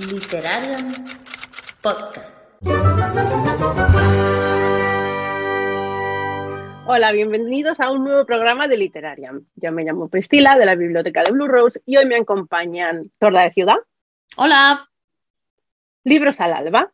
Literarium 0.00 0.92
Podcast. 1.80 2.48
Hola, 6.86 7.12
bienvenidos 7.12 7.78
a 7.78 7.92
un 7.92 8.02
nuevo 8.02 8.26
programa 8.26 8.66
de 8.66 8.76
Literarium. 8.76 9.46
Yo 9.54 9.70
me 9.70 9.84
llamo 9.84 10.08
Priscila 10.08 10.58
de 10.58 10.66
la 10.66 10.74
Biblioteca 10.74 11.22
de 11.22 11.30
Blue 11.30 11.46
Rose 11.46 11.80
y 11.86 11.96
hoy 11.96 12.06
me 12.06 12.16
acompañan 12.16 13.12
Torda 13.18 13.42
de 13.42 13.52
Ciudad. 13.52 13.76
Hola. 14.36 14.90
Libros 16.02 16.40
al 16.40 16.54
Alba. 16.54 16.92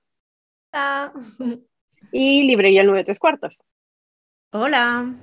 Hola. 0.71 1.13
Y 2.13 2.43
Librería 2.43 2.83
el 2.83 2.89
9 2.89 3.05
3 3.05 3.19
cuartos. 3.19 3.57
Hola. 4.53 5.15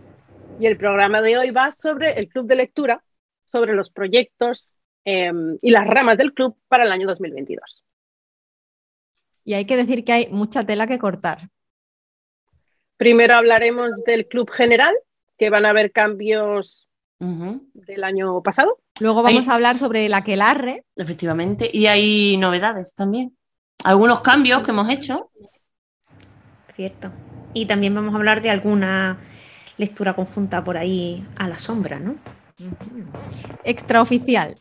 Y 0.59 0.65
el 0.65 0.77
programa 0.77 1.21
de 1.21 1.37
hoy 1.37 1.51
va 1.51 1.71
sobre 1.71 2.17
el 2.17 2.27
club 2.27 2.47
de 2.47 2.55
lectura, 2.55 3.03
sobre 3.51 3.75
los 3.75 3.91
proyectos 3.91 4.73
eh, 5.09 5.31
y 5.61 5.71
las 5.71 5.87
ramas 5.87 6.17
del 6.17 6.33
club 6.33 6.57
para 6.67 6.83
el 6.83 6.91
año 6.91 7.07
2022. 7.07 7.85
Y 9.45 9.53
hay 9.53 9.63
que 9.63 9.77
decir 9.77 10.03
que 10.03 10.11
hay 10.11 10.27
mucha 10.29 10.65
tela 10.65 10.85
que 10.85 10.99
cortar. 10.99 11.49
Primero 12.97 13.35
hablaremos 13.35 14.03
del 14.03 14.27
club 14.27 14.49
general, 14.49 14.93
que 15.37 15.49
van 15.49 15.65
a 15.65 15.69
haber 15.69 15.93
cambios 15.93 16.89
uh 17.19 17.25
-huh. 17.25 17.61
del 17.73 18.03
año 18.03 18.43
pasado. 18.43 18.79
Luego 18.99 19.23
vamos 19.23 19.47
a 19.47 19.55
hablar 19.55 19.77
sobre 19.77 20.09
la 20.09 20.25
quelarre. 20.25 20.83
Efectivamente, 20.97 21.69
y 21.71 21.85
hay 21.85 22.35
novedades 22.35 22.93
también. 22.93 23.37
Algunos 23.85 24.19
cambios 24.19 24.61
que 24.61 24.71
hemos 24.71 24.89
hecho. 24.89 25.31
Cierto. 26.75 27.13
Y 27.53 27.65
también 27.65 27.95
vamos 27.95 28.13
a 28.13 28.17
hablar 28.17 28.41
de 28.41 28.49
alguna 28.49 29.19
lectura 29.77 30.13
conjunta 30.13 30.65
por 30.65 30.75
ahí 30.75 31.25
a 31.37 31.47
la 31.47 31.57
sombra, 31.57 31.97
¿no? 31.97 32.11
Uh 32.59 32.71
-huh. 32.71 33.05
Extraoficial. 33.63 34.59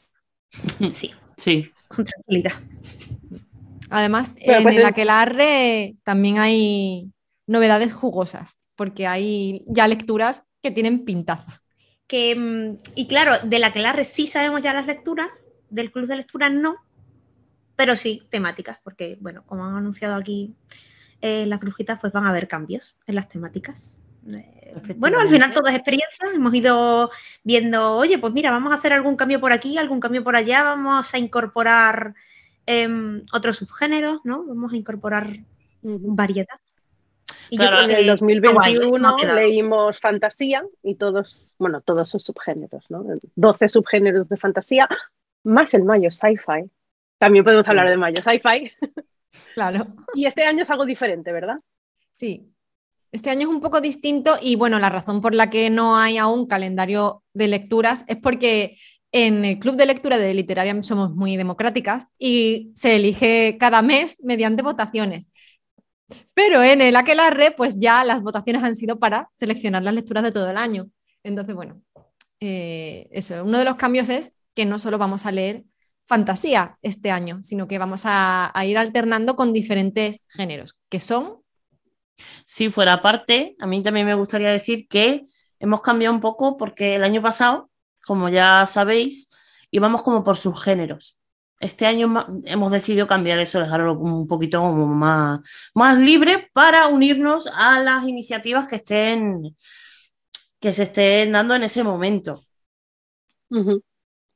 Sí. 0.93 1.13
Sí. 1.37 1.71
Con 1.89 2.05
tranquilidad. 2.05 2.53
Además, 3.91 4.33
en 4.37 4.63
pues, 4.63 4.77
el 4.77 4.85
aquelarre 4.85 5.97
también 6.03 6.39
hay 6.39 7.13
novedades 7.47 7.93
jugosas, 7.93 8.59
porque 8.75 9.07
hay 9.07 9.65
ya 9.69 9.87
lecturas 9.87 10.45
que 10.63 10.71
tienen 10.71 11.05
pintaza. 11.05 11.63
Que, 12.07 12.77
y 12.95 13.07
claro, 13.07 13.33
del 13.45 13.65
aquelarre 13.65 14.05
sí 14.05 14.27
sabemos 14.27 14.63
ya 14.63 14.73
las 14.73 14.87
lecturas, 14.87 15.29
del 15.71 15.91
club 15.91 16.07
de 16.07 16.17
lectura 16.17 16.49
no, 16.49 16.77
pero 17.77 17.97
sí 17.97 18.23
temáticas, 18.31 18.79
porque, 18.83 19.19
bueno, 19.21 19.45
como 19.47 19.65
han 19.65 19.77
anunciado 19.77 20.17
aquí 20.17 20.55
eh, 21.21 21.47
las 21.47 21.61
brujitas, 21.61 21.99
pues 22.01 22.13
van 22.13 22.27
a 22.27 22.31
haber 22.31 22.49
cambios 22.49 22.97
en 23.07 23.15
las 23.15 23.29
temáticas. 23.29 23.97
Eh, 24.35 24.95
bueno, 24.97 25.19
al 25.19 25.29
final 25.29 25.53
todo 25.53 25.69
es 25.69 25.75
experiencia, 25.75 26.29
hemos 26.35 26.55
ido 26.55 27.11
viendo, 27.45 27.97
oye, 27.97 28.19
pues 28.19 28.33
mira, 28.33 28.51
vamos 28.51 28.73
a 28.73 28.77
hacer 28.77 28.93
algún 28.93 29.17
cambio 29.17 29.41
por 29.41 29.53
aquí, 29.53 29.79
algún 29.79 30.01
cambio 30.01 30.25
por 30.25 30.37
allá, 30.37 30.63
vamos 30.63 31.13
a 31.15 31.19
incorporar 31.19 32.15
eh, 32.67 32.89
otros 33.33 33.59
subgéneros, 33.59 34.21
¿no? 34.25 34.45
Vamos 34.45 34.73
a 34.73 34.77
incorporar 34.77 35.39
variedad. 35.83 36.59
Y 37.49 37.57
claro, 37.57 37.77
yo 37.77 37.85
creo 37.85 37.89
que 37.89 37.95
en 37.95 38.01
el 38.01 38.07
2021 38.07 38.99
no 38.99 39.35
leímos 39.35 40.01
fantasía 40.01 40.65
y 40.83 40.97
todos, 40.97 41.55
bueno, 41.59 41.81
todos 41.81 42.09
sus 42.11 42.25
subgéneros, 42.25 42.85
¿no? 42.91 43.05
12 43.37 43.69
subgéneros 43.69 44.29
de 44.29 44.37
fantasía, 44.37 44.89
más 45.45 45.75
el 45.75 45.85
mayo 45.85 46.11
sci-fi. 46.11 46.69
También 47.19 47.45
podemos 47.45 47.65
sí. 47.65 47.71
hablar 47.71 47.89
de 47.89 47.97
mayo 47.97 48.23
sci-fi. 48.23 48.73
Claro. 49.55 49.87
Y 50.15 50.27
este 50.27 50.45
año 50.45 50.63
es 50.63 50.71
algo 50.71 50.87
diferente, 50.87 51.31
¿verdad? 51.31 51.59
Sí. 52.11 52.51
Este 53.17 53.31
año 53.31 53.49
es 53.49 53.55
un 53.55 53.63
poco 53.63 53.81
distinto 53.81 54.37
y 54.43 54.57
bueno, 54.57 54.79
la 54.79 54.91
razón 54.91 55.23
por 55.23 55.35
la 55.35 55.49
que 55.49 55.71
no 55.71 55.97
hay 55.97 56.19
aún 56.19 56.47
calendario 56.47 57.23
de 57.33 57.49
lecturas 57.49 58.05
es 58.09 58.19
porque 58.19 58.77
en 59.11 59.47
el 59.47 59.59
club 59.59 59.75
de 59.77 59.87
lectura 59.87 60.19
de 60.19 60.35
Literaria 60.35 60.83
somos 60.83 61.15
muy 61.15 61.39
democráticas 61.39 62.09
y 62.19 62.73
se 62.75 62.97
elige 62.97 63.57
cada 63.59 63.81
mes 63.81 64.19
mediante 64.23 64.63
votaciones. 64.63 65.31
Pero 66.35 66.63
en 66.63 66.83
el 66.83 66.95
Aquelarre, 66.95 67.53
pues 67.53 67.79
ya 67.79 68.05
las 68.05 68.21
votaciones 68.21 68.63
han 68.63 68.77
sido 68.77 68.99
para 68.99 69.31
seleccionar 69.33 69.83
las 69.83 69.95
lecturas 69.95 70.23
de 70.23 70.33
todo 70.33 70.51
el 70.51 70.59
año. 70.59 70.91
Entonces, 71.23 71.55
bueno, 71.55 71.81
eh, 72.41 73.09
eso, 73.13 73.43
uno 73.45 73.59
de 73.59 73.65
los 73.65 73.77
cambios 73.77 74.11
es 74.11 74.31
que 74.53 74.67
no 74.67 74.79
solo 74.79 74.99
vamos 74.99 75.25
a 75.25 75.33
leer 75.33 75.65
fantasía 76.05 76.77
este 76.83 77.11
año, 77.11 77.43
sino 77.43 77.67
que 77.67 77.79
vamos 77.79 78.03
a, 78.05 78.53
a 78.55 78.67
ir 78.67 78.77
alternando 78.77 79.37
con 79.37 79.55
diferentes 79.55 80.21
géneros, 80.29 80.77
que 80.91 81.01
son... 81.01 81.46
Si 82.45 82.71
fuera 82.71 83.03
parte, 83.03 83.57
a 83.59 83.67
mí 83.67 83.83
también 83.83 84.07
me 84.07 84.15
gustaría 84.15 84.51
decir 84.51 84.89
que 84.89 85.27
hemos 85.59 85.81
cambiado 85.81 86.15
un 86.15 86.21
poco 86.21 86.57
porque 86.57 86.97
el 86.97 87.05
año 87.05 87.23
pasado, 87.23 87.71
como 88.05 88.29
ya 88.29 88.67
sabéis, 88.67 89.31
íbamos 89.71 90.03
como 90.03 90.23
por 90.25 90.37
subgéneros 90.37 91.19
este 91.61 91.87
año 91.87 92.43
hemos 92.45 92.73
decidido 92.73 93.07
cambiar 93.07 93.39
eso, 93.39 93.61
dejarlo 93.61 93.95
un 93.99 94.27
poquito 94.27 94.61
como 94.61 94.87
más, 94.87 95.41
más 95.75 95.99
libre 95.99 96.51
para 96.53 96.87
unirnos 96.89 97.47
a 97.47 97.81
las 97.81 98.05
iniciativas 98.05 98.67
que 98.67 98.77
estén 98.77 99.57
que 100.61 100.73
se 100.73 100.85
estén 100.85 101.33
dando 101.33 101.55
en 101.55 101.63
ese 101.63 101.83
momento. 101.83 102.43
Uh 103.51 103.59
-huh. 103.59 103.83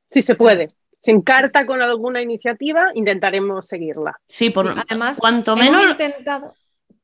Si 0.07 0.23
se 0.23 0.35
puede. 0.35 0.69
Si 1.01 1.11
encarta 1.11 1.65
con 1.65 1.81
alguna 1.81 2.21
iniciativa, 2.21 2.91
intentaremos 2.95 3.67
seguirla. 3.67 4.21
Sí, 4.27 4.51
por 4.51 4.73
sí, 4.73 4.81
además, 4.87 5.19
cuanto 5.19 5.57
menos. 5.57 5.83
Hemos 5.83 5.93
intentado, 5.93 6.55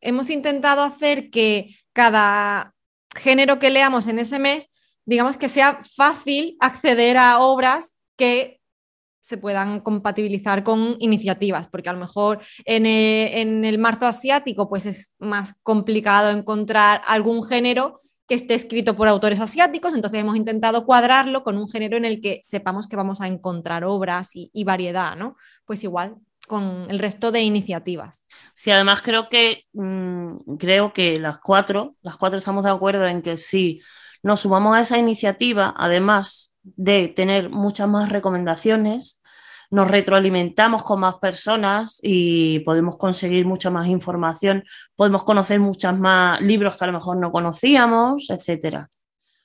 hemos 0.06 0.30
intentado 0.30 0.82
hacer 0.82 1.30
que 1.30 1.76
cada 1.92 2.72
género 3.14 3.58
que 3.58 3.70
leamos 3.70 4.06
en 4.06 4.18
ese 4.18 4.38
mes, 4.38 4.68
digamos 5.04 5.36
que 5.36 5.48
sea 5.48 5.80
fácil 5.96 6.56
acceder 6.60 7.16
a 7.16 7.40
obras 7.40 7.92
que 8.16 8.60
se 9.20 9.36
puedan 9.36 9.80
compatibilizar 9.80 10.62
con 10.62 10.96
iniciativas, 11.00 11.66
porque 11.66 11.88
a 11.88 11.92
lo 11.92 11.98
mejor 11.98 12.38
en 12.64 12.86
el, 12.86 13.34
en 13.34 13.64
el, 13.64 13.78
marzo 13.78 14.06
asiático 14.06 14.68
pues 14.68 14.86
es 14.86 15.12
más 15.18 15.54
complicado 15.64 16.30
encontrar 16.30 17.02
algún 17.04 17.42
género 17.42 17.98
que 18.28 18.36
esté 18.36 18.54
escrito 18.54 18.94
por 18.94 19.08
autores 19.08 19.40
asiáticos, 19.40 19.94
entonces 19.94 20.20
hemos 20.20 20.36
intentado 20.36 20.84
cuadrarlo 20.84 21.42
con 21.42 21.58
un 21.58 21.68
género 21.68 21.96
en 21.96 22.04
el 22.04 22.20
que 22.20 22.40
sepamos 22.44 22.86
que 22.86 22.96
vamos 22.96 23.20
a 23.20 23.26
encontrar 23.26 23.84
obras 23.84 24.30
y 24.34 24.64
variedad, 24.64 25.16
¿no? 25.16 25.36
Pues 25.64 25.82
igual 25.82 26.16
con 26.46 26.86
el 26.90 26.98
resto 26.98 27.32
de 27.32 27.40
iniciativas. 27.42 28.24
Sí, 28.54 28.70
además 28.70 29.02
creo 29.02 29.28
que 29.28 29.64
mmm, 29.72 30.36
creo 30.58 30.92
que 30.92 31.16
las 31.16 31.38
cuatro, 31.38 31.96
las 32.02 32.16
cuatro 32.16 32.38
estamos 32.38 32.64
de 32.64 32.70
acuerdo 32.70 33.06
en 33.06 33.22
que 33.22 33.36
si 33.36 33.80
nos 34.22 34.40
sumamos 34.40 34.76
a 34.76 34.80
esa 34.80 34.98
iniciativa, 34.98 35.74
además 35.76 36.52
de 36.62 37.08
tener 37.08 37.50
muchas 37.50 37.88
más 37.88 38.08
recomendaciones, 38.08 39.22
nos 39.70 39.90
retroalimentamos 39.90 40.82
con 40.82 41.00
más 41.00 41.16
personas 41.16 41.98
y 42.02 42.60
podemos 42.60 42.96
conseguir 42.96 43.46
mucha 43.46 43.70
más 43.70 43.88
información, 43.88 44.64
podemos 44.94 45.24
conocer 45.24 45.60
muchos 45.60 45.98
más 45.98 46.40
libros 46.40 46.76
que 46.76 46.84
a 46.84 46.86
lo 46.88 46.92
mejor 46.94 47.16
no 47.16 47.32
conocíamos, 47.32 48.30
etcétera. 48.30 48.88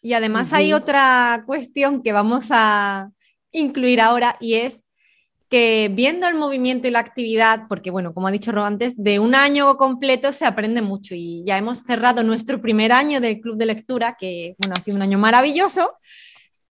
Y 0.01 0.13
además 0.13 0.49
uh 0.49 0.55
-huh. 0.55 0.57
hay 0.57 0.73
otra 0.73 1.43
cuestión 1.45 2.01
que 2.01 2.13
vamos 2.13 2.47
a 2.51 3.09
incluir 3.51 4.01
ahora 4.01 4.35
y 4.39 4.55
es 4.55 4.83
que 5.51 5.91
viendo 5.93 6.27
el 6.29 6.35
movimiento 6.35 6.87
y 6.87 6.91
la 6.91 6.99
actividad, 6.99 7.63
porque 7.67 7.91
bueno, 7.91 8.13
como 8.13 8.27
ha 8.27 8.31
dicho 8.31 8.53
Rob 8.53 8.63
antes, 8.63 8.93
de 8.95 9.19
un 9.19 9.35
año 9.35 9.75
completo 9.75 10.31
se 10.31 10.45
aprende 10.45 10.81
mucho 10.81 11.13
y 11.13 11.43
ya 11.45 11.57
hemos 11.57 11.79
cerrado 11.79 12.23
nuestro 12.23 12.61
primer 12.61 12.93
año 12.93 13.19
del 13.19 13.41
club 13.41 13.57
de 13.57 13.65
lectura, 13.65 14.15
que 14.17 14.55
bueno, 14.59 14.75
ha 14.77 14.81
sido 14.81 14.95
un 14.95 15.01
año 15.01 15.19
maravilloso, 15.19 15.95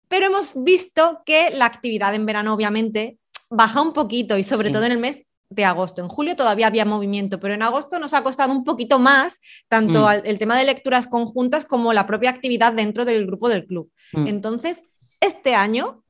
pero 0.09 0.25
hemos 0.25 0.55
visto 0.65 1.21
que 1.27 1.51
la 1.51 1.67
actividad 1.67 2.15
en 2.15 2.25
verano 2.25 2.55
obviamente 2.55 3.19
baja 3.51 3.83
un 3.83 3.93
poquito 3.93 4.39
y 4.39 4.43
sobre 4.43 4.69
sí. 4.69 4.73
todo 4.73 4.85
en 4.87 4.93
el 4.93 4.99
mes 4.99 5.23
de 5.51 5.67
agosto. 5.67 6.01
En 6.01 6.09
julio 6.09 6.35
todavía 6.35 6.67
había 6.67 6.87
movimiento, 6.87 7.39
pero 7.39 7.53
en 7.53 7.63
agosto 7.63 7.99
nos 7.99 8.15
ha 8.15 8.23
costado 8.23 8.53
un 8.53 8.65
poquito 8.65 8.99
más 8.99 9.39
tanto 9.69 10.07
mm. 10.07 10.23
el 10.25 10.39
tema 10.39 10.57
de 10.57 10.65
lecturas 10.65 11.07
conjuntas 11.09 11.67
como 11.67 11.93
la 11.93 12.07
propia 12.07 12.31
actividad 12.31 12.73
dentro 12.73 13.05
del 13.05 13.27
grupo 13.27 13.51
del 13.51 13.67
club. 13.67 13.93
Mm. 14.15 14.29
Entonces, 14.29 14.83
este 15.21 15.55
año 15.55 16.03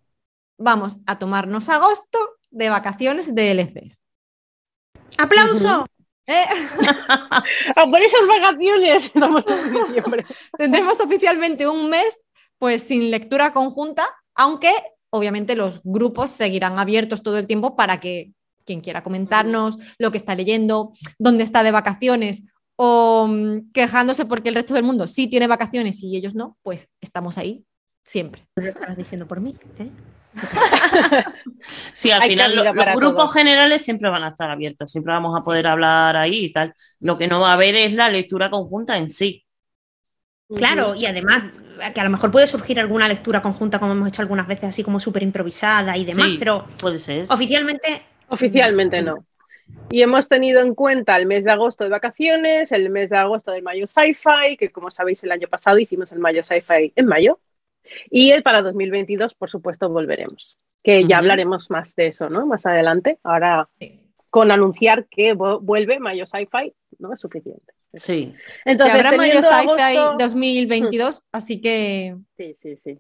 vamos 0.58 0.96
a 1.06 1.18
tomarnos 1.18 1.68
agosto 1.68 2.20
de 2.52 2.68
vacaciones 2.68 3.34
de 3.34 3.50
LCs. 3.50 4.00
¡Aplauso! 5.18 5.86
Ah, 6.28 7.84
por 7.90 8.00
esas 8.00 8.26
vacaciones 8.28 9.10
tendremos 10.58 11.00
oficialmente 11.00 11.66
un 11.66 11.90
mes 11.90 12.20
pues 12.58 12.84
sin 12.84 13.10
lectura 13.10 13.52
conjunta, 13.52 14.06
aunque 14.36 14.70
obviamente 15.10 15.56
los 15.56 15.80
grupos 15.82 16.30
seguirán 16.30 16.78
abiertos 16.78 17.22
todo 17.22 17.38
el 17.38 17.48
tiempo 17.48 17.74
para 17.74 17.98
que 17.98 18.30
quien 18.64 18.80
quiera 18.80 19.02
comentarnos 19.02 19.76
lo 19.98 20.12
que 20.12 20.18
está 20.18 20.36
leyendo, 20.36 20.92
dónde 21.18 21.42
está 21.42 21.64
de 21.64 21.72
vacaciones 21.72 22.44
o 22.76 23.26
mm, 23.28 23.72
quejándose 23.72 24.24
porque 24.26 24.48
el 24.48 24.54
resto 24.54 24.74
del 24.74 24.84
mundo 24.84 25.08
sí 25.08 25.26
tiene 25.26 25.48
vacaciones 25.48 26.00
y 26.04 26.16
ellos 26.16 26.36
no, 26.36 26.56
pues 26.62 26.88
estamos 27.00 27.36
ahí 27.36 27.64
siempre. 28.04 28.46
Lo 28.54 28.68
estarás 28.68 28.96
diciendo 28.96 29.26
por 29.26 29.40
mí, 29.40 29.56
¿eh? 29.78 29.90
sí, 31.92 32.10
al 32.10 32.22
final 32.22 32.56
lo, 32.56 32.64
los 32.64 32.74
grupos 32.94 33.14
todos. 33.14 33.34
generales 33.34 33.84
siempre 33.84 34.08
van 34.08 34.24
a 34.24 34.28
estar 34.28 34.50
abiertos, 34.50 34.90
siempre 34.90 35.12
vamos 35.12 35.38
a 35.38 35.42
poder 35.42 35.66
hablar 35.66 36.16
ahí 36.16 36.46
y 36.46 36.52
tal. 36.52 36.74
Lo 37.00 37.18
que 37.18 37.28
no 37.28 37.40
va 37.40 37.50
a 37.50 37.54
haber 37.54 37.74
es 37.74 37.94
la 37.94 38.08
lectura 38.08 38.50
conjunta 38.50 38.96
en 38.96 39.10
sí. 39.10 39.44
Claro, 40.54 40.94
y 40.94 41.06
además 41.06 41.44
que 41.94 42.00
a 42.00 42.04
lo 42.04 42.10
mejor 42.10 42.30
puede 42.30 42.46
surgir 42.46 42.78
alguna 42.78 43.08
lectura 43.08 43.40
conjunta 43.40 43.78
como 43.78 43.92
hemos 43.92 44.08
hecho 44.08 44.22
algunas 44.22 44.46
veces, 44.46 44.64
así 44.64 44.82
como 44.82 45.00
súper 45.00 45.22
improvisada 45.22 45.96
y 45.96 46.04
demás, 46.04 46.26
sí, 46.26 46.36
pero 46.38 46.66
puede 46.80 46.98
ser. 46.98 47.26
oficialmente... 47.28 48.02
Oficialmente 48.28 49.02
no. 49.02 49.26
Y 49.90 50.02
hemos 50.02 50.28
tenido 50.28 50.60
en 50.60 50.74
cuenta 50.74 51.16
el 51.16 51.26
mes 51.26 51.44
de 51.44 51.52
agosto 51.52 51.84
de 51.84 51.90
vacaciones, 51.90 52.72
el 52.72 52.88
mes 52.90 53.10
de 53.10 53.16
agosto 53.16 53.50
del 53.50 53.62
mayo 53.62 53.86
sci-fi, 53.86 54.56
que 54.58 54.70
como 54.70 54.90
sabéis 54.90 55.22
el 55.24 55.32
año 55.32 55.48
pasado 55.48 55.78
hicimos 55.78 56.12
el 56.12 56.18
mayo 56.18 56.42
sci-fi 56.42 56.92
en 56.96 57.06
mayo, 57.06 57.40
y 58.10 58.30
el 58.30 58.42
para 58.42 58.62
2022, 58.62 59.34
por 59.34 59.50
supuesto, 59.50 59.88
volveremos, 59.88 60.56
que 60.82 61.06
ya 61.06 61.18
hablaremos 61.18 61.70
más 61.70 61.94
de 61.94 62.08
eso, 62.08 62.28
¿no? 62.28 62.46
Más 62.46 62.66
adelante. 62.66 63.18
Ahora, 63.22 63.68
con 64.30 64.50
anunciar 64.50 65.06
que 65.06 65.34
vuelve 65.34 65.98
mayo 65.98 66.26
sci-fi, 66.26 66.74
no 66.98 67.12
es 67.12 67.20
suficiente. 67.20 67.74
Sí. 67.94 68.34
Entonces, 68.64 68.94
habrá 68.94 69.16
mayo 69.16 69.42
sci-fi 69.42 69.98
2022, 70.18 71.22
así 71.32 71.60
que... 71.60 72.16
Sí, 72.36 72.56
sí, 72.62 72.76
sí. 72.76 72.98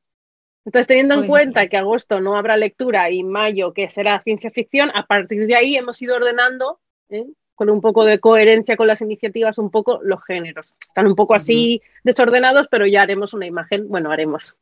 Entonces, 0.64 0.86
teniendo 0.86 1.14
en 1.14 1.26
cuenta 1.26 1.66
que 1.66 1.76
agosto 1.76 2.20
no 2.20 2.36
habrá 2.36 2.56
lectura 2.56 3.10
y 3.10 3.24
mayo 3.24 3.72
que 3.72 3.90
será 3.90 4.20
ciencia 4.22 4.50
ficción, 4.50 4.90
a 4.94 5.06
partir 5.06 5.46
de 5.46 5.56
ahí 5.56 5.76
hemos 5.76 6.00
ido 6.02 6.14
ordenando 6.14 6.78
¿eh? 7.08 7.26
con 7.54 7.68
un 7.68 7.80
poco 7.80 8.04
de 8.04 8.20
coherencia 8.20 8.76
con 8.76 8.86
las 8.86 9.00
iniciativas, 9.02 9.58
un 9.58 9.70
poco 9.70 10.00
los 10.02 10.22
géneros. 10.24 10.74
Están 10.80 11.06
un 11.06 11.16
poco 11.16 11.34
así 11.34 11.82
desordenados, 12.04 12.68
pero 12.70 12.86
ya 12.86 13.02
haremos 13.02 13.34
una 13.34 13.46
imagen, 13.46 13.88
bueno, 13.88 14.12
haremos. 14.12 14.56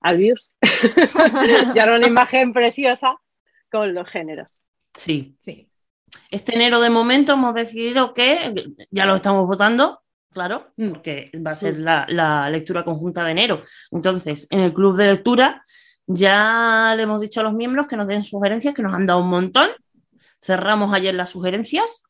Adiós. 0.00 0.50
ya 1.74 1.82
hará 1.82 1.96
una 1.96 2.06
imagen 2.06 2.52
preciosa 2.52 3.16
con 3.70 3.94
los 3.94 4.08
géneros. 4.08 4.48
Sí, 4.94 5.36
sí. 5.38 5.68
Este 6.30 6.54
enero 6.54 6.80
de 6.80 6.90
momento 6.90 7.32
hemos 7.32 7.54
decidido 7.54 8.14
que 8.14 8.54
ya 8.90 9.06
lo 9.06 9.16
estamos 9.16 9.46
votando, 9.46 10.02
claro, 10.30 10.72
mm. 10.76 10.88
porque 10.90 11.30
va 11.44 11.52
a 11.52 11.56
ser 11.56 11.78
mm. 11.78 11.82
la, 12.08 12.50
lectura 12.50 12.84
conjunta 12.84 13.24
de 13.24 13.32
enero. 13.32 13.62
Entonces, 13.90 14.46
en 14.50 14.60
el 14.60 14.72
club 14.72 14.96
de 14.96 15.08
lectura 15.08 15.62
ya 16.06 16.94
le 16.96 17.04
hemos 17.04 17.20
dicho 17.20 17.40
a 17.40 17.44
los 17.44 17.54
miembros 17.54 17.86
que 17.86 17.96
nos 17.96 18.06
den 18.06 18.22
sugerencias, 18.22 18.74
que 18.74 18.82
nos 18.82 18.94
han 18.94 19.06
dado 19.06 19.20
un 19.20 19.28
montón. 19.30 19.70
Cerramos 20.42 20.92
ayer 20.92 21.14
las 21.14 21.30
sugerencias 21.30 22.04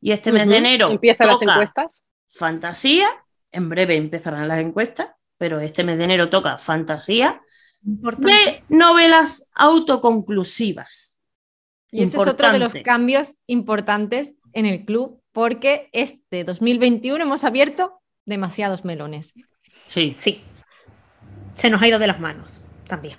y 0.00 0.12
este 0.12 0.32
mes 0.32 0.48
de 0.48 0.58
enero 0.58 0.90
empiezan 0.90 1.28
las 1.28 1.40
encuestas. 1.40 2.04
Fantasía, 2.28 3.08
en 3.50 3.68
breve 3.68 3.96
empezarán 3.96 4.48
las 4.48 4.58
encuestas, 4.58 5.08
pero 5.42 5.58
este 5.58 5.82
mes 5.82 5.98
de 5.98 6.04
enero 6.04 6.30
toca 6.30 6.56
fantasía 6.56 7.42
de 7.80 8.62
novelas 8.68 9.50
autoconclusivas. 9.56 11.20
Y 11.90 12.04
este 12.04 12.16
es 12.16 12.28
otro 12.28 12.52
de 12.52 12.60
los 12.60 12.74
cambios 12.84 13.34
importantes 13.48 14.36
en 14.52 14.66
el 14.66 14.84
club 14.84 15.20
porque 15.32 15.90
este 15.92 16.44
2021 16.44 17.24
hemos 17.24 17.42
abierto 17.42 18.00
demasiados 18.24 18.84
melones. 18.84 19.34
Sí. 19.84 20.14
Sí. 20.14 20.42
Se 21.54 21.70
nos 21.70 21.82
ha 21.82 21.88
ido 21.88 21.98
de 21.98 22.06
las 22.06 22.20
manos 22.20 22.62
también. 22.86 23.16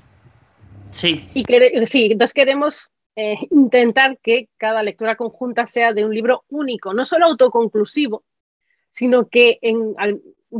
Sí. 0.91 1.29
Y 1.33 1.43
sí, 1.87 2.05
entonces 2.05 2.33
queremos 2.33 2.89
eh, 3.17 3.35
intentar 3.51 4.17
que 4.23 4.47
cada 4.55 4.81
lectura 4.81 5.17
conjunta 5.17 5.67
sea 5.67 5.91
de 5.91 6.05
un 6.05 6.15
libro 6.15 6.45
único, 6.47 6.93
no 6.93 7.03
solo 7.03 7.25
autoconclusivo, 7.25 8.23
sino 8.93 9.27
que 9.27 9.59
en, 9.61 9.93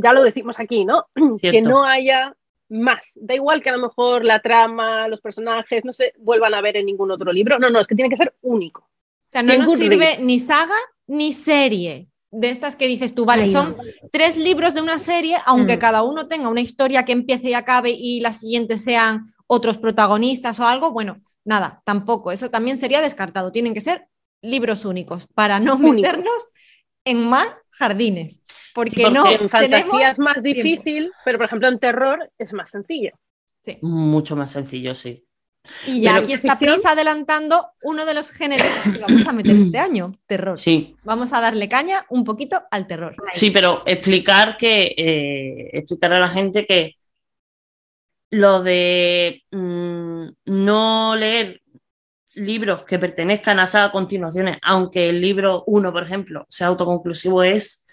ya 0.02 0.12
lo 0.12 0.22
decimos 0.22 0.58
aquí, 0.58 0.84
¿no? 0.84 1.06
Que 1.40 1.62
no 1.62 1.84
haya 1.84 2.36
más. 2.68 3.18
Da 3.20 3.34
igual 3.34 3.62
que 3.62 3.70
a 3.70 3.76
lo 3.76 3.82
mejor 3.82 4.24
la 4.24 4.40
trama, 4.40 5.08
los 5.08 5.20
personajes 5.20 5.84
no 5.84 5.92
se 5.92 6.12
vuelvan 6.18 6.54
a 6.54 6.60
ver 6.60 6.76
en 6.76 6.86
ningún 6.86 7.10
otro 7.10 7.32
libro. 7.32 7.58
No, 7.58 7.70
no, 7.70 7.80
es 7.80 7.86
que 7.86 7.94
tiene 7.94 8.10
que 8.10 8.16
ser 8.16 8.34
único. 8.42 8.82
O 8.82 9.30
sea, 9.30 9.42
no 9.42 9.56
nos 9.58 9.76
sirve 9.76 10.16
ni 10.24 10.38
saga 10.38 10.76
ni 11.06 11.32
serie 11.32 12.08
de 12.30 12.50
estas 12.50 12.74
que 12.74 12.88
dices 12.88 13.14
tú, 13.14 13.24
vale, 13.24 13.46
son 13.46 13.76
tres 14.10 14.36
libros 14.36 14.74
de 14.74 14.80
una 14.80 14.98
serie, 14.98 15.36
aunque 15.46 15.76
mm. 15.76 15.80
cada 15.80 16.02
uno 16.02 16.26
tenga 16.26 16.48
una 16.48 16.60
historia 16.60 17.04
que 17.04 17.12
empiece 17.12 17.50
y 17.50 17.54
acabe 17.54 17.90
y 17.90 18.20
las 18.20 18.40
siguientes 18.40 18.82
sean 18.82 19.26
otros 19.46 19.78
protagonistas 19.78 20.58
o 20.58 20.66
algo, 20.66 20.90
bueno, 20.90 21.20
nada, 21.44 21.80
tampoco, 21.84 22.32
eso 22.32 22.50
también 22.50 22.76
sería 22.76 23.00
descartado, 23.00 23.52
tienen 23.52 23.72
que 23.72 23.80
ser 23.80 24.08
libros 24.42 24.84
únicos 24.84 25.28
para 25.28 25.60
no 25.60 25.78
meternos 25.78 26.48
en 27.04 27.28
más 27.28 27.46
jardines, 27.78 28.42
porque, 28.74 29.10
no... 29.10 29.30
En 29.30 29.48
fantasía 29.48 30.10
es 30.10 30.18
más 30.18 30.42
difícil, 30.42 31.12
pero 31.24 31.38
por 31.38 31.46
ejemplo 31.46 31.68
en 31.68 31.78
terror 31.78 32.30
es 32.38 32.52
más 32.52 32.70
sencillo. 32.70 33.12
Sí. 33.62 33.78
Mucho 33.82 34.36
más 34.36 34.52
sencillo, 34.52 34.94
sí. 34.94 35.24
Y 35.86 36.02
ya 36.02 36.16
aquí 36.16 36.34
está 36.34 36.58
Prisa 36.58 36.90
adelantando 36.90 37.68
uno 37.82 38.04
de 38.04 38.12
los 38.12 38.30
géneros 38.30 38.66
que 38.84 38.98
vamos 38.98 39.26
a 39.26 39.32
meter 39.32 39.56
este 39.56 39.78
año, 39.78 40.12
terror. 40.26 40.58
Sí. 40.58 40.94
Vamos 41.04 41.32
a 41.32 41.40
darle 41.40 41.68
caña 41.68 42.04
un 42.10 42.24
poquito 42.24 42.62
al 42.70 42.86
terror. 42.86 43.16
Sí, 43.32 43.50
pero 43.50 43.82
explicar 43.86 44.56
que 44.56 44.94
eh, 44.96 45.70
explicar 45.72 46.12
a 46.12 46.20
la 46.20 46.28
gente 46.28 46.66
que 46.66 46.96
lo 48.30 48.62
de 48.62 49.42
mm, 49.50 50.26
no 50.46 51.16
leer 51.16 51.62
libros 52.34 52.84
que 52.84 52.98
pertenezcan 52.98 53.58
a 53.58 53.64
esa 53.64 53.90
continuaciones, 53.90 54.58
aunque 54.62 55.08
el 55.08 55.20
libro 55.20 55.64
1, 55.66 55.92
por 55.92 56.02
ejemplo, 56.02 56.46
sea 56.48 56.68
autoconclusivo, 56.68 57.42
es 57.42 57.86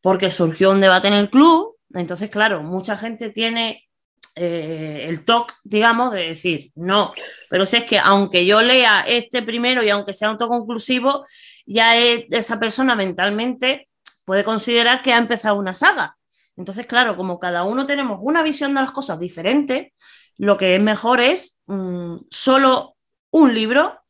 porque 0.00 0.30
surgió 0.30 0.70
un 0.70 0.80
debate 0.80 1.08
en 1.08 1.14
el 1.14 1.30
club. 1.30 1.76
Entonces, 1.94 2.30
claro, 2.30 2.62
mucha 2.62 2.96
gente 2.96 3.30
tiene 3.30 3.88
eh, 4.34 5.06
el 5.08 5.24
toque, 5.24 5.54
digamos, 5.64 6.12
de 6.12 6.28
decir, 6.28 6.70
no, 6.74 7.12
pero 7.48 7.64
si 7.64 7.78
es 7.78 7.84
que 7.84 7.98
aunque 7.98 8.44
yo 8.44 8.60
lea 8.60 9.02
este 9.08 9.42
primero 9.42 9.82
y 9.82 9.88
aunque 9.88 10.12
sea 10.12 10.28
autoconclusivo, 10.28 11.24
ya 11.64 11.96
esa 11.96 12.60
persona 12.60 12.94
mentalmente 12.94 13.88
puede 14.24 14.44
considerar 14.44 15.02
que 15.02 15.12
ha 15.12 15.18
empezado 15.18 15.56
una 15.56 15.72
saga. 15.72 16.16
Entonces, 16.56 16.86
claro, 16.86 17.16
como 17.16 17.38
cada 17.38 17.64
uno 17.64 17.86
tenemos 17.86 18.18
una 18.22 18.42
visión 18.42 18.74
de 18.74 18.80
las 18.82 18.90
cosas 18.90 19.18
diferente, 19.18 19.94
lo 20.36 20.56
que 20.56 20.74
es 20.74 20.82
mejor 20.82 21.20
es 21.20 21.58
mm, 21.66 22.16
solo 22.30 22.95
un 23.36 23.54
libro 23.54 24.00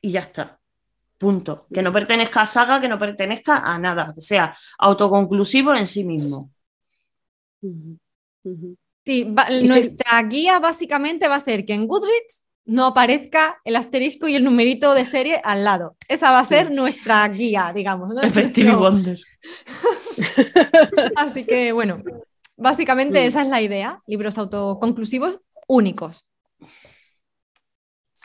y 0.00 0.10
ya 0.12 0.20
está. 0.20 0.58
Punto. 1.18 1.66
Que 1.72 1.82
no 1.82 1.92
pertenezca 1.92 2.42
a 2.42 2.46
saga, 2.46 2.80
que 2.80 2.88
no 2.88 2.98
pertenezca 2.98 3.58
a 3.58 3.78
nada, 3.78 4.12
que 4.14 4.22
sea 4.22 4.56
autoconclusivo 4.78 5.74
en 5.74 5.86
sí 5.86 6.02
mismo. 6.02 6.50
Sí, 9.04 9.34
nuestra 9.62 10.22
guía 10.22 10.58
básicamente 10.58 11.28
va 11.28 11.36
a 11.36 11.40
ser 11.40 11.66
que 11.66 11.74
en 11.74 11.86
Goodreads 11.86 12.46
no 12.64 12.86
aparezca 12.86 13.60
el 13.64 13.76
asterisco 13.76 14.28
y 14.28 14.36
el 14.36 14.44
numerito 14.44 14.94
de 14.94 15.04
serie 15.04 15.40
al 15.44 15.64
lado. 15.64 15.96
Esa 16.08 16.30
va 16.30 16.38
a 16.38 16.44
ser 16.44 16.70
nuestra 16.70 17.28
guía, 17.28 17.72
digamos. 17.74 18.14
¿no? 18.14 18.78
Wonder. 18.78 19.20
Así 21.16 21.44
que 21.44 21.72
bueno, 21.72 22.02
básicamente 22.56 23.26
esa 23.26 23.42
es 23.42 23.48
la 23.48 23.60
idea, 23.60 24.00
libros 24.06 24.38
autoconclusivos 24.38 25.40
únicos. 25.66 26.24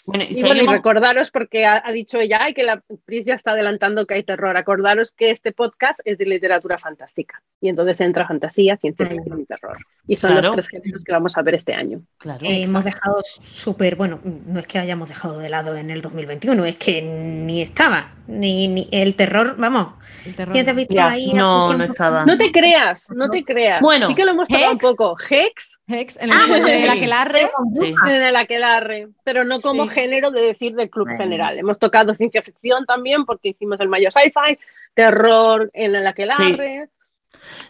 Y, 0.07 0.41
bueno, 0.43 0.71
recordaros, 0.71 1.31
porque 1.31 1.65
ha, 1.65 1.81
dicho 1.91 2.19
ella 2.19 2.39
que 2.53 2.63
la 2.63 2.83
Pris 3.05 3.25
ya 3.25 3.33
está 3.33 3.51
adelantando 3.51 4.05
que 4.05 4.15
hay 4.15 4.23
terror. 4.23 4.55
Acordaros 4.55 5.11
que 5.11 5.31
este 5.31 5.51
podcast 5.51 5.99
es 6.05 6.17
de 6.17 6.25
literatura 6.25 6.77
fantástica. 6.77 7.41
Y 7.59 7.69
entonces 7.69 7.99
entra 8.01 8.27
fantasía, 8.27 8.77
ciencia 8.77 9.07
ficción 9.07 9.41
y 9.41 9.45
terror. 9.45 9.77
Y 10.07 10.15
son 10.15 10.35
los 10.35 10.51
tres 10.51 10.67
géneros 10.67 11.03
que 11.03 11.11
vamos 11.11 11.37
a 11.37 11.41
ver 11.41 11.55
este 11.55 11.73
año. 11.73 12.01
Claro, 12.19 12.45
eh, 12.45 12.63
hemos 12.63 12.83
dejado 12.83 13.17
súper, 13.41 13.95
bueno, 13.95 14.19
no 14.23 14.59
es 14.59 14.67
que 14.67 14.77
hayamos 14.77 15.09
dejado 15.09 15.39
de 15.39 15.49
lado 15.49 15.75
en 15.75 15.89
el 15.89 16.01
2021, 16.01 16.65
es 16.65 16.75
que 16.75 17.01
ni 17.01 17.63
estaba, 17.63 18.13
ni, 18.27 18.87
el 18.91 19.15
terror, 19.15 19.55
vamos, 19.57 19.93
el 20.25 20.35
terror. 20.35 20.55
ahí. 20.99 21.33
No, 21.33 21.73
no 21.73 21.83
estaba. 21.83 22.25
No 22.25 22.37
te 22.37 22.51
creas, 22.51 23.09
no 23.15 23.29
te 23.29 23.43
creas. 23.43 23.81
Bueno, 23.81 24.07
sí 24.07 24.13
que 24.13 24.25
lo 24.25 24.31
hemos 24.31 24.47
tocado 24.47 24.73
un 24.73 24.77
poco. 24.77 25.17
Hex. 25.29 25.79
Hex, 25.87 26.17
en 26.17 26.31
el, 26.31 26.37
ah, 26.37 26.59
de 26.59 26.83
el 26.83 26.89
aquelarre. 26.89 27.49
En 28.07 28.21
el 28.21 28.35
aquelarre, 28.35 29.07
pero 29.23 29.43
no 29.43 29.59
como 29.59 29.89
género 29.95 30.29
de 30.29 30.41
decir 30.41 30.75
del 30.75 30.89
club 30.89 31.07
general. 31.17 31.57
Hemos 31.57 31.79
tocado 31.79 32.13
ciencia 32.13 32.43
ficción 32.43 32.85
también 32.85 33.25
porque 33.25 33.49
hicimos 33.49 33.79
el 33.79 33.89
mayo 33.89 34.09
sci-fi, 34.11 34.57
terror 34.93 35.71
en 35.73 35.95
el 35.95 36.05
aquelarre. 36.05 36.89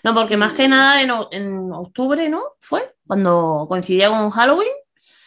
No, 0.03 0.13
porque 0.13 0.37
más 0.37 0.53
que 0.53 0.67
nada 0.67 1.01
en, 1.01 1.71
octubre, 1.71 2.27
¿no? 2.29 2.43
Fue 2.59 2.93
cuando 3.07 3.65
coincidía 3.69 4.09
con 4.09 4.29
Halloween. 4.29 4.69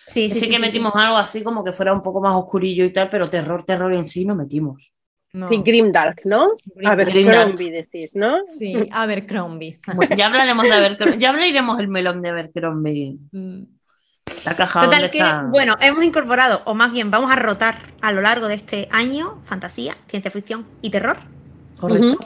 Sí, 0.07 0.28
sí, 0.31 0.40
sí 0.40 0.50
que 0.50 0.59
metimos 0.59 0.95
algo 0.97 1.17
así 1.17 1.43
como 1.43 1.64
que 1.64 1.73
fuera 1.73 1.93
un 1.93 2.02
poco 2.02 2.21
más 2.21 2.35
oscurillo 2.35 2.85
y 2.85 2.93
tal, 2.93 3.09
pero 3.11 3.28
terror, 3.28 3.64
terror 3.64 3.93
en 3.93 4.07
sí 4.07 4.25
no 4.25 4.35
metimos. 4.35 4.93
Sí, 5.31 5.62
Grimdark, 5.62 6.25
¿no? 6.25 6.47
A 6.85 6.95
ver, 6.95 7.11
Abercrombie 7.11 7.71
decís, 7.71 8.17
¿no? 8.17 8.38
Sí, 8.47 8.75
Abercrombie. 8.90 9.78
Bueno, 9.95 10.17
ya 10.17 10.26
hablaremos 10.26 10.64
de 10.64 10.73
Abercrombie, 10.73 11.19
ya 11.19 11.28
hablaremos 11.28 11.78
el 11.78 11.88
melón 11.88 12.23
de 12.23 12.28
Abercrombie. 12.31 13.19
Mm. 13.31 13.62
La 14.44 14.56
caja 14.56 14.82
Total 14.82 15.11
que, 15.11 15.23
bueno, 15.50 15.76
hemos 15.80 16.04
incorporado, 16.04 16.62
o 16.64 16.75
más 16.75 16.92
bien 16.92 17.11
vamos 17.11 17.30
a 17.30 17.37
rotar 17.37 17.78
a 18.00 18.12
lo 18.12 18.20
largo 18.20 18.49
de 18.49 18.54
este 18.54 18.88
año, 18.90 19.40
fantasía, 19.44 19.97
ciencia 20.08 20.30
ficción 20.30 20.66
y 20.82 20.90
terror. 20.90 21.18
Correcto. 21.78 22.18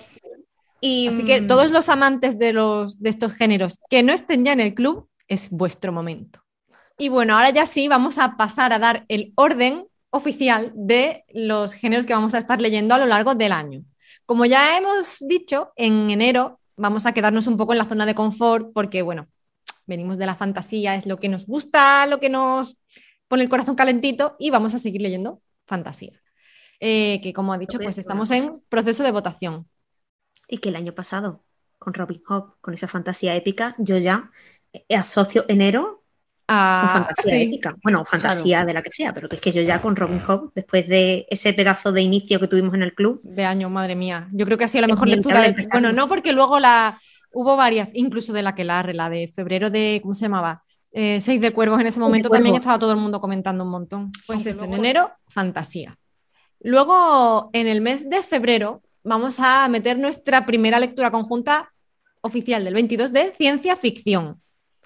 Así 0.83 1.25
que 1.25 1.43
todos 1.43 1.71
los 1.71 1.89
amantes 1.89 2.39
de, 2.39 2.53
los, 2.53 3.01
de 3.01 3.11
estos 3.11 3.33
géneros 3.35 3.79
que 3.89 4.03
no 4.03 4.13
estén 4.13 4.45
ya 4.45 4.53
en 4.53 4.61
el 4.61 4.75
club, 4.75 5.09
es 5.29 5.51
vuestro 5.51 5.93
momento. 5.93 6.43
Y 6.99 7.09
bueno, 7.09 7.37
ahora 7.37 7.51
ya 7.51 7.67
sí, 7.67 7.89
vamos 7.89 8.19
a 8.19 8.37
pasar 8.37 8.73
a 8.73 8.79
dar 8.79 9.05
el 9.09 9.33
orden 9.37 9.87
oficial 10.11 10.73
de 10.75 11.25
los 11.33 11.75
géneros 11.75 12.05
que 12.05 12.13
vamos 12.15 12.35
a 12.35 12.39
estar 12.39 12.61
leyendo 12.61 12.95
a 12.95 12.99
lo 12.99 13.07
largo 13.07 13.35
del 13.35 13.53
año. 13.53 13.83
Como 14.27 14.45
ya 14.45 14.77
hemos 14.77 15.19
dicho, 15.21 15.73
en 15.77 16.11
enero 16.11 16.61
vamos 16.77 17.07
a 17.07 17.13
quedarnos 17.13 17.47
un 17.47 17.57
poco 17.57 17.73
en 17.73 17.79
la 17.79 17.87
zona 17.87 18.05
de 18.07 18.15
confort 18.15 18.73
porque, 18.75 19.03
bueno, 19.03 19.29
venimos 19.93 20.17
de 20.19 20.27
la 20.27 20.35
fantasía, 20.35 20.95
es 20.95 21.07
lo 21.07 21.19
que 21.19 21.29
nos 21.29 21.47
gusta, 21.47 22.07
lo 22.07 22.19
que 22.19 22.31
nos 22.31 22.77
pone 23.29 23.43
el 23.45 23.49
corazón 23.49 23.77
calentito 23.77 24.37
y 24.39 24.51
vamos 24.51 24.75
a 24.75 24.79
seguir 24.79 25.03
leyendo 25.03 25.41
fantasía. 25.67 26.19
eh, 26.85 27.21
que 27.23 27.33
como 27.33 27.53
ha 27.53 27.59
dicho, 27.59 27.79
pues 27.79 27.97
estamos 27.99 28.31
en 28.33 28.61
proceso 28.69 29.05
de 29.05 29.13
votación. 29.13 29.69
Y 30.49 30.59
que 30.59 30.71
el 30.71 30.77
año 30.77 30.93
pasado, 30.95 31.45
con 31.79 31.95
Robin 31.95 32.21
Hood, 32.27 32.55
con 32.61 32.75
esa 32.75 32.89
fantasía 32.89 33.37
épica, 33.37 33.77
yo 33.79 33.99
ya 33.99 34.31
asocio 34.91 35.45
enero 35.47 36.03
a 36.49 36.89
fantasía 36.93 37.39
épica. 37.41 37.77
Bueno, 37.85 38.05
fantasía 38.05 38.65
de 38.65 38.75
la 38.75 38.83
que 38.83 38.91
sea, 38.91 39.15
pero 39.15 39.29
que 39.29 39.37
es 39.37 39.41
que 39.41 39.53
yo 39.53 39.63
ya 39.63 39.81
con 39.81 39.95
Robin 39.95 40.19
Hood, 40.19 40.51
después 40.57 40.89
de 40.89 41.25
ese 41.31 41.53
pedazo 41.53 41.93
de 41.93 42.03
inicio 42.03 42.41
que 42.41 42.49
tuvimos 42.49 42.75
en 42.75 42.83
el 42.83 42.95
club. 42.95 43.21
De 43.23 43.45
año, 43.45 43.71
madre 43.71 43.95
mía. 43.95 44.27
Yo 44.33 44.45
creo 44.45 44.59
que 44.59 44.65
ha 44.65 44.69
sido 44.69 44.83
la 44.83 44.93
mejor 44.93 45.09
lectura. 45.09 45.41
De... 45.41 45.69
Bueno, 45.71 45.93
no 45.93 46.09
porque 46.09 46.33
luego 46.33 46.59
la 46.59 46.99
hubo 47.33 47.57
varias, 47.57 47.89
incluso 47.93 48.33
de 48.33 48.43
la 48.43 48.55
que 48.55 48.65
la 48.65 48.83
la 48.83 49.09
de 49.09 49.29
febrero 49.29 49.71
de, 49.71 50.01
¿cómo 50.03 50.15
se 50.15 50.23
llamaba? 50.23 50.63
Eh, 50.93 51.21
Seis 51.21 51.41
de 51.41 51.53
Cuervos 51.53 51.81
en 51.81 51.87
ese 51.87 52.01
momento 52.01 52.29
también 52.29 52.55
estaba 52.55 52.79
todo 52.79 52.93
el 52.93 52.99
mundo 52.99 53.21
comentando 53.21 53.65
un 53.65 53.71
montón. 53.71 54.13
Pues 54.27 54.45
eso, 54.45 54.65
en 54.65 54.75
enero, 54.75 55.11
fantasía. 55.29 55.97
Luego, 56.61 57.51
en 57.53 57.67
el 57.67 57.81
mes 57.81 58.09
de 58.09 58.23
febrero, 58.23 58.83
vamos 59.03 59.41
a 59.41 59.69
meter 59.69 59.99
nuestra 59.99 60.47
primera 60.47 60.79
lectura 60.79 61.11
conjunta 61.11 61.73
oficial 62.21 62.65
del 62.65 62.75
22 62.75 63.13
de 63.13 63.33
ciencia 63.33 63.75
ficción. 63.77 64.41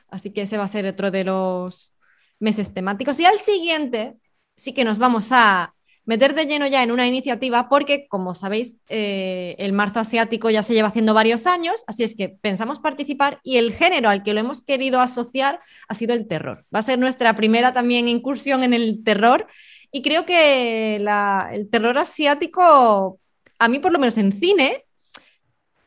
Así 0.08 0.30
que 0.30 0.42
ese 0.42 0.56
va 0.56 0.64
a 0.64 0.68
ser 0.68 0.86
otro 0.86 1.10
de 1.10 1.24
los 1.24 1.92
meses 2.38 2.72
temáticos. 2.72 3.18
Y 3.20 3.24
al 3.24 3.38
siguiente 3.38 4.16
sí 4.56 4.72
que 4.72 4.84
nos 4.84 4.98
vamos 4.98 5.28
a 5.32 5.74
meter 6.06 6.34
de 6.34 6.46
lleno 6.46 6.66
ya 6.66 6.82
en 6.82 6.92
una 6.92 7.06
iniciativa 7.06 7.68
porque, 7.68 8.06
como 8.08 8.34
sabéis, 8.34 8.76
eh, 8.88 9.56
el 9.58 9.72
marzo 9.72 10.00
asiático 10.00 10.48
ya 10.48 10.62
se 10.62 10.72
lleva 10.72 10.88
haciendo 10.88 11.12
varios 11.12 11.46
años, 11.46 11.84
así 11.86 12.04
es 12.04 12.16
que 12.16 12.28
pensamos 12.28 12.80
participar 12.80 13.40
y 13.42 13.58
el 13.58 13.72
género 13.72 14.08
al 14.08 14.22
que 14.22 14.32
lo 14.32 14.40
hemos 14.40 14.62
querido 14.62 15.00
asociar 15.00 15.60
ha 15.88 15.94
sido 15.94 16.14
el 16.14 16.26
terror. 16.26 16.64
Va 16.74 16.78
a 16.78 16.82
ser 16.82 16.98
nuestra 16.98 17.36
primera 17.36 17.72
también 17.72 18.08
incursión 18.08 18.62
en 18.62 18.72
el 18.72 19.02
terror 19.04 19.46
y 19.92 20.02
creo 20.02 20.24
que 20.24 20.96
el 20.96 21.68
terror 21.70 21.98
asiático, 21.98 23.18
a 23.58 23.68
mí 23.68 23.78
por 23.80 23.92
lo 23.92 23.98
menos 23.98 24.16
en 24.16 24.32
cine, 24.32 24.85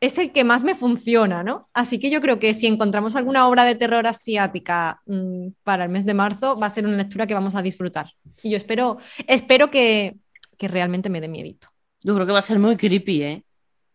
es 0.02 0.18
el 0.18 0.32
que 0.32 0.44
más 0.44 0.64
me 0.64 0.76
funciona, 0.76 1.44
¿no? 1.44 1.70
Así 1.74 2.00
que 2.00 2.10
yo 2.10 2.22
creo 2.22 2.40
que 2.40 2.54
si 2.54 2.68
encontramos 2.68 3.16
alguna 3.16 3.48
obra 3.48 3.66
de 3.66 3.76
terror 3.76 4.08
asiática 4.08 5.02
mm, 5.06 5.50
para 5.64 5.84
el 5.84 5.90
mes 5.90 6.06
de 6.06 6.14
marzo, 6.14 6.58
va 6.58 6.68
a 6.68 6.72
ser 6.72 6.86
una 6.86 6.96
lectura 6.96 7.28
que 7.28 7.34
vamos 7.34 7.56
a 7.56 7.62
disfrutar. 7.62 8.08
Y 8.42 8.52
yo 8.52 8.58
espero, 8.58 8.98
espero 9.28 9.70
que, 9.70 10.16
realmente 10.58 11.10
me 11.10 11.20
dé 11.22 11.28
miedito. 11.28 11.68
Yo 12.02 12.14
creo 12.16 12.26
que 12.26 12.32
va 12.32 12.40
a 12.40 12.44
ser 12.44 12.60
muy 12.60 12.78
creepy, 12.78 13.24
¿eh? 13.24 13.44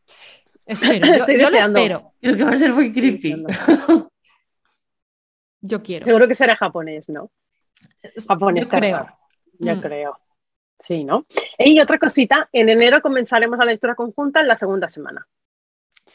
Sí, 0.04 0.30
espero. 0.66 1.06
Yo, 1.06 1.26
lo 1.50 1.58
espero. 1.58 2.12
Creo 2.20 2.36
que 2.36 2.44
va 2.44 2.52
a 2.52 2.58
ser 2.58 2.72
muy 2.74 2.92
creepy. 2.92 3.44
yo 5.62 5.82
quiero. 5.82 6.04
Seguro 6.04 6.28
que 6.28 6.34
será 6.34 6.54
japonés, 6.56 7.08
¿no? 7.08 7.30
Japonés, 8.28 8.64
yo 8.64 8.68
creo. 8.68 9.06
Yo 9.58 9.76
mm. 9.76 9.80
creo. 9.80 10.18
Sí, 10.80 11.02
¿no? 11.02 11.24
Y 11.58 11.80
otra 11.80 11.98
cosita, 11.98 12.50
en 12.52 12.68
enero 12.68 13.00
comenzaremos 13.00 13.58
la 13.58 13.64
lectura 13.64 13.94
conjunta 13.94 14.42
en 14.42 14.48
la 14.48 14.58
segunda 14.58 14.90
semana 14.90 15.26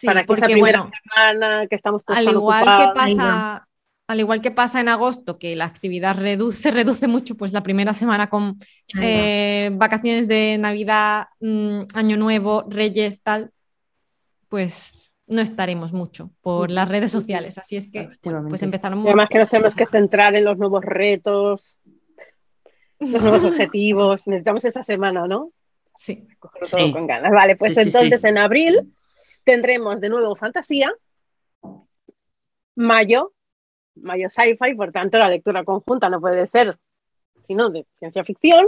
para 0.06 0.26
que 0.26 0.34
esa 0.34 0.46
primera 0.46 0.90
semana 1.04 1.68
que 1.68 1.76
estamos 1.76 2.04
al 2.08 2.30
igual 2.30 2.66
que 2.78 2.94
pasa 2.94 3.66
al 4.10 4.20
igual 4.20 4.42
que 4.42 4.50
pasa 4.50 4.82
en 4.82 4.90
agosto, 4.90 5.38
que 5.38 5.56
la 5.56 5.66
actividad 5.66 6.18
se 6.50 6.72
reduce 6.72 7.08
mucho, 7.08 7.36
pues 7.36 7.54
la 7.54 7.62
primera 7.62 7.94
semana 7.94 8.28
con 8.28 8.58
eh, 9.00 9.70
vacaciones 9.74 10.28
de 10.28 10.58
Navidad, 10.58 11.28
mm, 11.40 11.82
Año 11.94 12.18
Nuevo, 12.18 12.66
Reyes, 12.68 13.22
tal, 13.22 13.52
pues 14.48 14.94
no 15.28 15.42
estaremos 15.42 15.94
mucho 15.94 16.32
por 16.42 16.72
las 16.72 16.90
redes 16.90 17.12
sociales. 17.12 17.60
Así 17.60 17.76
es 17.76 17.88
que 17.88 18.10
pues 18.50 18.64
empezaron 18.64 19.06
Además 19.06 19.30
que 19.30 19.38
nos 19.38 19.50
tenemos 19.52 19.76
que 19.76 19.86
centrar 19.86 20.36
en 20.36 20.46
los 20.46 20.58
nuevos 20.58 20.84
retos, 20.84 21.78
los 22.98 23.22
nuevos 23.22 23.44
objetivos. 23.44 24.26
Necesitamos 24.26 24.66
esa 24.66 24.84
semana, 24.84 25.28
¿no? 25.28 25.52
Sí. 26.00 26.28
Cogerlo 26.40 26.68
todo 26.68 26.92
con 26.94 27.06
ganas. 27.06 27.32
Vale, 27.32 27.56
pues 27.56 27.78
entonces 27.78 28.24
en 28.24 28.40
abril 28.40 28.92
tendremos 29.50 30.00
de 30.00 30.10
nuevo 30.10 30.36
fantasía, 30.36 30.94
mayo, 32.76 33.34
mayo 33.96 34.30
sci-fi, 34.30 34.76
por 34.76 34.92
tanto 34.92 35.18
la 35.18 35.28
lectura 35.28 35.64
conjunta 35.64 36.08
no 36.08 36.22
puede 36.22 36.46
ser 36.46 36.78
sino 37.48 37.72
de 37.72 37.88
ciencia 37.98 38.24
ficción. 38.24 38.68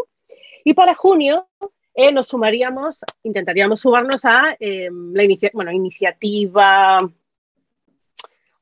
Y 0.64 0.74
para 0.74 0.96
junio 0.96 1.48
eh, 1.94 2.12
nos 2.12 2.30
sumaríamos, 2.30 3.02
intentaríamos 3.22 3.80
sumarnos 3.80 4.26
a 4.26 4.58
em, 4.60 5.14
la 5.14 5.24
bueno, 5.54 5.72
iniciativa 5.72 6.98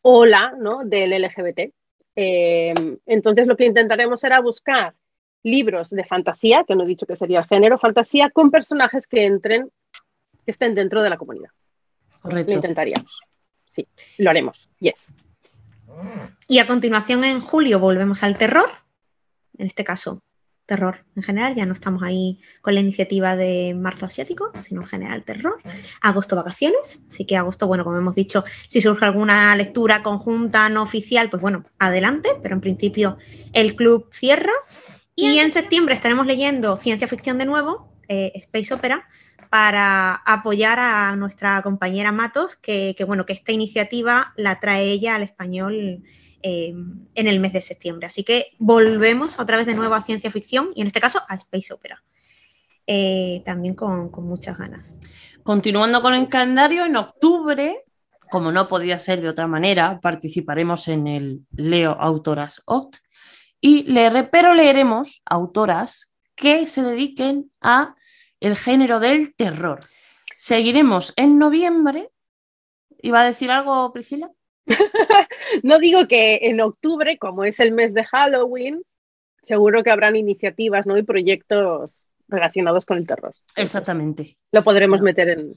OLA 0.02 0.56
¿no? 0.58 0.84
del 0.84 1.24
LGBT. 1.24 1.74
Em, 2.16 2.98
entonces 3.06 3.48
lo 3.48 3.56
que 3.56 3.66
intentaremos 3.66 4.20
será 4.20 4.42
buscar 4.42 4.94
libros 5.44 5.90
de 5.90 6.04
fantasía, 6.04 6.66
que 6.68 6.76
no 6.76 6.84
he 6.84 6.88
dicho 6.88 7.06
que 7.06 7.16
sería 7.16 7.46
género 7.46 7.78
fantasía, 7.78 8.30
con 8.30 8.52
personajes 8.52 9.08
que 9.08 9.26
entren, 9.26 9.72
que 10.44 10.52
estén 10.52 10.76
dentro 10.76 11.02
de 11.02 11.12
la 11.12 11.18
comunidad. 11.18 11.52
Correcto. 12.22 12.52
Lo 12.52 12.56
intentaríamos. 12.56 13.22
Sí, 13.68 13.88
lo 14.18 14.30
haremos. 14.30 14.70
Yes. 14.80 15.12
Y 16.48 16.60
a 16.60 16.68
continuación, 16.68 17.24
en 17.24 17.40
julio, 17.40 17.80
volvemos 17.80 18.24
al 18.24 18.38
terror. 18.38 18.70
En 19.58 19.68
este 19.68 19.84
caso, 19.84 20.24
terror 20.70 21.04
en 21.16 21.24
general. 21.24 21.56
Ya 21.56 21.66
no 21.66 21.74
estamos 21.74 22.04
ahí 22.04 22.40
con 22.62 22.76
la 22.76 22.80
iniciativa 22.80 23.36
de 23.36 23.74
marzo 23.76 24.06
asiático, 24.06 24.52
sino 24.62 24.82
en 24.82 24.88
general 24.88 25.24
terror. 25.24 25.60
Agosto, 26.02 26.36
vacaciones. 26.36 27.02
Así 27.10 27.26
que 27.26 27.36
agosto, 27.36 27.68
bueno, 27.68 27.84
como 27.84 27.98
hemos 27.98 28.16
dicho, 28.16 28.44
si 28.68 28.80
surge 28.80 29.04
alguna 29.04 29.56
lectura 29.56 30.04
conjunta 30.04 30.70
no 30.70 30.84
oficial, 30.84 31.30
pues 31.30 31.42
bueno, 31.42 31.66
adelante. 31.80 32.30
Pero 32.42 32.56
en 32.56 32.62
principio, 32.62 33.18
el 33.52 33.76
club 33.76 34.10
cierra. 34.14 34.54
Y 35.16 35.40
en 35.40 35.52
septiembre 35.52 35.96
estaremos 35.96 36.26
leyendo 36.26 36.78
ciencia 36.78 37.08
ficción 37.08 37.38
de 37.38 37.46
nuevo, 37.46 37.92
eh, 38.08 38.32
Space 38.36 38.74
Opera, 38.74 39.06
para 39.50 40.16
apoyar 40.26 40.80
a 40.80 41.16
nuestra 41.16 41.62
compañera 41.64 42.12
Matos, 42.12 42.56
que, 42.56 42.96
bueno, 43.08 43.26
que 43.26 43.34
esta 43.34 43.52
iniciativa 43.52 44.34
la 44.36 44.60
trae 44.60 44.86
ella 44.92 45.16
al 45.16 45.24
español 45.24 46.04
eh, 46.44 46.74
en 47.16 47.28
el 47.28 47.40
mes 47.40 47.54
de 47.54 47.62
septiembre. 47.62 48.08
Así 48.08 48.24
que 48.24 48.48
volvemos 48.60 49.40
otra 49.40 49.58
vez 49.58 49.66
de 49.66 49.74
nuevo 49.74 49.96
a 49.96 50.04
ciencia 50.04 50.32
ficción 50.32 50.70
y 50.76 50.82
en 50.82 50.88
este 50.88 51.02
caso 51.02 51.22
a 51.28 51.36
Space 51.36 51.74
Opera. 51.74 52.04
Eh, 52.86 53.42
también 53.46 53.76
con, 53.76 54.12
muchas 54.24 54.58
ganas. 54.58 54.98
Continuando 55.44 56.02
con 56.02 56.14
el 56.14 56.28
calendario, 56.28 56.86
en 56.86 56.96
octubre, 56.96 57.84
como 58.32 58.52
no 58.52 58.68
podía 58.68 59.00
ser 59.00 59.22
de 59.22 59.30
otra 59.30 59.48
manera, 59.48 60.00
participaremos 60.00 60.88
en 60.88 61.08
el 61.08 61.46
Leo 61.52 61.92
Autoras 62.00 62.62
Oct 62.66 62.98
y 63.62 63.84
leer, 63.84 64.30
pero 64.32 64.54
leeremos 64.54 65.22
autoras 65.26 66.12
que 66.36 66.68
se 66.68 66.82
dediquen 66.82 67.52
a 67.62 67.96
el 68.40 68.56
género 68.58 69.00
del 69.00 69.34
terror. 69.36 69.80
Seguiremos 70.36 71.14
en 71.16 71.38
noviembre. 71.38 72.10
¿Iba 73.02 73.22
a 73.22 73.26
decir 73.26 73.52
algo, 73.52 73.92
Priscila? 73.92 74.32
no 75.64 75.80
digo 75.80 76.08
que 76.08 76.40
en 76.44 76.62
octubre, 76.62 77.18
como 77.18 77.44
es 77.44 77.60
el 77.60 77.72
mes 77.72 77.94
de 77.94 78.04
Halloween, 78.06 78.84
seguro 79.44 79.84
que 79.84 79.92
habrán 79.92 80.16
iniciativas 80.16 80.86
¿no? 80.86 80.98
y 80.98 81.04
proyectos 81.04 82.04
relacionados 82.28 82.86
con 82.86 82.98
el 82.98 83.08
terror. 83.08 83.34
Exactamente. 83.56 84.38
Lo 84.52 84.64
podremos 84.64 85.02
meter 85.02 85.30
en. 85.30 85.52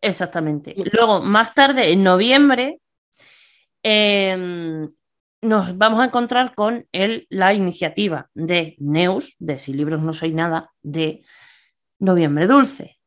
Exactamente. 0.00 0.74
Luego, 0.92 1.20
más 1.20 1.54
tarde, 1.54 1.92
en 1.92 2.02
noviembre, 2.02 2.80
em, 3.82 4.88
nos 5.42 5.76
vamos 5.76 6.00
a 6.00 6.06
encontrar 6.06 6.54
con 6.54 6.86
el, 6.92 7.26
la 7.28 7.52
iniciativa 7.52 8.30
de 8.34 8.76
Neus, 8.78 9.36
de 9.38 9.58
Si 9.58 9.74
Libros 9.74 10.00
No 10.00 10.14
Soy 10.14 10.32
Nada, 10.32 10.72
de 10.82 11.22
Noviembre 12.00 12.46
Dulce. 12.46 12.98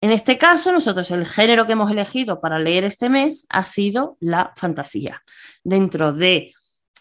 En 0.00 0.10
este 0.10 0.38
caso, 0.38 0.70
nosotros 0.70 1.10
el 1.10 1.26
género 1.26 1.66
que 1.66 1.72
hemos 1.72 1.90
elegido 1.90 2.40
para 2.40 2.58
leer 2.58 2.84
este 2.84 3.08
mes 3.08 3.46
ha 3.48 3.64
sido 3.64 4.16
la 4.20 4.52
fantasía. 4.56 5.22
Dentro 5.62 6.12
de 6.12 6.52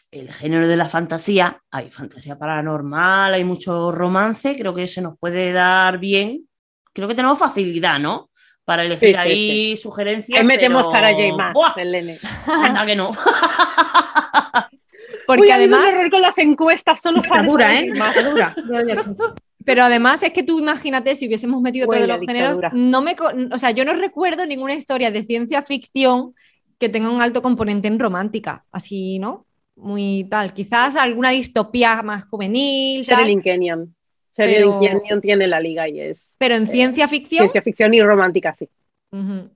el 0.10 0.32
género 0.32 0.68
de 0.68 0.78
la 0.78 0.88
fantasía 0.88 1.60
hay 1.72 1.90
fantasía 1.90 2.38
paranormal, 2.38 3.34
hay 3.34 3.44
mucho 3.44 3.92
romance, 3.92 4.56
creo 4.56 4.74
que 4.74 4.88
se 4.88 5.02
nos 5.02 5.18
puede 5.18 5.52
dar 5.52 5.98
bien. 5.98 6.48
Creo 6.94 7.08
que 7.08 7.16
tenemos 7.16 7.40
facilidad, 7.40 8.00
¿no? 8.00 8.30
Para 8.64 8.86
elegir 8.86 9.18
ahí 9.18 9.76
sugerencias. 9.76 10.40
Ahí 10.40 10.46
metemos 10.46 10.90
Sara 10.90 11.12
J. 11.12 11.36
más, 11.36 11.78
el 11.78 12.18
Anda 12.48 12.86
que 12.86 12.96
no. 12.96 13.12
Porque 15.28 15.52
además. 15.52 15.86
error 15.88 16.12
con 16.12 16.22
las 16.22 16.38
encuestas, 16.38 17.02
solo 17.02 17.22
dura, 17.46 17.80
¿eh? 17.80 17.94
Más 17.96 18.16
dura. 18.24 18.56
Pero 19.66 19.84
además 19.84 20.24
es 20.24 20.34
que 20.34 20.44
tú 20.44 20.60
imagínate 20.60 21.16
si 21.16 21.28
hubiésemos 21.28 21.62
metido 21.62 21.88
todos 21.88 22.08
los 22.08 22.20
géneros, 22.20 22.60
no 22.74 23.02
me, 23.02 23.16
o 23.52 23.58
sea, 23.58 23.72
yo 23.72 23.86
no 23.86 23.94
recuerdo 23.94 24.46
ninguna 24.46 24.74
historia 24.74 25.12
de 25.12 25.24
ciencia 25.24 25.62
ficción 25.62 26.34
que 26.78 26.90
tenga 26.90 27.10
un 27.10 27.22
alto 27.22 27.42
componente 27.42 27.88
en 27.88 28.00
romántica, 28.00 28.66
así, 28.72 29.20
¿no? 29.20 29.46
Muy 29.76 30.28
tal. 30.30 30.54
Quizás 30.54 30.96
alguna 30.96 31.30
distopía 31.30 32.02
más 32.04 32.26
juvenil. 32.26 33.04
Sherilyn 33.04 33.42
Kenyon. 33.42 33.96
Sherilyn 34.38 34.80
Kenyon 34.80 35.22
tiene 35.22 35.48
la 35.48 35.60
liga 35.60 35.88
y 35.88 36.00
es. 36.00 36.36
Pero 36.38 36.56
en 36.56 36.68
ciencia 36.68 37.08
ficción. 37.08 37.46
Ciencia 37.46 37.62
ficción 37.62 37.94
y 37.94 38.02
romántica, 38.02 38.54
sí. 38.54 38.68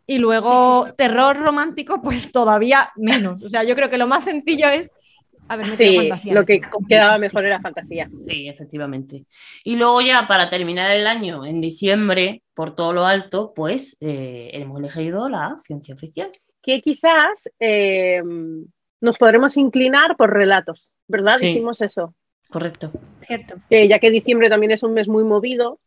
Y 0.06 0.20
luego 0.20 0.88
terror 0.96 1.36
romántico, 1.36 2.00
pues 2.00 2.32
todavía 2.32 2.92
menos. 2.96 3.42
O 3.42 3.50
sea, 3.50 3.64
yo 3.64 3.76
creo 3.76 3.90
que 3.90 3.98
lo 3.98 4.06
más 4.06 4.24
sencillo 4.24 4.70
es 4.70 4.92
haber 5.48 5.68
metido 5.68 6.02
fantasía. 6.02 6.34
Lo 6.34 6.46
que 6.46 6.62
quedaba 6.88 7.18
mejor 7.18 7.46
era 7.46 7.62
fantasía. 7.62 8.10
Sí, 8.28 8.48
efectivamente. 8.48 9.26
Y 9.64 9.78
luego 9.78 10.02
ya 10.02 10.28
para 10.28 10.50
terminar 10.50 10.92
el 10.92 11.08
año, 11.08 11.46
en 11.46 11.62
diciembre, 11.62 12.44
por 12.54 12.76
todo 12.76 12.94
lo 12.94 13.06
alto, 13.06 13.54
pues 13.56 13.98
eh, 14.02 14.52
hemos 14.54 14.80
elegido 14.80 15.30
la 15.30 15.56
ciencia 15.64 15.94
oficial. 15.94 16.32
Que 16.62 16.82
quizás 16.82 17.50
eh, 17.60 18.22
nos 19.02 19.18
podremos 19.18 19.58
inclinar 19.58 20.18
por 20.18 20.34
relatos, 20.34 20.90
¿verdad? 21.08 21.36
Sí. 21.38 21.48
Dijimos 21.48 21.82
eso. 21.82 22.14
Correcto. 22.50 22.92
Cierto. 23.22 23.56
ya 23.70 24.00
que 24.00 24.10
diciembre 24.10 24.50
también 24.50 24.72
es 24.72 24.84
un 24.84 24.94
mes 24.94 25.08
muy 25.08 25.24
movido, 25.24 25.80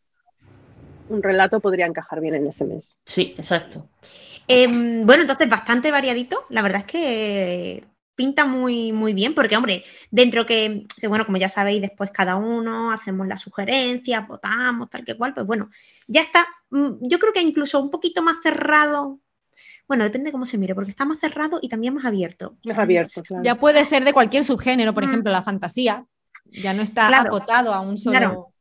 un 1.09 1.23
relato 1.23 1.61
podría 1.61 1.87
encajar 1.87 2.21
bien 2.21 2.35
en 2.35 2.47
ese 2.47 2.65
mes. 2.65 2.97
Sí, 3.05 3.35
exacto. 3.37 3.89
Em, 4.47 5.07
bueno, 5.07 5.23
entonces 5.23 5.49
bastante 5.49 5.91
variadito. 5.91 6.45
La 6.49 6.63
verdad 6.63 6.81
es 6.81 6.87
que 6.87 7.85
pinta 8.21 8.45
muy, 8.45 8.93
muy 8.93 9.15
bien, 9.15 9.35
porque, 9.35 9.57
hombre, 9.57 9.83
dentro 10.11 10.45
que, 10.45 10.87
bueno, 11.09 11.25
como 11.25 11.39
ya 11.39 11.49
sabéis, 11.49 11.81
después 11.81 12.11
cada 12.11 12.37
uno 12.37 12.93
hacemos 12.93 13.27
las 13.27 13.41
sugerencias, 13.41 14.29
votamos, 14.29 14.91
tal 14.91 15.07
que 15.07 15.17
cual, 15.17 15.33
pues 15.33 15.47
bueno, 15.47 15.71
ya 16.07 16.21
está. 16.21 16.47
Mm, 16.69 16.97
yo 17.01 17.19
creo 17.19 17.33
que 17.33 17.41
incluso 17.41 17.81
un 17.81 17.91
poquito 17.91 18.21
más 18.21 18.37
cerrado. 18.43 19.21
Bueno, 19.89 20.05
depende 20.05 20.33
cómo 20.33 20.45
se 20.45 20.59
mire, 20.59 20.75
porque 20.75 20.91
está 20.91 21.07
más 21.07 21.19
cerrado 21.19 21.61
y 21.63 21.71
también 21.71 21.95
más 21.95 22.05
abierto. 22.05 22.59
Más 22.63 22.77
abierto, 22.77 23.23
claro. 23.23 23.43
Ya 23.43 23.55
puede 23.55 23.87
ser 23.87 24.05
de 24.05 24.13
cualquier 24.13 24.45
subgénero, 24.45 24.93
por 24.93 25.07
mm. 25.07 25.09
ejemplo, 25.09 25.33
la 25.33 25.41
fantasía. 25.41 26.05
Ya 26.45 26.75
no 26.75 26.83
está 26.83 27.09
acotado 27.23 27.73
a 27.73 27.81
un 27.81 27.97
solo. 27.97 28.53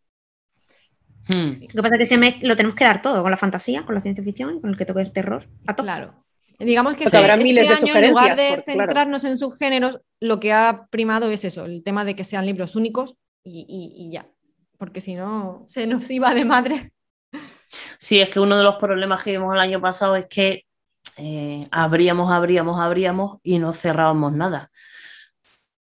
Hmm. 1.27 1.51
Lo 1.51 1.67
que 1.67 1.81
pasa 1.81 1.95
es 1.95 2.09
que 2.09 2.15
ese 2.15 2.39
lo 2.47 2.55
tenemos 2.55 2.77
que 2.77 2.85
dar 2.85 3.01
todo, 3.01 3.21
con 3.21 3.29
la 3.29 3.37
fantasía, 3.37 3.85
con 3.85 3.93
la 3.93 3.99
ciencia 3.99 4.23
ficción 4.23 4.55
y 4.55 4.61
con 4.61 4.69
el 4.69 4.77
que 4.77 4.85
toque 4.85 5.01
el 5.01 5.11
terror. 5.11 5.43
A 5.67 5.75
Claro. 5.75 6.28
Digamos 6.59 6.95
que 6.95 7.05
este, 7.05 7.17
habrá 7.17 7.33
este 7.33 7.43
miles 7.43 7.67
de 7.67 7.73
año, 7.73 7.95
en 7.95 8.09
lugar 8.09 8.35
de 8.35 8.63
centrarnos 8.65 9.23
en 9.23 9.37
subgéneros, 9.37 10.01
lo 10.19 10.39
que 10.39 10.51
ha 10.51 10.87
primado 10.89 11.31
es 11.31 11.45
eso, 11.45 11.65
el 11.65 11.83
tema 11.83 12.03
de 12.03 12.15
que 12.15 12.25
sean 12.25 12.45
libros 12.45 12.75
únicos 12.75 13.15
y, 13.43 14.09
ya. 14.11 14.27
Porque 14.77 15.01
si 15.01 15.15
no, 15.15 15.63
se 15.67 15.87
nos 15.87 16.09
iba 16.09 16.33
de 16.33 16.45
madre. 16.45 16.91
Sí, 17.97 18.19
es 18.19 18.29
que 18.29 18.39
uno 18.39 18.57
de 18.57 18.63
los 18.63 18.75
problemas 18.75 19.23
que 19.23 19.31
vimos 19.31 19.53
el 19.53 19.61
año 19.61 19.79
pasado 19.79 20.15
es 20.15 20.25
que 20.27 20.65
eh, 21.17 21.67
abríamos, 21.71 22.31
abríamos, 22.31 22.79
abríamos 22.79 23.39
y 23.43 23.59
no 23.59 23.73
cerrábamos 23.73 24.33
nada. 24.33 24.69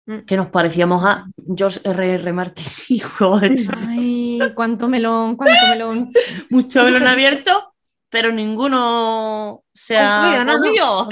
Mm. 0.06 0.18
que 0.26 0.36
nos 0.36 0.48
parecíamos 0.48 1.02
a 1.04 1.26
George 1.56 1.80
R.R. 1.82 2.14
R. 2.22 2.32
Martin 2.32 2.66
y 2.88 2.98
Juego 2.98 3.40
de 3.40 3.56
Ay, 3.88 4.38
cuánto 4.54 4.86
melón, 4.88 5.36
cuánto 5.36 5.66
melón. 5.68 6.12
Mucho 6.50 6.84
melón 6.84 7.06
abierto, 7.06 7.73
pero 8.14 8.30
ninguno 8.30 9.64
se 9.72 9.98
ha 9.98 10.44
movido. 10.44 11.08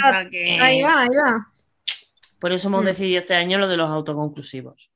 Ahí 0.61 0.83
va, 0.83 1.01
ahí 1.01 1.09
va. 1.09 1.49
Por 2.39 2.53
eso 2.53 2.69
hemos 2.69 2.83
mm. 2.83 2.87
decidido 2.87 3.21
este 3.21 3.35
año 3.35 3.59
lo 3.59 3.67
de 3.67 3.77
los 3.77 3.91
autoconclusivos. 3.91 4.89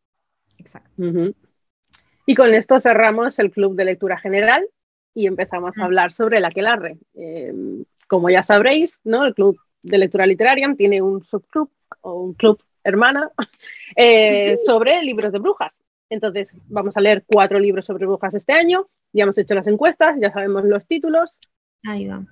Exacto. 0.57 0.89
Y 2.25 2.35
con 2.37 2.55
esto 2.55 2.81
cerramos 2.81 3.41
el 3.41 3.51
club 3.51 3.75
de 3.75 3.87
lectura 3.87 4.19
general 4.19 4.69
y 5.15 5.27
empezamos 5.27 5.77
a 5.77 5.81
mm. 5.81 5.85
hablar 5.85 6.13
sobre 6.13 6.39
la 6.39 6.47
Aquelarre. 6.47 6.97
Eh, 7.15 7.53
como 8.07 8.31
ya 8.31 8.45
sabréis, 8.45 9.01
¿no? 9.03 9.25
El 9.25 9.35
club 9.35 9.59
de 9.83 9.99
lectura 9.99 10.27
literaria 10.27 10.73
tiene 10.79 11.03
un 11.03 11.25
subclub 11.25 11.73
o 12.03 12.21
un 12.21 12.35
club 12.35 12.63
hermana, 12.85 13.33
eh, 13.97 14.57
sobre 14.65 15.03
libros 15.03 15.33
de 15.33 15.41
brujas. 15.41 15.77
Entonces, 16.09 16.57
vamos 16.69 16.97
a 16.97 17.01
leer 17.01 17.25
cuatro 17.27 17.59
libros 17.59 17.85
sobre 17.85 18.07
brujas 18.07 18.33
este 18.33 18.53
año. 18.53 18.87
Ya 19.13 19.25
hemos 19.25 19.37
hecho 19.39 19.57
las 19.57 19.67
encuestas, 19.67 20.15
ya 20.21 20.31
sabemos 20.31 20.63
los 20.67 20.87
títulos. 20.87 21.41
Ahí 21.87 22.07
va. 22.07 22.23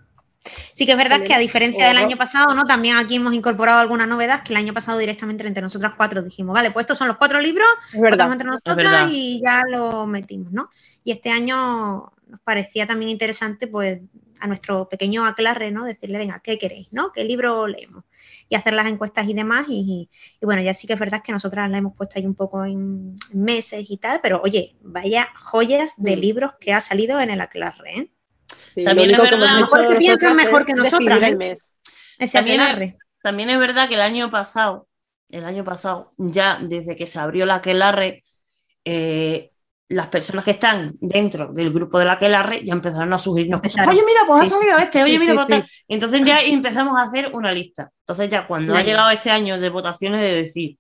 Sí 0.75 0.84
que 0.84 0.92
es 0.92 0.99
verdad 0.99 1.23
que 1.23 1.32
a 1.32 1.38
diferencia 1.38 1.88
del 1.88 1.96
año 1.96 2.18
pasado, 2.18 2.54
¿no? 2.54 2.64
También 2.64 2.96
aquí 2.99 3.16
hemos 3.16 3.32
incorporado 3.32 3.78
alguna 3.78 4.06
novedad 4.06 4.42
que 4.42 4.52
el 4.52 4.58
año 4.58 4.75
pasado 4.75 4.99
directamente 4.99 5.46
entre 5.46 5.62
nosotras 5.62 5.92
cuatro 5.96 6.23
dijimos, 6.23 6.52
vale, 6.52 6.70
pues 6.70 6.84
estos 6.84 6.99
son 6.99 7.08
los 7.08 7.16
cuatro 7.16 7.40
libros, 7.40 7.66
verdad, 7.94 8.30
entre 8.30 8.49
nosotras 8.49 9.08
y 9.11 9.40
ya 9.42 9.62
lo 9.70 10.06
metimos, 10.06 10.52
¿no? 10.52 10.68
Y 11.02 11.12
este 11.12 11.30
año 11.30 12.12
nos 12.26 12.40
parecía 12.44 12.87
también 12.87 13.11
interesante, 13.11 13.66
pues, 13.66 14.00
a 14.40 14.46
nuestro 14.46 14.87
pequeño 14.88 15.25
aclarre, 15.25 15.70
¿no? 15.70 15.84
Decirle, 15.84 16.18
venga, 16.18 16.40
¿qué 16.40 16.59
queréis, 16.59 16.88
no? 16.92 17.11
¿Qué 17.12 17.24
libro 17.24 17.66
leemos? 17.66 18.05
y 18.48 18.55
hacer 18.55 18.74
las 18.74 18.87
encuestas 18.87 19.28
y 19.28 19.35
demás. 19.35 19.66
Y, 19.68 20.09
bueno, 20.42 20.62
ya 20.62 20.74
sí 20.74 20.87
que 20.87 20.94
es 20.94 20.98
verdad 20.98 21.22
que 21.22 21.33
nosotras 21.33 21.70
la 21.70 21.78
hemos 21.78 21.94
puesto 21.94 22.18
ahí 22.18 22.26
un 22.26 22.35
poco 22.35 22.64
en 22.64 23.18
meses 23.33 23.87
y 23.88 23.96
tal, 23.96 24.20
pero 24.22 24.40
oye, 24.42 24.76
vaya 24.83 25.28
joyas 25.37 25.94
de 25.96 26.16
mm. 26.16 26.20
libros 26.20 26.52
que 26.61 26.72
ha 26.72 26.81
salido 26.81 27.20
en 27.20 27.31
el 27.31 27.40
aclarre. 27.40 27.98
¿eh? 27.98 28.11
También 28.82 29.10
es 29.10 29.18
verdad, 29.18 29.60
mejor 29.60 29.88
que 29.88 29.96
piensan 29.96 30.37
mejor 30.37 30.66
que 30.66 30.74
nosotras. 30.74 31.22
¿eh? 31.22 31.56
también, 32.32 32.60
es, 32.60 32.94
también 33.22 33.50
es 33.50 33.58
verdad 33.58 33.88
que 33.88 33.94
el 33.94 34.00
año 34.00 34.30
pasado, 34.30 34.88
el 35.28 35.44
año 35.44 35.64
pasado, 35.64 36.12
ya 36.16 36.58
desde 36.60 36.96
que 36.96 37.06
se 37.06 37.18
abrió 37.18 37.46
la 37.46 37.56
aquelarre, 37.56 38.22
eh, 38.84 39.50
las 39.88 40.06
personas 40.08 40.44
que 40.44 40.52
están 40.52 40.94
dentro 41.00 41.52
del 41.52 41.72
grupo 41.72 41.98
de 41.98 42.06
la 42.06 42.18
que 42.18 42.28
ya 42.64 42.72
empezaron 42.72 43.12
a 43.12 43.18
sugerirnos 43.18 43.60
Oye, 43.60 44.02
mira, 44.04 44.20
pues 44.26 44.42
ha 44.42 44.56
salido 44.56 44.78
este, 44.78 45.02
oye, 45.02 45.18
mira, 45.18 45.46
pues 45.46 45.84
Entonces 45.88 46.22
ya 46.24 46.40
empezamos 46.40 46.98
a 46.98 47.02
hacer 47.02 47.30
una 47.32 47.52
lista. 47.52 47.90
Entonces 48.00 48.30
ya 48.30 48.46
cuando 48.46 48.74
ha 48.74 48.82
llegado 48.82 49.10
este 49.10 49.30
año 49.30 49.60
de 49.60 49.68
votaciones 49.68 50.20
de 50.20 50.34
decir, 50.34 50.78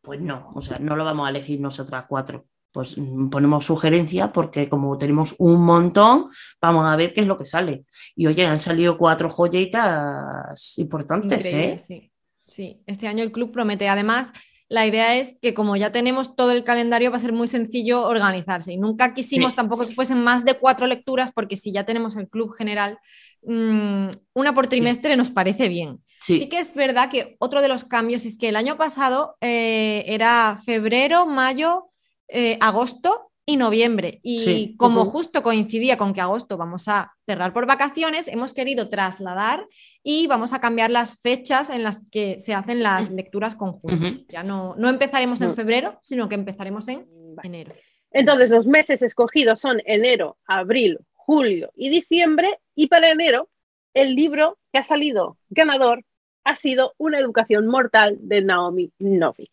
pues 0.00 0.20
no, 0.20 0.52
o 0.54 0.60
sea, 0.60 0.78
no 0.78 0.94
lo 0.96 1.04
vamos 1.04 1.26
a 1.26 1.30
elegir 1.30 1.60
nosotras 1.60 2.06
cuatro. 2.08 2.46
Pues 2.76 2.94
ponemos 3.30 3.64
sugerencias 3.64 4.28
porque 4.34 4.68
como 4.68 4.98
tenemos 4.98 5.34
un 5.38 5.64
montón, 5.64 6.28
vamos 6.60 6.84
a 6.84 6.94
ver 6.94 7.14
qué 7.14 7.22
es 7.22 7.26
lo 7.26 7.38
que 7.38 7.46
sale. 7.46 7.86
Y 8.14 8.26
oye, 8.26 8.44
han 8.44 8.60
salido 8.60 8.98
cuatro 8.98 9.30
joyitas 9.30 10.76
importantes, 10.76 11.46
¿eh? 11.46 11.78
Sí. 11.82 12.12
sí, 12.46 12.82
este 12.84 13.08
año 13.08 13.22
el 13.22 13.32
club 13.32 13.50
promete. 13.50 13.88
Además, 13.88 14.30
la 14.68 14.86
idea 14.86 15.16
es 15.16 15.38
que 15.40 15.54
como 15.54 15.74
ya 15.76 15.90
tenemos 15.90 16.36
todo 16.36 16.50
el 16.50 16.64
calendario 16.64 17.10
va 17.10 17.16
a 17.16 17.20
ser 17.20 17.32
muy 17.32 17.48
sencillo 17.48 18.02
organizarse. 18.02 18.74
Y 18.74 18.76
nunca 18.76 19.14
quisimos 19.14 19.54
tampoco 19.54 19.86
que 19.86 19.94
fuesen 19.94 20.22
más 20.22 20.44
de 20.44 20.58
cuatro 20.58 20.86
lecturas 20.86 21.32
porque 21.32 21.56
si 21.56 21.72
ya 21.72 21.84
tenemos 21.86 22.14
el 22.16 22.28
club 22.28 22.52
general, 22.52 22.98
mm, 23.42 24.08
una 24.34 24.54
por 24.54 24.66
trimestre 24.66 25.16
nos 25.16 25.30
parece 25.30 25.70
bien. 25.70 26.02
Sí. 26.20 26.46
que 26.50 26.58
es 26.58 26.74
verdad 26.74 27.08
que 27.08 27.36
otro 27.38 27.62
de 27.62 27.68
los 27.68 27.84
cambios 27.84 28.26
es 28.26 28.36
que 28.36 28.50
el 28.50 28.56
año 28.56 28.76
pasado 28.76 29.36
eh, 29.40 30.04
era 30.08 30.58
febrero, 30.62 31.24
mayo, 31.24 31.88
eh, 32.28 32.58
agosto 32.60 33.30
y 33.46 33.56
noviembre. 33.56 34.18
Y 34.22 34.76
como 34.76 35.04
justo 35.04 35.42
coincidía 35.42 35.96
con 35.96 36.12
que 36.12 36.20
agosto 36.20 36.56
vamos 36.56 36.88
a 36.88 37.12
cerrar 37.24 37.52
por 37.52 37.66
vacaciones, 37.66 38.26
hemos 38.26 38.52
querido 38.52 38.88
trasladar 38.88 39.66
y 40.02 40.26
vamos 40.26 40.52
a 40.52 40.60
cambiar 40.60 40.90
las 40.90 41.20
fechas 41.20 41.70
en 41.70 41.84
las 41.84 42.02
que 42.10 42.40
se 42.40 42.54
hacen 42.54 42.82
las 42.82 43.10
lecturas 43.10 43.54
conjuntas. 43.54 44.18
Ya 44.28 44.42
no, 44.42 44.74
no 44.76 44.88
empezaremos 44.88 45.40
en 45.42 45.54
febrero, 45.54 45.96
sino 46.02 46.28
que 46.28 46.34
empezaremos 46.34 46.88
en 46.88 47.06
enero. 47.44 47.72
Entonces, 48.10 48.50
los 48.50 48.66
meses 48.66 49.02
escogidos 49.02 49.60
son 49.60 49.80
enero, 49.84 50.38
abril, 50.46 50.98
julio 51.12 51.70
y 51.76 51.88
diciembre. 51.88 52.58
Y 52.74 52.88
para 52.88 53.10
enero, 53.10 53.48
el 53.94 54.16
libro 54.16 54.58
que 54.72 54.78
ha 54.78 54.84
salido 54.84 55.38
ganador 55.50 56.04
ha 56.44 56.56
sido 56.56 56.94
Una 56.98 57.18
educación 57.18 57.66
mortal 57.66 58.16
de 58.20 58.42
Naomi 58.42 58.92
Novik. 58.98 59.52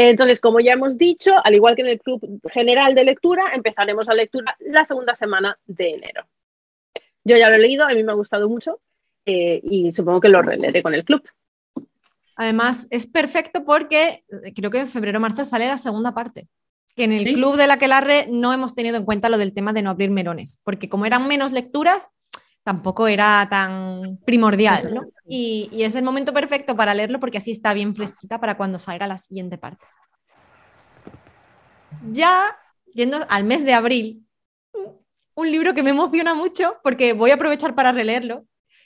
Entonces, 0.00 0.40
como 0.40 0.60
ya 0.60 0.74
hemos 0.74 0.96
dicho, 0.96 1.32
al 1.42 1.56
igual 1.56 1.74
que 1.74 1.82
en 1.82 1.88
el 1.88 1.98
Club 1.98 2.40
General 2.52 2.94
de 2.94 3.02
Lectura, 3.02 3.50
empezaremos 3.52 4.06
la 4.06 4.14
lectura 4.14 4.56
la 4.60 4.84
segunda 4.84 5.16
semana 5.16 5.58
de 5.66 5.94
enero. 5.94 6.24
Yo 7.24 7.36
ya 7.36 7.48
lo 7.48 7.56
he 7.56 7.58
leído, 7.58 7.84
a 7.84 7.88
mí 7.88 8.04
me 8.04 8.12
ha 8.12 8.14
gustado 8.14 8.48
mucho 8.48 8.78
eh, 9.26 9.60
y 9.60 9.90
supongo 9.90 10.20
que 10.20 10.28
lo 10.28 10.40
releeré 10.40 10.84
con 10.84 10.94
el 10.94 11.04
club. 11.04 11.28
Además, 12.36 12.86
es 12.92 13.08
perfecto 13.08 13.64
porque 13.64 14.22
eh, 14.30 14.54
creo 14.54 14.70
que 14.70 14.78
en 14.78 14.86
febrero 14.86 15.18
marzo 15.18 15.44
sale 15.44 15.66
la 15.66 15.78
segunda 15.78 16.14
parte. 16.14 16.46
Que 16.94 17.02
en 17.02 17.12
el 17.12 17.34
club 17.34 17.56
de 17.56 17.66
la 17.66 17.80
Quelarre 17.80 18.28
no 18.30 18.52
hemos 18.52 18.74
tenido 18.74 18.98
en 18.98 19.04
cuenta 19.04 19.28
lo 19.28 19.36
del 19.36 19.52
tema 19.52 19.72
de 19.72 19.82
no 19.82 19.90
abrir 19.90 20.12
melones, 20.12 20.60
porque 20.62 20.88
como 20.88 21.06
eran 21.06 21.26
menos 21.26 21.50
lecturas, 21.50 22.08
tampoco 22.68 23.08
era 23.08 23.48
tan 23.48 24.18
primordial, 24.26 24.92
¿no? 24.92 25.06
Y, 25.26 25.70
es 25.72 25.94
el 25.94 26.04
momento 26.04 26.34
perfecto 26.34 26.76
para 26.76 26.92
leerlo 26.92 27.18
porque 27.18 27.38
así 27.38 27.50
está 27.50 27.72
bien 27.72 27.96
fresquita 27.96 28.38
para 28.38 28.58
cuando 28.58 28.78
salga 28.78 29.06
la 29.06 29.16
siguiente 29.16 29.56
parte. 29.56 29.86
Ya 32.12 32.58
yendo 32.92 33.24
al 33.30 33.44
mes 33.44 33.64
de 33.64 33.72
abril, 33.72 34.22
un 35.34 35.50
libro 35.50 35.72
que 35.72 35.82
me 35.82 35.90
emociona 35.90 36.34
mucho 36.34 36.76
porque 36.82 37.14
voy 37.14 37.30
a 37.30 37.36
aprovechar 37.36 37.74
para 37.74 37.90
releerlo 37.90 38.44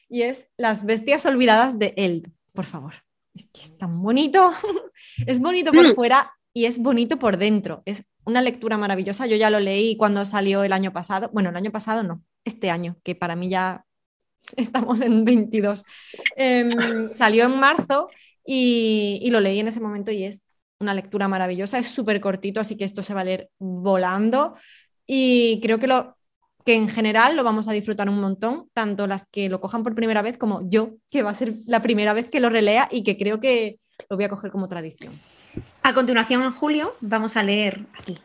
y 0.08 0.22
es 0.22 0.46
Las 0.56 0.84
bestias 0.84 1.26
olvidadas 1.26 1.76
de 1.76 1.92
él. 1.96 2.30
Por 2.52 2.66
favor, 2.66 2.94
es 3.34 3.48
que 3.52 3.62
es 3.62 3.76
tan 3.76 4.00
bonito. 4.00 4.52
es 5.26 5.40
bonito 5.40 5.72
por 5.72 5.88
mm. 5.88 5.94
fuera 5.96 6.30
y 6.54 6.66
es 6.66 6.78
bonito 6.78 7.18
por 7.18 7.36
dentro. 7.36 7.82
Es 7.84 8.04
una 8.24 8.42
lectura 8.42 8.78
maravillosa. 8.78 9.26
Yo 9.26 9.34
ya 9.34 9.50
lo 9.50 9.58
leí 9.58 9.96
cuando 9.96 10.24
salió 10.24 10.62
el 10.62 10.72
año 10.72 10.92
pasado. 10.92 11.30
Bueno, 11.32 11.50
el 11.50 11.56
año 11.56 11.72
pasado 11.72 12.04
no, 12.04 12.22
este 12.44 12.70
año, 12.70 12.96
que 13.02 13.14
para 13.14 13.36
mí 13.36 13.48
ya 13.48 13.84
estamos 14.56 15.00
en 15.00 15.24
22. 15.24 15.84
Em, 16.36 16.70
salió 17.14 17.44
en 17.44 17.58
marzo 17.58 18.08
y, 18.44 19.28
lo 19.30 19.40
leí 19.40 19.60
en 19.60 19.68
ese 19.68 19.80
momento 19.80 20.10
y 20.10 20.24
es 20.24 20.42
una 20.80 20.94
lectura 20.94 21.28
maravillosa. 21.28 21.78
Es 21.78 21.88
súper 21.88 22.20
cortito, 22.20 22.60
así 22.60 22.76
que 22.76 22.84
esto 22.84 23.02
se 23.02 23.14
va 23.14 23.20
a 23.20 23.24
leer 23.24 23.50
volando. 23.58 24.54
Y 25.06 25.60
creo 25.62 25.78
que, 25.78 25.86
lo, 25.86 26.16
que 26.64 26.74
en 26.74 26.88
general 26.88 27.36
lo 27.36 27.44
vamos 27.44 27.68
a 27.68 27.72
disfrutar 27.72 28.08
un 28.08 28.20
montón, 28.20 28.68
tanto 28.72 29.06
las 29.06 29.26
que 29.30 29.48
lo 29.48 29.60
cojan 29.60 29.82
por 29.82 29.94
primera 29.94 30.22
vez 30.22 30.38
como 30.38 30.60
yo, 30.68 30.90
que 31.10 31.22
va 31.22 31.30
a 31.30 31.34
ser 31.34 31.52
la 31.66 31.80
primera 31.80 32.12
vez 32.12 32.30
que 32.30 32.40
lo 32.40 32.50
relea 32.50 32.88
y 32.90 33.04
que 33.04 33.16
creo 33.16 33.40
que 33.40 33.78
lo 34.08 34.16
voy 34.16 34.24
a 34.24 34.28
coger 34.28 34.50
como 34.50 34.68
tradición. 34.68 35.12
A 35.82 35.94
continuación, 35.94 36.42
en 36.42 36.52
julio, 36.52 36.94
vamos 37.00 37.36
a 37.36 37.42
leer 37.42 37.86
aquí 37.98 38.18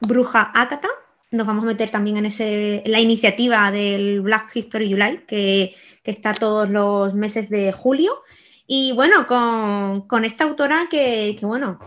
Bruja 0.00 0.50
Akata. 0.54 0.88
Nos 1.36 1.46
vamos 1.46 1.64
a 1.64 1.68
meter 1.68 1.90
también 1.90 2.16
en, 2.16 2.26
ese, 2.26 2.82
la 2.86 2.98
iniciativa 2.98 3.70
del 3.70 4.22
Black 4.22 4.50
History 4.54 4.90
July, 4.90 5.24
que, 5.26 5.74
está 6.04 6.34
todos 6.34 6.68
los 6.70 7.14
meses 7.14 7.50
de 7.50 7.72
julio. 7.72 8.22
Y 8.66 8.92
bueno, 8.94 9.26
con, 9.26 10.24
esta 10.24 10.44
autora 10.44 10.86
que, 10.90 11.36
bueno, 11.42 11.78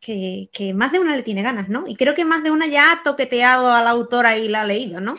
que, 0.00 0.72
más 0.74 0.92
de 0.92 1.00
una 1.00 1.16
le 1.16 1.22
tiene 1.22 1.42
ganas, 1.42 1.68
¿no? 1.68 1.84
Y 1.86 1.96
creo 1.96 2.14
que 2.14 2.24
más 2.24 2.42
de 2.42 2.50
una 2.50 2.66
ya 2.66 2.92
ha 2.92 3.02
toqueteado 3.02 3.72
a 3.72 3.82
la 3.82 3.90
autora 3.90 4.38
y 4.38 4.48
la 4.48 4.62
ha 4.62 4.66
leído, 4.66 5.00
¿no? 5.00 5.14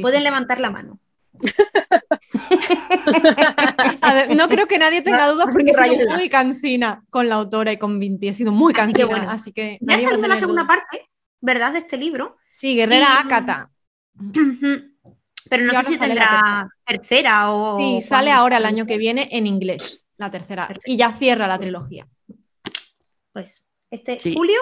Pueden 0.00 0.24
levantar 0.24 0.60
la 0.60 0.70
mano. 0.70 0.98
no 4.36 4.48
creo 4.48 4.66
que 4.66 4.78
nadie 4.78 5.02
tenga 5.02 5.28
dudas 5.32 5.48
porque 5.52 5.70
he 5.70 5.88
sido 5.88 6.16
muy 6.16 6.28
cansina 6.28 7.04
con 7.10 7.28
la 7.28 7.36
autora 7.36 7.72
y 7.72 7.78
con 7.78 7.98
Vinti. 7.98 8.28
He 8.28 8.34
sido 8.34 8.52
muy 8.52 8.72
cansina, 8.72 9.30
así 9.30 9.52
que. 9.52 9.78
ya 9.80 9.98
salió 9.98 10.26
la 10.26 10.36
segunda 10.36 10.66
parte, 10.66 11.08
¿verdad? 11.42 11.74
De 11.74 11.80
este 11.80 11.98
libro. 11.98 12.38
Sí, 12.50 12.74
Guerrera 12.74 13.20
Akata. 13.20 13.70
Pero 15.50 15.64
no 15.64 15.82
sé 15.82 15.88
si 15.88 15.98
saldrá 15.98 16.66
tercera. 16.86 17.52
o. 17.52 17.78
Sí, 17.78 18.00
sale 18.00 18.30
ahora 18.30 18.56
el 18.56 18.64
año 18.64 18.86
que 18.86 18.96
viene 18.96 19.28
en 19.32 19.46
inglés, 19.46 20.02
la 20.16 20.30
tercera. 20.30 20.68
Y 20.86 20.96
ya 20.96 21.12
cierra 21.12 21.46
la 21.46 21.58
trilogía. 21.58 22.06
Pues 23.32 23.62
este 23.90 24.18
julio 24.32 24.60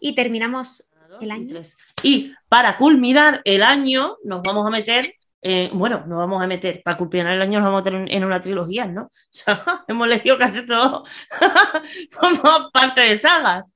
y 0.00 0.14
terminamos 0.14 0.86
el 1.20 1.30
año. 1.30 1.60
Y 2.02 2.32
para 2.48 2.76
culminar 2.76 3.40
el 3.44 3.62
año, 3.62 4.16
nos 4.22 4.42
vamos 4.42 4.66
a 4.66 4.70
meter 4.70 5.16
eh, 5.44 5.70
bueno, 5.72 6.04
nos 6.06 6.18
vamos 6.18 6.40
a 6.40 6.46
meter, 6.46 6.82
para 6.84 6.96
culminar 6.96 7.34
el 7.34 7.42
año 7.42 7.58
nos 7.58 7.66
vamos 7.66 7.84
a 7.84 7.90
meter 7.90 8.14
en, 8.14 8.24
una 8.24 8.40
trilogía, 8.40 8.86
¿no? 8.86 9.10
O 9.48 9.84
hemos 9.88 10.06
leído 10.06 10.38
casi 10.38 10.64
todo 10.64 11.04
como 12.20 12.70
parte 12.70 13.00
de 13.00 13.18
sagas. 13.18 13.71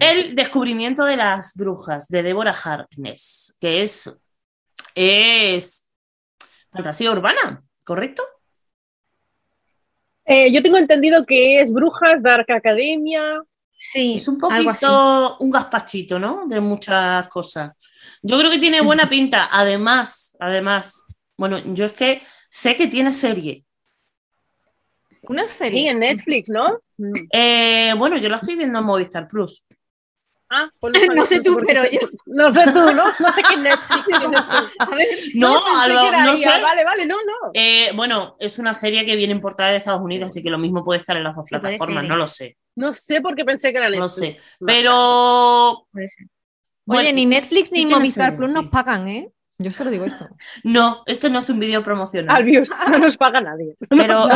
El 0.00 0.34
descubrimiento 0.34 1.04
de 1.04 1.16
las 1.16 1.54
brujas 1.54 2.08
de 2.08 2.22
Deborah 2.22 2.54
Harkness, 2.64 3.56
que 3.60 3.82
es, 3.82 4.12
es 4.94 5.88
fantasía 6.70 7.10
urbana, 7.10 7.62
¿correcto? 7.84 8.22
Eh, 10.24 10.52
yo 10.52 10.62
tengo 10.62 10.76
entendido 10.76 11.26
que 11.26 11.60
es 11.60 11.72
Brujas, 11.72 12.22
Dark 12.22 12.50
Academia. 12.52 13.42
Sí, 13.72 14.14
es 14.16 14.28
un 14.28 14.38
poquito 14.38 15.38
un 15.38 15.50
gazpachito, 15.50 16.18
¿no? 16.18 16.46
De 16.46 16.60
muchas 16.60 17.26
cosas. 17.28 17.72
Yo 18.22 18.38
creo 18.38 18.50
que 18.50 18.58
tiene 18.58 18.80
buena 18.80 19.08
pinta. 19.08 19.48
Además, 19.50 20.36
además, 20.38 21.04
bueno, 21.36 21.58
yo 21.74 21.86
es 21.86 21.92
que 21.94 22.22
sé 22.48 22.76
que 22.76 22.86
tiene 22.86 23.12
serie. 23.12 23.64
Una 25.22 25.48
serie 25.48 25.90
en 25.90 25.98
Netflix, 25.98 26.48
¿no? 26.48 26.78
Eh, 27.32 27.94
bueno, 27.96 28.16
yo 28.18 28.28
la 28.28 28.36
estoy 28.36 28.54
viendo 28.54 28.78
en 28.78 28.84
Movistar 28.84 29.26
Plus. 29.26 29.64
Ah, 30.52 30.68
no 31.14 31.24
sé 31.24 31.40
tú, 31.42 31.58
pero 31.64 31.84
yo. 31.90 32.00
No 32.26 32.52
sé 32.52 32.64
tú, 32.66 32.92
¿no? 32.92 33.04
No 33.18 33.32
sé 33.32 33.42
qué 33.48 33.56
Netflix. 33.56 34.06
no, 35.34 35.60
no, 35.88 36.24
no 36.24 36.36
sé. 36.36 36.48
Vale, 36.60 36.84
vale, 36.84 37.06
no, 37.06 37.16
no. 37.16 37.50
Eh, 37.54 37.92
bueno, 37.94 38.36
es 38.38 38.58
una 38.58 38.74
serie 38.74 39.04
que 39.04 39.16
viene 39.16 39.32
importada 39.32 39.70
de 39.70 39.76
Estados 39.76 40.02
Unidos, 40.02 40.30
así 40.30 40.42
que 40.42 40.50
lo 40.50 40.58
mismo 40.58 40.84
puede 40.84 40.98
estar 40.98 41.16
en 41.16 41.24
las 41.24 41.36
dos 41.36 41.48
plataformas, 41.48 42.08
no 42.08 42.16
lo 42.16 42.26
sé. 42.26 42.56
No 42.76 42.94
sé 42.94 43.20
por 43.20 43.34
qué 43.36 43.44
pensé 43.44 43.72
que 43.72 43.78
era 43.78 43.88
Netflix. 43.88 44.00
No 44.00 44.08
sé, 44.08 44.36
pero. 44.64 45.86
Puede 45.92 46.08
ser. 46.08 46.26
Oye, 46.86 47.12
ni 47.12 47.26
Netflix 47.26 47.70
ni 47.70 47.86
Movistar 47.86 48.36
Plus 48.36 48.52
nos 48.52 48.66
pagan, 48.66 49.06
¿eh? 49.06 49.30
Yo 49.58 49.70
solo 49.70 49.90
digo 49.90 50.06
eso. 50.06 50.26
No, 50.64 51.02
esto 51.06 51.28
no 51.28 51.40
es 51.40 51.50
un 51.50 51.60
vídeo 51.60 51.84
promocional. 51.84 52.34
Albius, 52.34 52.70
no 52.90 52.98
nos 52.98 53.16
paga 53.16 53.40
nadie. 53.42 53.76
Pero, 53.90 54.26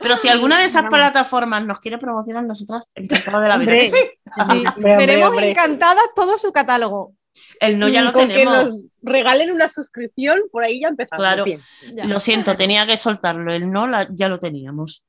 Pero 0.00 0.16
si 0.16 0.28
alguna 0.28 0.58
de 0.58 0.64
esas 0.64 0.86
plataformas 0.86 1.64
nos 1.64 1.78
quiere 1.78 1.98
promocionar, 1.98 2.44
nosotras 2.44 2.88
encantadas 2.94 3.42
de 3.42 3.48
la 3.48 3.58
vida. 3.58 3.72
Sí. 3.90 4.10
Veremos 4.82 5.42
encantadas 5.42 6.04
todo 6.14 6.38
su 6.38 6.52
catálogo. 6.52 7.14
El 7.60 7.78
no 7.78 7.88
ya 7.88 8.02
lo 8.02 8.12
tenemos. 8.12 8.34
Que 8.34 8.44
nos 8.44 8.84
regalen 9.02 9.52
una 9.52 9.68
suscripción, 9.68 10.40
por 10.50 10.64
ahí 10.64 10.80
ya 10.80 10.88
empezamos. 10.88 11.20
Claro, 11.20 11.44
lo 11.92 12.20
siento, 12.20 12.56
tenía 12.56 12.86
que 12.86 12.96
soltarlo. 12.96 13.52
El 13.52 13.70
no 13.70 13.86
ya 14.10 14.28
lo 14.28 14.38
teníamos. 14.38 15.04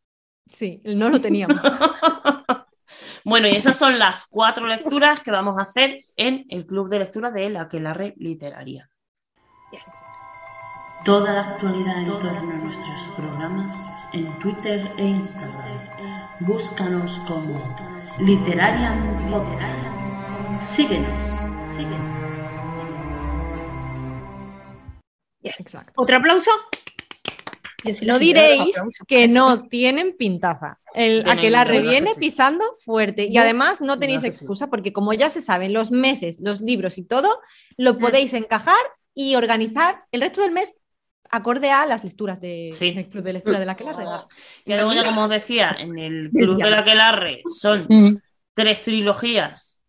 Sí, 0.51 0.81
el 0.83 0.97
no 0.97 1.09
lo 1.09 1.19
teníamos. 1.19 1.59
Bueno, 3.23 3.47
y 3.47 3.51
esas 3.51 3.77
son 3.77 3.99
las 3.99 4.25
cuatro 4.25 4.65
lecturas 4.65 5.19
que 5.19 5.29
vamos 5.29 5.59
a 5.59 5.63
hacer 5.63 6.05
en 6.15 6.45
el 6.49 6.65
club 6.65 6.89
de 6.89 6.99
lectura 6.99 7.29
de 7.29 7.49
la 7.49 7.61
Aquelarre 7.61 8.15
Literaria. 8.17 8.89
Toda 11.05 11.31
la 11.31 11.41
actualidad 11.51 11.97
en 11.99 12.07
torno 12.19 12.51
a 12.51 12.57
nuestros 12.57 13.01
programas 13.15 14.03
en 14.11 14.27
Twitter 14.39 14.85
e 14.97 15.05
Instagram. 15.05 15.79
Búscanos 16.41 17.21
como 17.25 17.57
Literarian 18.19 19.31
Podcast. 19.31 19.95
Síguenos, 20.57 21.23
síguenos. 21.77 22.19
Exacto. 25.41 25.93
¿Otro 25.95 26.17
aplauso? 26.17 26.51
No 28.01 28.19
diréis 28.19 28.75
que 29.07 29.29
no 29.29 29.69
tienen 29.69 30.17
pintaza. 30.17 30.79
El 30.93 31.23
aquelarre 31.29 31.79
viene 31.79 32.11
pisando 32.19 32.65
fuerte 32.83 33.23
y 33.23 33.37
además 33.37 33.79
no 33.79 33.99
tenéis 33.99 34.25
excusa 34.25 34.69
porque 34.69 34.91
como 34.91 35.13
ya 35.13 35.29
se 35.29 35.39
saben 35.39 35.71
los 35.71 35.91
meses, 35.91 36.41
los 36.41 36.59
libros 36.59 36.97
y 36.97 37.03
todo, 37.03 37.39
lo 37.77 37.93
mm. 37.93 37.99
podéis 37.99 38.33
encajar 38.33 38.75
y 39.13 39.35
organizar 39.35 40.05
el 40.11 40.21
resto 40.21 40.41
del 40.41 40.51
mes 40.51 40.73
acorde 41.29 41.71
a 41.71 41.85
las 41.85 42.03
lecturas 42.03 42.41
de, 42.41 42.75
de 42.79 43.33
lectura 43.33 43.59
de 43.59 43.65
la 43.65 43.73
Aquelarre. 43.73 44.05
Y 44.65 44.73
luego 44.73 44.93
ya 44.93 45.05
como 45.05 45.23
os 45.23 45.29
decía, 45.29 45.75
en 45.77 45.97
el 45.97 46.29
club 46.31 46.57
de 46.57 46.69
la 46.69 46.79
Aquelarre 46.79 47.41
son 47.47 47.85
mm. 47.89 48.17
tres 48.53 48.81
trilogías. 48.81 49.83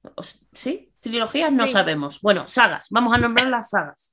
¿Sí? 0.52 0.92
Trilogías 1.00 1.52
no 1.52 1.66
sabemos. 1.66 2.20
Bueno, 2.20 2.46
sagas. 2.46 2.86
Vamos 2.90 3.14
a 3.14 3.18
nombrar 3.18 3.48
las 3.48 3.70
sagas 3.70 4.12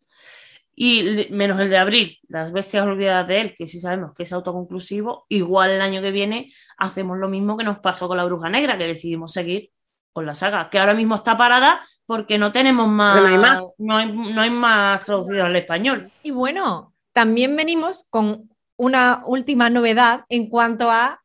y 0.80 1.28
menos 1.32 1.60
el 1.60 1.72
de 1.72 1.78
abril, 1.80 2.20
las 2.30 2.52
bestias 2.52 2.86
olvidadas 2.86 3.28
de 3.28 3.42
él, 3.42 3.56
que 3.58 3.66
sí 3.66 3.80
sabemos 3.80 4.14
que 4.14 4.24
es 4.24 4.32
autoconclusivo, 4.32 5.26
igual 5.28 5.72
el 5.72 5.82
año 5.82 6.04
que 6.04 6.12
viene 6.12 6.54
hacemos 6.78 7.18
lo 7.18 7.28
mismo 7.28 7.58
que 7.58 7.64
nos 7.64 7.80
pasó 7.80 8.08
con 8.08 8.16
la 8.16 8.26
bruja 8.26 8.48
negra, 8.48 8.78
que 8.78 8.86
decidimos 8.86 9.34
seguir 9.34 9.72
con 10.14 10.28
la 10.28 10.36
saga, 10.36 10.70
que 10.70 10.78
ahora 10.78 10.94
mismo 10.94 11.16
está 11.16 11.36
parada 11.36 11.82
porque 12.06 12.38
no 12.38 12.52
tenemos 12.52 12.88
más, 12.88 13.20
no 13.20 13.28
hay 13.28 13.38
más, 13.38 13.64
no 13.80 14.42
hay, 14.42 14.50
más 14.52 15.04
traducido 15.04 15.46
al 15.46 15.56
español. 15.56 16.12
Y 16.22 16.30
bueno, 16.30 16.94
también 17.18 17.56
venimos 17.56 18.06
con 18.12 18.48
una 18.76 19.24
última 19.26 19.72
novedad 19.72 20.26
en 20.30 20.52
cuanto 20.52 20.92
a 20.92 21.24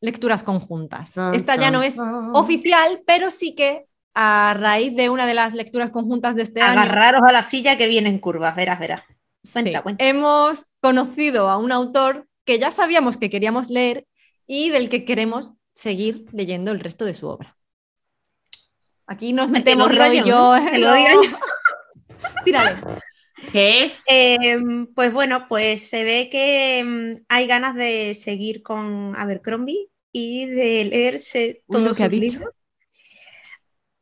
lecturas 0.00 0.42
conjuntas. 0.42 1.16
Esta 1.32 1.54
ya 1.54 1.70
no 1.70 1.84
es 1.84 1.96
oficial, 2.34 3.00
pero 3.06 3.30
sí 3.30 3.54
que 3.54 3.86
a 4.12 4.56
raíz 4.58 4.96
de 4.96 5.08
una 5.08 5.26
de 5.26 5.34
las 5.34 5.54
lecturas 5.54 5.92
conjuntas 5.92 6.34
de 6.34 6.42
este 6.42 6.62
año. 6.62 6.80
Agarraros 6.80 7.22
a 7.24 7.30
la 7.30 7.44
silla 7.44 7.78
que 7.78 7.86
viene 7.86 8.08
en 8.08 8.18
curvas, 8.18 8.56
verás, 8.56 8.80
verás. 8.80 9.02
Cuenta, 9.52 9.82
cuenta. 9.82 10.04
Hemos 10.04 10.66
conocido 10.80 11.48
a 11.48 11.58
un 11.58 11.70
autor 11.70 12.26
que 12.44 12.58
ya 12.58 12.72
sabíamos 12.72 13.16
que 13.16 13.30
queríamos 13.30 13.70
leer 13.70 14.08
y 14.48 14.70
del 14.70 14.88
que 14.88 15.04
queremos 15.04 15.52
seguir 15.74 16.26
leyendo 16.32 16.72
el 16.72 16.80
resto 16.80 17.04
de 17.04 17.14
su 17.14 17.28
obra. 17.28 17.56
Aquí 19.06 19.32
nos 19.32 19.48
metemos 19.48 19.96
rollo. 19.96 20.56
Tírale. 22.44 22.80
¿Qué 23.52 23.84
es? 23.84 24.04
Em, 24.08 24.86
pues 24.94 25.12
bueno, 25.12 25.46
pues 25.48 25.88
se 25.88 26.04
ve 26.04 26.28
que 26.30 26.78
em, 26.78 27.24
hay 27.28 27.46
ganas 27.46 27.74
de 27.74 28.14
seguir 28.14 28.62
con 28.62 29.14
Abercrombie 29.16 29.88
y 30.12 30.46
de 30.46 30.84
leerse 30.84 31.62
todo 31.68 31.82
lo 31.82 31.94
que 31.94 32.04
ha 32.04 32.08
dicho 32.08 32.40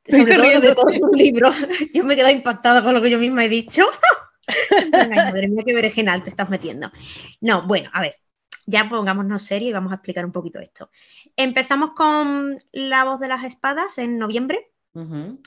sobre 0.08 0.34
todo 0.34 0.60
de 0.60 0.74
todos 0.74 0.94
sus 0.94 1.10
libros. 1.12 1.54
Yo 1.94 2.04
me 2.04 2.14
he 2.14 2.16
quedado 2.16 2.34
impactada 2.34 2.82
con 2.82 2.94
lo 2.94 3.02
que 3.02 3.10
yo 3.10 3.18
misma 3.18 3.44
he 3.44 3.48
dicho. 3.48 3.86
madre 5.10 5.48
mía, 5.48 5.62
qué 5.66 5.74
berenjenal 5.74 6.22
te 6.22 6.30
estás 6.30 6.48
metiendo. 6.48 6.90
No, 7.40 7.66
bueno, 7.66 7.90
a 7.92 8.00
ver, 8.00 8.16
ya 8.66 8.88
pongámonos 8.88 9.42
serio 9.42 9.68
y 9.68 9.72
vamos 9.72 9.92
a 9.92 9.96
explicar 9.96 10.24
un 10.24 10.32
poquito 10.32 10.58
esto. 10.58 10.90
Empezamos 11.36 11.90
con 11.94 12.56
La 12.72 13.04
voz 13.04 13.20
de 13.20 13.28
las 13.28 13.44
espadas 13.44 13.98
en 13.98 14.18
noviembre. 14.18 14.72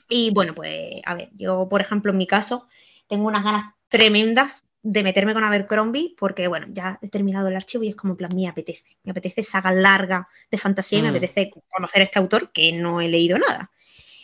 Y 0.08 0.32
bueno, 0.32 0.56
pues 0.56 1.02
a 1.04 1.14
ver, 1.14 1.30
yo 1.34 1.68
por 1.68 1.82
ejemplo 1.82 2.12
en 2.12 2.18
mi 2.18 2.26
caso 2.26 2.70
tengo 3.08 3.28
unas 3.28 3.44
ganas 3.44 3.74
tremendas 3.92 4.66
de 4.84 5.04
meterme 5.04 5.34
con 5.34 5.44
Abercrombie 5.44 6.16
porque 6.18 6.48
bueno, 6.48 6.66
ya 6.70 6.98
he 7.04 7.10
terminado 7.10 7.50
el 7.50 7.56
archivo 7.56 7.84
y 7.84 7.90
es 7.90 7.96
como 7.96 8.16
plan, 8.16 8.34
me 8.34 8.48
apetece. 8.48 8.98
Me 9.04 9.12
apetece 9.12 9.44
saga 9.44 9.72
larga 9.72 10.28
de 10.50 10.58
fantasía 10.58 10.98
y 10.98 11.02
me 11.04 11.12
mm. 11.12 11.16
apetece 11.16 11.52
conocer 11.70 12.02
a 12.02 12.06
este 12.06 12.18
autor 12.18 12.52
que 12.52 12.72
no 12.72 13.02
he 13.02 13.10
leído 13.10 13.38
nada. 13.38 13.70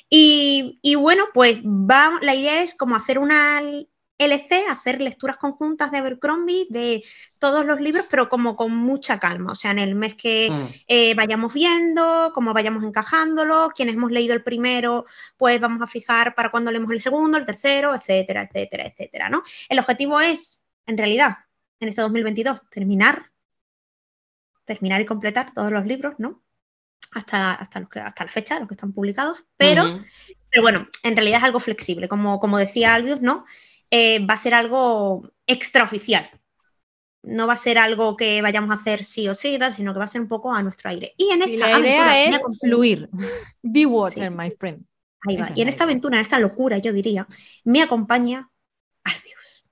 Y, 0.10 0.96
bueno, 0.98 1.26
pues 1.34 1.58
va, 1.62 2.14
la 2.22 2.34
idea 2.34 2.64
es 2.64 2.74
como 2.76 2.96
hacer 2.96 3.20
una 3.20 3.62
LC, 4.18 4.68
hacer 4.68 5.02
lecturas 5.02 5.38
conjuntas 5.38 5.92
de 5.92 5.98
Abercrombie 6.00 6.68
de 6.70 7.04
todos 7.40 7.66
los 7.66 7.80
libros, 7.80 8.06
pero 8.10 8.30
como 8.30 8.56
con 8.56 8.76
mucha 8.76 9.20
calma. 9.20 9.52
O 9.52 9.56
sea, 9.56 9.72
en 9.72 9.80
el 9.80 9.96
mes 9.96 10.16
que 10.16 10.50
mm. 10.52 10.66
eh, 10.88 11.14
vayamos 11.16 11.54
viendo, 11.54 12.32
cómo 12.34 12.54
vayamos 12.54 12.84
encajándolos, 12.84 13.74
quienes 13.74 13.96
hemos 13.96 14.12
leído 14.12 14.34
el 14.34 14.44
primero, 14.44 15.06
pues 15.38 15.60
vamos 15.60 15.82
a 15.82 15.88
fijar 15.88 16.36
para 16.36 16.50
cuándo 16.50 16.72
leemos 16.72 16.92
el 16.92 17.02
segundo, 17.02 17.38
el 17.38 17.46
tercero, 17.46 17.94
etcétera, 17.94 18.44
etcétera, 18.44 18.86
etcétera, 18.88 19.30
¿no? 19.30 19.44
El 19.70 19.80
objetivo 19.80 20.20
es, 20.20 20.64
en 20.86 20.98
realidad, 20.98 21.38
en 21.80 21.90
este 21.90 22.02
2022, 22.02 22.70
terminar 22.70 23.32
terminar 24.68 25.02
y 25.02 25.06
completar 25.06 25.52
todos 25.54 25.72
los 25.72 25.86
libros, 25.88 26.14
¿no? 26.20 26.44
Hasta, 27.12 27.54
hasta, 27.54 27.80
los 27.80 27.90
que, 27.90 28.00
hasta 28.00 28.26
la 28.26 28.32
fecha, 28.32 28.60
los 28.60 28.68
que 28.68 28.74
están 28.74 28.92
publicados, 28.92 29.44
pero, 29.56 30.04
pero 30.52 30.62
bueno, 30.62 30.88
en 31.04 31.16
realidad 31.16 31.40
es 31.40 31.46
algo 31.46 31.62
flexible, 31.62 32.10
como, 32.10 32.40
como 32.40 32.60
decía 32.60 32.94
Albius, 32.94 33.22
¿no? 33.22 33.46
Eh, 33.92 34.26
va 34.26 34.34
a 34.34 34.38
ser 34.38 34.54
algo 34.54 35.30
extraoficial. 35.46 36.30
No 37.24 37.48
va 37.48 37.54
a 37.54 37.58
ser 37.58 37.78
algo 37.78 38.16
que 38.16 38.42
vayamos 38.42 38.72
a 38.72 38.80
hacer 38.80 39.04
sí 39.04 39.28
o 39.28 39.36
sí, 39.36 39.58
sino 39.76 39.94
que 39.94 40.00
va 40.00 40.06
a 40.06 40.10
ser 40.10 40.22
un 40.22 40.28
poco 40.28 40.54
a 40.54 40.64
nuestro 40.64 40.90
aire. 40.90 41.14
Y 41.18 41.32
en 41.32 41.42
esta 41.42 41.70
la 41.70 41.80
idea 41.80 42.24
es 42.24 42.40
fluir. 42.60 43.10
Be 43.62 43.86
water, 43.86 44.32
my 44.32 44.52
friend. 44.58 44.86
Ahí 45.28 45.36
va. 45.36 45.50
y 45.56 45.62
en 45.62 45.68
esta 45.68 45.84
aventura, 45.84 46.18
en 46.18 46.22
esta 46.22 46.40
locura, 46.40 46.78
yo 46.78 46.94
diría, 46.94 47.28
me 47.64 47.82
acompaña 47.82 48.50
Albius. 49.04 49.64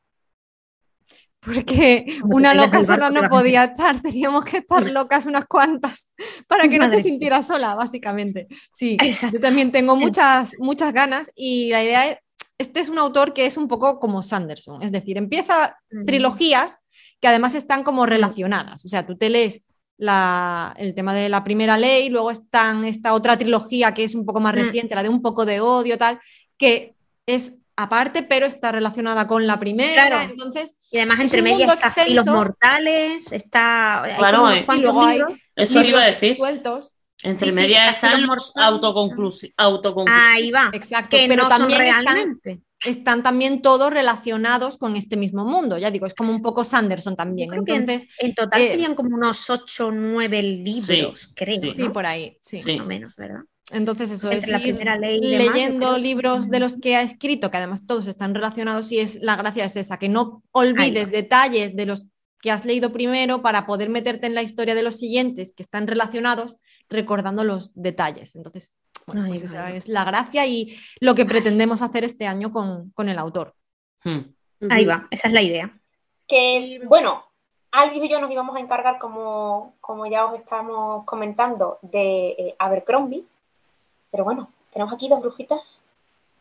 Porque 1.40 2.20
una 2.24 2.54
loca 2.56 2.84
sola 2.84 3.10
no 3.10 3.30
podía 3.30 3.66
estar, 3.66 4.02
teníamos 4.02 4.44
que 4.44 4.58
estar 4.58 4.90
locas 4.90 5.28
unas 5.28 5.46
cuantas 5.46 6.08
para 6.48 6.68
que 6.68 6.80
no 6.80 6.90
te 6.90 7.04
sintieras 7.04 7.48
sola, 7.48 7.76
básicamente. 7.76 8.48
Sí, 8.74 8.98
yo 9.32 9.40
también 9.40 9.72
tengo 9.72 9.96
muchas, 9.96 10.56
muchas 10.58 10.92
ganas 10.94 11.32
y 11.36 11.70
la 11.70 11.84
idea 11.84 12.10
es, 12.10 12.18
este 12.58 12.80
es 12.80 12.90
un 12.90 13.00
autor 13.00 13.34
que 13.34 13.46
es 13.46 13.58
un 13.58 13.68
poco 13.68 14.00
como 14.00 14.22
Sanderson, 14.22 14.82
es 14.82 14.92
decir, 14.92 15.18
empieza 15.18 15.78
trilogías 16.06 16.78
que 17.20 17.28
además 17.28 17.56
están 17.56 17.84
como 17.84 18.06
relacionadas, 18.06 18.86
o 18.86 18.88
sea, 18.88 19.06
tú 19.06 19.18
te 19.18 19.30
lees 19.30 19.62
el 19.98 20.94
tema 20.94 21.14
de 21.14 21.30
la 21.30 21.44
primera 21.44 21.78
ley, 21.78 22.10
luego 22.10 22.32
están 22.32 22.86
esta 22.86 23.14
otra 23.14 23.38
trilogía 23.38 23.94
que 23.94 24.04
es 24.04 24.14
un 24.14 24.26
poco 24.26 24.40
más 24.40 24.54
reciente, 24.54 24.96
la 24.96 25.04
de 25.04 25.10
un 25.10 25.22
poco 25.22 25.46
de 25.46 25.62
odio, 25.62 25.98
tal, 25.98 26.20
que 26.58 26.96
es 27.26 27.54
aparte, 27.76 28.24
pero 28.24 28.46
está 28.46 28.72
relacionada 28.72 29.28
con 29.28 29.48
la 29.48 29.60
primera. 29.60 30.24
Entonces, 30.24 30.76
y 30.92 30.98
además 30.98 31.20
entre 31.22 31.42
medias 31.42 31.78
está 31.82 32.08
los 32.10 32.28
mortales, 32.28 33.32
está. 33.32 34.04
Claro, 34.18 34.52
eh. 34.52 34.66
eso 35.56 35.82
iba 35.82 36.02
a 36.02 36.08
decir. 36.08 36.36
Sueltos. 36.36 36.94
Entre 37.24 37.52
medias 37.52 37.96
están 37.96 38.28
los 38.28 38.56
autoconclusivos. 38.56 39.56
Ahí 40.08 40.52
va. 40.52 40.70
Exacto, 40.74 41.18
pero 41.28 41.48
también 41.48 41.82
están, 41.82 42.40
están, 42.86 43.24
también 43.24 43.62
todos 43.62 43.92
relacionados 43.92 44.78
con 44.78 44.96
este 44.96 45.18
mismo 45.18 45.46
mundo. 45.46 45.78
Ya 45.78 45.92
digo, 45.92 46.06
es 46.06 46.14
como 46.14 46.32
un 46.32 46.42
poco 46.42 46.64
Sanderson 46.64 47.16
también. 47.16 47.54
Entonces, 47.54 48.06
en, 48.20 48.34
total 48.34 48.62
eh, 48.62 48.68
serían 48.68 48.96
como 48.96 49.16
unos 49.16 49.50
8 49.50 49.88
o 49.88 49.92
9 49.92 50.42
libros, 50.42 51.32
creo. 51.36 51.74
Sí, 51.74 51.90
por 51.90 52.06
ahí. 52.06 52.38
Sí, 52.42 52.62
más 52.66 52.80
o 52.82 52.86
menos, 52.86 53.16
¿verdad? 53.16 53.42
Entonces 53.72 54.12
eso 54.12 54.30
es 54.30 54.48
la 54.48 54.60
primera 54.60 54.98
ley 54.98 55.20
leyendo 55.20 55.98
libros 55.98 56.50
de 56.50 56.60
los 56.60 56.78
que 56.78 56.96
ha 56.96 57.02
escrito, 57.02 57.50
que 57.50 57.58
además 57.58 57.88
todos 57.88 58.06
están 58.06 58.36
relacionados 58.36 58.92
y 58.92 59.00
es 59.00 59.16
la 59.22 59.36
gracia 59.36 59.66
es 59.66 59.76
esa, 59.76 59.98
que 59.98 60.08
no 60.08 60.44
olvides 60.52 61.12
detalles 61.12 61.76
de 61.76 61.88
los 61.88 62.06
que 62.42 62.52
has 62.52 62.64
leído 62.64 62.92
primero 62.94 63.42
para 63.42 63.66
poder 63.66 63.90
meterte 63.90 64.28
en 64.28 64.36
la 64.36 64.44
historia 64.44 64.76
de 64.76 64.84
los 64.84 64.98
siguientes 64.98 65.52
que 65.52 65.64
están 65.64 65.88
relacionados 65.88 66.56
recordando 66.90 67.44
los 67.44 67.72
detalles. 67.74 68.36
Entonces, 68.36 68.74
bueno, 69.08 69.28
pues 69.28 69.44
esa 69.44 69.72
es 69.72 69.88
la 69.88 70.04
gracia 70.04 70.46
y 70.46 70.78
lo 71.00 71.16
que 71.16 71.26
pretendemos 71.26 71.82
hacer 71.82 72.04
este 72.04 72.28
año 72.28 72.52
con, 72.52 73.10
el 73.10 73.20
autor. 73.20 73.54
Hmm. 74.04 74.22
Ahí 74.70 74.86
va, 74.86 75.08
esa 75.12 75.28
es 75.28 75.34
la 75.34 75.42
idea. 75.42 75.78
Que, 76.28 76.82
bueno, 76.86 77.24
Alvis 77.72 78.04
y 78.04 78.10
yo 78.10 78.20
nos 78.20 78.32
íbamos 78.32 78.56
a 78.56 78.60
encargar, 78.60 78.98
como, 78.98 79.76
como 79.80 80.08
ya 80.08 80.26
os 80.26 80.40
estamos 80.40 81.06
comentando, 81.06 81.78
de 81.82 82.30
eh, 82.30 82.56
Abercrombie 82.58 83.26
pero 84.16 84.24
bueno, 84.24 84.50
tenemos 84.72 84.94
aquí 84.94 85.10
dos 85.10 85.20
brujitas 85.20 85.60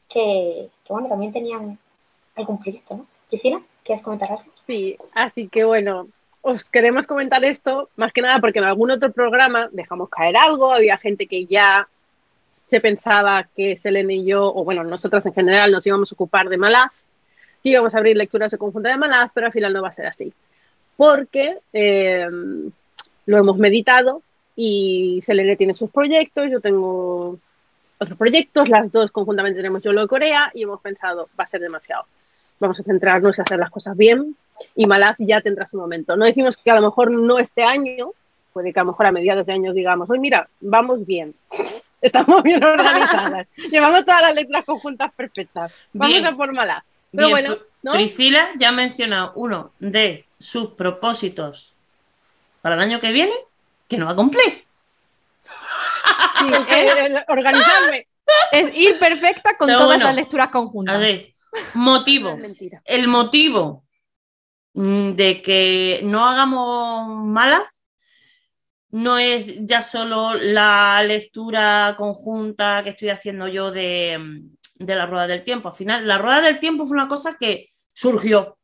que, 0.09 0.71
bueno, 0.89 1.09
también 1.09 1.33
tenían 1.33 1.77
algún 2.37 2.63
proyecto, 2.63 2.99
¿no? 2.99 3.07
Cristina, 3.29 3.61
¿quieres 3.83 4.05
comentar 4.05 4.31
algo? 4.31 4.45
Sí, 4.65 4.97
así 5.13 5.49
que 5.49 5.65
bueno, 5.65 6.07
os 6.47 6.69
queremos 6.69 7.07
comentar 7.07 7.43
esto, 7.43 7.89
más 7.97 8.13
que 8.13 8.21
nada 8.21 8.39
porque 8.39 8.59
en 8.59 8.67
algún 8.67 8.91
otro 8.91 9.11
programa 9.11 9.71
dejamos 9.73 10.11
caer 10.11 10.37
algo, 10.37 10.75
había 10.75 10.99
gente 10.99 11.27
que 11.27 11.47
ya 11.47 11.89
se 12.67 12.83
pensaba 12.83 13.49
que 13.57 13.79
Selene 13.79 14.17
y 14.17 14.27
yo, 14.27 14.55
o 14.55 14.63
bueno, 14.63 14.85
nosotras 14.85 15.25
en 15.25 15.33
general 15.33 15.73
nos 15.73 15.87
íbamos 15.87 16.13
a 16.13 16.15
ocupar 16.15 16.51
de 16.51 16.59
Malaz, 16.59 16.93
que 17.63 17.71
íbamos 17.71 17.95
a 17.95 17.99
abrir 17.99 18.19
lecturas 18.19 18.53
de 18.53 18.59
conjunta 18.59 18.91
de 18.91 18.99
Malaz, 18.99 19.31
pero 19.33 19.47
al 19.47 19.55
final 19.55 19.73
no 19.73 19.81
va 19.81 19.89
a 19.89 19.93
ser 19.93 20.07
así. 20.07 20.35
Porque 20.99 21.57
eh, 21.73 22.29
lo 23.25 23.39
hemos 23.39 23.57
meditado 23.57 24.21
y 24.55 25.23
Selene 25.25 25.57
tiene 25.57 25.73
sus 25.73 25.91
proyectos, 25.91 26.51
yo 26.51 26.61
tengo 26.61 27.39
otros 27.97 28.19
proyectos, 28.19 28.69
las 28.69 28.93
dos 28.93 29.11
conjuntamente 29.11 29.57
tenemos 29.57 29.83
Yolo 29.83 30.07
Corea 30.07 30.51
y 30.53 30.65
hemos 30.65 30.83
pensado, 30.83 31.31
va 31.41 31.45
a 31.45 31.47
ser 31.47 31.63
demasiado. 31.63 32.05
Vamos 32.61 32.79
a 32.81 32.83
centrarnos 32.83 33.39
en 33.39 33.43
hacer 33.45 33.59
las 33.59 33.71
cosas 33.71 33.97
bien 33.97 34.37
y 34.75 34.87
Malaz 34.87 35.17
ya 35.19 35.41
tendrá 35.41 35.67
su 35.67 35.77
momento. 35.77 36.17
No 36.17 36.25
decimos 36.25 36.57
que 36.57 36.71
a 36.71 36.75
lo 36.75 36.83
mejor 36.83 37.11
no 37.11 37.39
este 37.39 37.65
año, 37.65 38.11
puede 38.53 38.73
que 38.73 38.81
a 38.81 38.85
lo 38.85 38.93
mejor 38.93 39.07
a 39.07 39.13
mediados 39.13 39.47
de 39.47 39.53
año 39.53 39.73
digamos, 39.73 40.09
hoy 40.11 40.19
mira, 40.19 40.49
vamos 40.61 41.05
bien, 41.05 41.35
estamos 42.01 42.43
bien 42.43 42.63
organizadas, 42.63 43.47
llevamos 43.71 44.05
todas 44.05 44.23
las 44.23 44.35
letras 44.35 44.65
conjuntas 44.65 45.13
perfectas, 45.15 45.75
vamos 45.93 46.25
a 46.25 46.33
por 46.33 46.53
Malaz. 46.53 46.85
Pero 47.11 47.31
bueno, 47.31 47.57
Priscila 47.93 48.51
ya 48.59 48.71
ha 48.71 48.73
mencionado 48.73 49.33
uno 49.37 49.71
de 49.79 50.25
sus 50.39 50.71
propósitos 50.71 51.73
para 52.61 52.75
el 52.75 52.81
año 52.81 52.99
que 52.99 53.13
viene 53.13 53.35
que 53.89 53.99
no 53.99 54.07
va 54.07 54.13
a 54.13 54.17
cumplir 54.17 54.65
es, 56.69 57.25
organizarme. 57.29 58.07
Es 58.53 58.77
ir 58.77 58.99
perfecta 58.99 59.57
con 59.57 59.69
todas 59.69 59.99
las 59.99 60.15
lecturas 60.15 60.49
conjuntas. 60.49 61.03
motivo. 61.75 62.37
el 62.85 63.09
motivo 63.09 63.84
de 64.75 65.41
que 65.43 66.01
no 66.05 66.27
hagamos 66.29 67.25
malas 67.27 67.63
no 68.91 69.19
es 69.19 69.67
ya 69.67 69.83
solo 69.83 70.35
la 70.35 71.03
lectura 71.03 71.95
conjunta 71.99 72.83
que 72.85 72.91
estoy 72.91 73.09
haciendo 73.09 73.49
yo 73.49 73.73
de, 73.73 74.17
mm, 74.19 74.85
de 74.85 74.95
la 74.95 75.07
rueda 75.07 75.27
del 75.27 75.43
tiempo. 75.45 75.69
Al 75.69 75.75
final, 75.75 76.07
la 76.07 76.19
rueda 76.19 76.41
del 76.41 76.61
tiempo 76.61 76.87
fue 76.87 76.97
una 76.97 77.09
cosa 77.09 77.37
que 77.39 77.67
surgió 77.93 78.59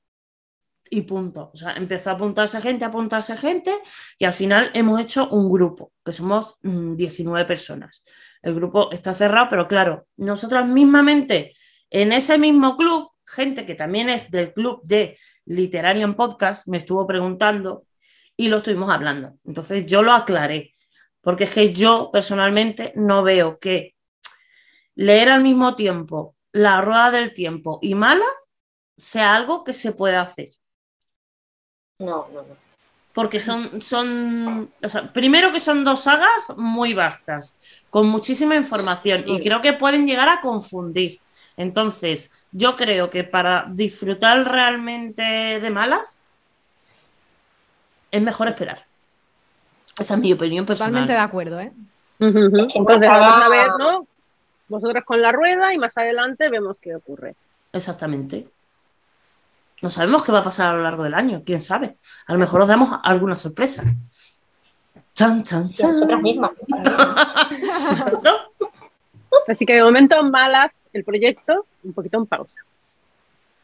y 0.89 1.03
punto. 1.03 1.51
O 1.53 1.57
sea, 1.57 1.73
empezó 1.73 2.11
a 2.11 2.13
apuntarse 2.15 2.61
gente, 2.61 2.85
a 2.85 2.89
apuntarse 2.89 3.37
gente 3.37 3.73
y 4.19 4.25
al 4.25 4.33
final 4.33 4.71
hemos 4.75 5.01
hecho 5.01 5.29
un 5.31 5.51
grupo, 5.51 5.93
que 6.05 6.13
somos 6.13 6.59
19 6.63 7.45
mm, 7.45 7.47
personas. 7.47 8.05
El 8.43 8.55
grupo 8.55 8.91
está 8.93 9.15
cerrado, 9.15 9.49
pero 9.51 9.69
claro, 9.69 10.07
nosotras 10.17 10.67
mismamente 10.67 11.55
en 11.91 12.13
ese 12.13 12.39
mismo 12.39 12.77
club, 12.77 13.10
gente 13.31 13.67
que 13.67 13.75
también 13.75 14.09
es 14.09 14.31
del 14.31 14.53
club 14.53 14.81
de 14.85 15.17
en 15.47 16.15
Podcast, 16.15 16.67
me 16.69 16.79
estuvo 16.79 17.07
preguntando 17.07 17.85
y 18.37 18.49
lo 18.49 18.59
estuvimos 18.59 18.91
hablando. 18.91 19.35
Entonces 19.45 19.87
yo 19.87 20.03
lo 20.03 20.13
aclaré, 20.13 20.75
porque 21.21 21.45
es 21.45 21.51
que 21.51 21.73
yo 21.73 22.11
personalmente 22.13 22.93
no 22.97 23.23
veo 23.23 23.59
que 23.59 23.95
leer 24.95 25.31
al 25.31 25.43
mismo 25.43 25.77
tiempo 25.77 26.37
la 26.53 26.81
rueda 26.81 27.11
del 27.11 27.35
tiempo 27.35 27.79
y 27.83 27.95
mala 27.95 28.27
sea 28.97 29.35
algo 29.35 29.65
que 29.65 29.73
se 29.73 29.93
pueda 29.93 30.21
hacer. 30.21 30.51
No, 31.99 32.29
no, 32.33 32.43
no. 32.43 32.57
Porque 33.13 33.41
son, 33.41 33.83
son, 33.83 34.73
o 34.83 34.89
sea, 34.89 35.13
primero 35.13 35.53
que 35.53 35.59
son 35.59 35.85
dos 35.85 36.05
sagas 36.05 36.57
muy 36.57 36.95
vastas, 36.95 37.59
con 37.91 38.07
muchísima 38.09 38.55
información 38.55 39.25
y 39.27 39.41
creo 39.41 39.61
que 39.61 39.73
pueden 39.73 40.07
llegar 40.07 40.29
a 40.29 40.41
confundir. 40.41 41.21
Entonces, 41.61 42.47
yo 42.53 42.75
creo 42.75 43.11
que 43.11 43.23
para 43.23 43.67
disfrutar 43.69 44.51
realmente 44.51 45.23
de 45.23 45.71
malas, 45.71 46.19
es 48.11 48.23
mejor 48.23 48.49
esperar. 48.49 48.87
Esa 49.99 50.15
es 50.15 50.21
mi 50.21 50.33
opinión 50.33 50.65
personal. 50.65 50.93
Totalmente 50.93 51.13
de 51.13 51.19
acuerdo, 51.19 51.61
¿eh? 51.61 51.71
Entonces, 52.19 53.07
vamos 53.07 53.45
a 53.45 53.49
ver, 53.51 53.69
¿no? 53.79 54.07
Vosotras 54.69 55.05
con 55.05 55.21
la 55.21 55.33
rueda 55.33 55.75
y 55.75 55.77
más 55.77 55.99
adelante 55.99 56.49
vemos 56.49 56.79
qué 56.81 56.97
ocurre. 56.97 57.35
Exactamente. 57.75 58.49
No 59.83 59.91
sabemos 59.91 60.23
qué 60.23 60.33
va 60.33 60.39
a 60.39 60.45
pasar 60.45 60.71
a 60.71 60.77
lo 60.79 60.83
largo 60.83 61.03
del 61.03 61.13
año, 61.13 61.43
quién 61.45 61.61
sabe. 61.61 61.99
A 62.27 62.33
lo 62.33 62.39
mejor 62.39 62.63
os 62.63 62.69
damos 62.69 62.99
alguna 63.03 63.37
sorpresa. 63.37 63.83
Chan, 65.13 65.43
chan, 65.43 65.71
chan. 65.73 65.93
Nosotras 65.93 66.23
mismas. 66.23 66.53
Así 69.47 69.67
que 69.67 69.75
de 69.75 69.83
momento 69.83 70.25
malas 70.25 70.71
el 70.93 71.05
proyecto, 71.05 71.67
un 71.83 71.93
poquito 71.93 72.19
en 72.19 72.27
pausa. 72.27 72.59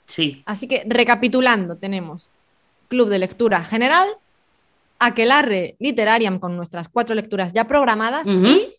Sí. 0.05 0.43
Así 0.47 0.69
que 0.69 0.85
recapitulando, 0.87 1.77
tenemos 1.77 2.31
Club 2.89 3.09
de 3.09 3.19
Lectura 3.19 3.63
General, 3.65 4.09
Aquelarre 4.99 5.77
Literariam 5.79 6.39
con 6.39 6.57
nuestras 6.57 6.89
cuatro 6.89 7.15
lecturas 7.15 7.53
ya 7.53 7.67
programadas 7.67 8.27
y 8.27 8.75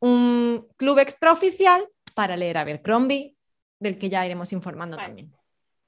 un 0.00 0.66
club 0.76 0.98
extraoficial 0.98 1.88
para 2.14 2.36
leer 2.36 2.58
a 2.58 2.62
Abercrombie, 2.62 3.34
del 3.78 3.98
que 3.98 4.10
ya 4.10 4.26
iremos 4.26 4.52
informando 4.52 4.96
también. 4.96 5.32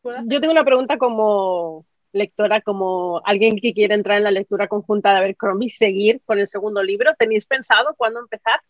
Yo 0.02 0.40
tengo 0.40 0.52
una 0.52 0.64
pregunta 0.64 0.98
como 0.98 1.84
lectora, 2.12 2.60
como 2.60 3.20
alguien 3.24 3.58
que 3.58 3.74
quiere 3.74 3.94
entrar 3.94 4.18
en 4.18 4.24
la 4.24 4.30
lectura 4.30 4.68
conjunta 4.68 5.10
de 5.10 5.18
Abercrombie, 5.18 5.68
seguir 5.68 6.22
con 6.24 6.38
el 6.38 6.48
segundo 6.48 6.82
libro. 6.82 7.12
¿Tenéis 7.18 7.44
pensado 7.44 7.94
cuándo 7.96 8.20
empezar? 8.20 8.60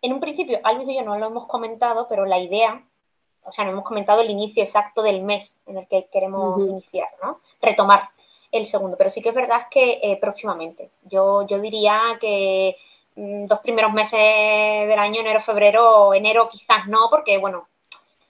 En 0.00 0.12
un 0.12 0.20
principio, 0.20 0.60
Alvis 0.62 0.88
y 0.88 0.96
yo 0.96 1.02
no 1.02 1.18
lo 1.18 1.26
hemos 1.26 1.46
comentado, 1.46 2.06
pero 2.08 2.24
la 2.24 2.38
idea, 2.38 2.82
o 3.42 3.52
sea, 3.52 3.64
no 3.64 3.72
hemos 3.72 3.84
comentado 3.84 4.20
el 4.20 4.30
inicio 4.30 4.62
exacto 4.62 5.02
del 5.02 5.22
mes 5.22 5.56
en 5.66 5.78
el 5.78 5.88
que 5.88 6.08
queremos 6.12 6.60
iniciar, 6.60 7.08
¿no? 7.22 7.40
Retomar. 7.60 8.10
el 8.52 8.66
segundo. 8.66 8.96
Pero 8.96 9.10
sí 9.10 9.20
que 9.20 9.30
es 9.30 9.34
verdad 9.34 9.66
que 9.70 10.00
eh, 10.02 10.16
próximamente. 10.20 10.90
Yo, 11.02 11.46
yo 11.46 11.58
diría 11.60 12.00
que 12.20 12.76
mm, 13.16 13.46
dos 13.46 13.58
primeros 13.60 13.92
meses 13.92 14.18
del 14.88 14.98
año, 14.98 15.20
enero, 15.20 15.42
febrero, 15.42 16.14
enero 16.14 16.48
quizás 16.48 16.86
no, 16.86 17.08
porque 17.10 17.38
bueno, 17.38 17.68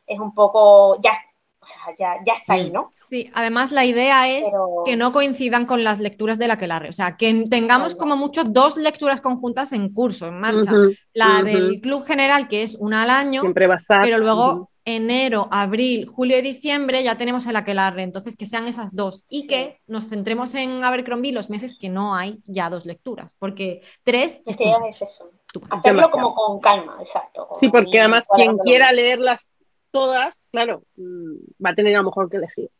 es 0.06 0.18
un 0.18 0.34
poco, 0.34 0.96
ya, 1.00 1.12
o 1.60 1.66
sea, 1.66 1.78
ya, 1.98 2.22
ya 2.24 2.34
está 2.34 2.54
ahí, 2.54 2.70
¿no? 2.70 2.88
Sí, 2.92 3.30
además 3.34 3.72
la 3.72 3.84
idea 3.84 4.28
es 4.28 4.44
que 4.84 4.96
no 4.96 5.12
coincidan 5.12 5.66
con 5.66 5.84
las 5.84 5.98
lecturas 5.98 6.38
de 6.38 6.48
la 6.48 6.56
Quelarre, 6.56 6.88
o 6.88 6.92
sea, 6.92 7.16
que 7.16 7.44
tengamos 7.50 7.94
como 7.94 8.16
mucho 8.16 8.44
dos 8.44 8.76
lecturas 8.76 9.20
conjuntas 9.20 9.72
en 9.72 9.92
curso, 9.92 10.28
en 10.28 10.40
marcha. 10.40 10.72
la 11.12 11.42
del 11.42 11.80
Club 11.80 12.04
General, 12.04 12.48
que 12.48 12.62
es 12.62 12.76
una 12.76 13.02
al 13.02 13.10
año, 13.10 13.40
Siempre 13.40 13.66
va 13.66 13.74
a 13.74 13.78
estar. 13.78 14.02
pero 14.02 14.18
luego 14.18 14.70
enero, 14.84 15.48
abril, 15.50 16.06
julio 16.06 16.38
y 16.38 16.42
diciembre 16.42 17.02
ya 17.02 17.16
tenemos 17.16 17.46
el 17.46 17.56
aquelarre, 17.56 18.02
entonces 18.02 18.36
que 18.36 18.46
sean 18.46 18.68
esas 18.68 18.94
dos 18.94 19.26
y 19.28 19.46
que 19.46 19.80
nos 19.86 20.08
centremos 20.08 20.54
en 20.54 20.82
Abercrombie 20.82 21.32
los 21.32 21.50
meses 21.50 21.76
que 21.78 21.90
no 21.90 22.14
hay 22.14 22.38
ya 22.44 22.70
dos 22.70 22.86
lecturas, 22.86 23.36
porque 23.38 23.82
tres 24.02 24.40
es, 24.46 24.56
es 24.58 25.02
eso. 25.02 25.30
Hacerlo 25.70 26.08
como 26.10 26.34
con 26.34 26.60
calma, 26.60 26.96
exacto. 27.00 27.48
Sí, 27.60 27.68
porque 27.68 28.00
además 28.00 28.26
quien 28.34 28.56
quiera 28.58 28.92
leerlas 28.92 29.54
todas, 29.90 30.48
claro, 30.50 30.82
mm, 30.96 31.64
va 31.64 31.70
a 31.70 31.74
tener 31.74 31.94
a 31.94 31.98
lo 31.98 32.04
mejor 32.04 32.30
que 32.30 32.36
elegir. 32.38 32.70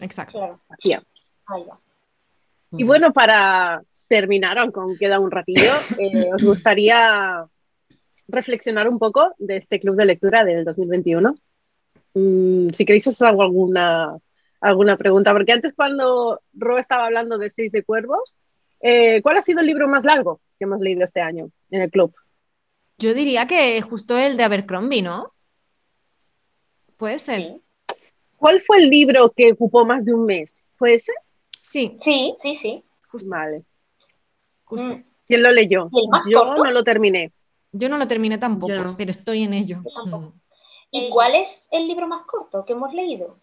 Exacto. 0.00 0.60
Y 2.72 2.84
bueno, 2.84 3.12
para 3.12 3.82
terminar, 4.08 4.58
aunque 4.58 4.80
aún 4.80 4.96
queda 4.98 5.18
un 5.18 5.30
ratillo, 5.30 5.72
eh, 5.98 6.30
os 6.34 6.42
gustaría 6.42 7.44
reflexionar 8.28 8.88
un 8.88 8.98
poco 8.98 9.34
de 9.38 9.56
este 9.56 9.80
club 9.80 9.96
de 9.96 10.04
lectura 10.04 10.44
del 10.44 10.64
2021. 10.64 11.34
Mm, 12.14 12.70
si 12.70 12.84
queréis 12.84 13.06
os 13.06 13.22
hago 13.22 13.42
alguna, 13.42 14.16
alguna 14.60 14.96
pregunta, 14.96 15.32
porque 15.32 15.52
antes 15.52 15.72
cuando 15.74 16.40
Ro 16.52 16.78
estaba 16.78 17.06
hablando 17.06 17.38
de 17.38 17.50
Seis 17.50 17.72
de 17.72 17.84
Cuervos, 17.84 18.36
eh, 18.80 19.22
¿cuál 19.22 19.38
ha 19.38 19.42
sido 19.42 19.60
el 19.60 19.66
libro 19.66 19.88
más 19.88 20.04
largo 20.04 20.40
que 20.58 20.64
hemos 20.64 20.80
leído 20.80 21.04
este 21.04 21.20
año 21.20 21.50
en 21.70 21.82
el 21.82 21.90
club? 21.90 22.14
Yo 22.98 23.14
diría 23.14 23.46
que 23.46 23.80
justo 23.82 24.18
el 24.18 24.36
de 24.36 24.44
Abercrombie, 24.44 25.02
¿no? 25.02 25.32
Puede 26.96 27.18
ser. 27.18 27.60
¿Cuál 28.36 28.60
fue 28.60 28.78
el 28.78 28.90
libro 28.90 29.30
que 29.34 29.52
ocupó 29.52 29.84
más 29.84 30.04
de 30.04 30.14
un 30.14 30.26
mes? 30.26 30.64
¿Fue 30.76 30.94
ese? 30.94 31.12
Sí. 31.62 31.96
Sí, 32.00 32.34
sí, 32.40 32.54
sí. 32.54 32.84
Vale. 33.26 33.64
Justo. 34.64 34.94
Mm. 34.94 35.04
¿Quién 35.26 35.42
lo 35.42 35.52
leyó? 35.52 35.88
Yo 36.28 36.54
no 36.54 36.70
lo 36.70 36.84
terminé. 36.84 37.32
Yo 37.72 37.88
no 37.88 37.98
lo 37.98 38.06
terminé 38.06 38.38
tampoco, 38.38 38.94
pero 38.96 39.10
estoy 39.10 39.42
en 39.42 39.54
ello. 39.54 39.78
Mm. 40.06 40.28
¿Y 40.90 41.10
cuál 41.10 41.34
es 41.34 41.66
el 41.70 41.88
libro 41.88 42.06
más 42.06 42.24
corto 42.26 42.64
que 42.64 42.72
hemos 42.72 42.94
leído? 42.94 43.38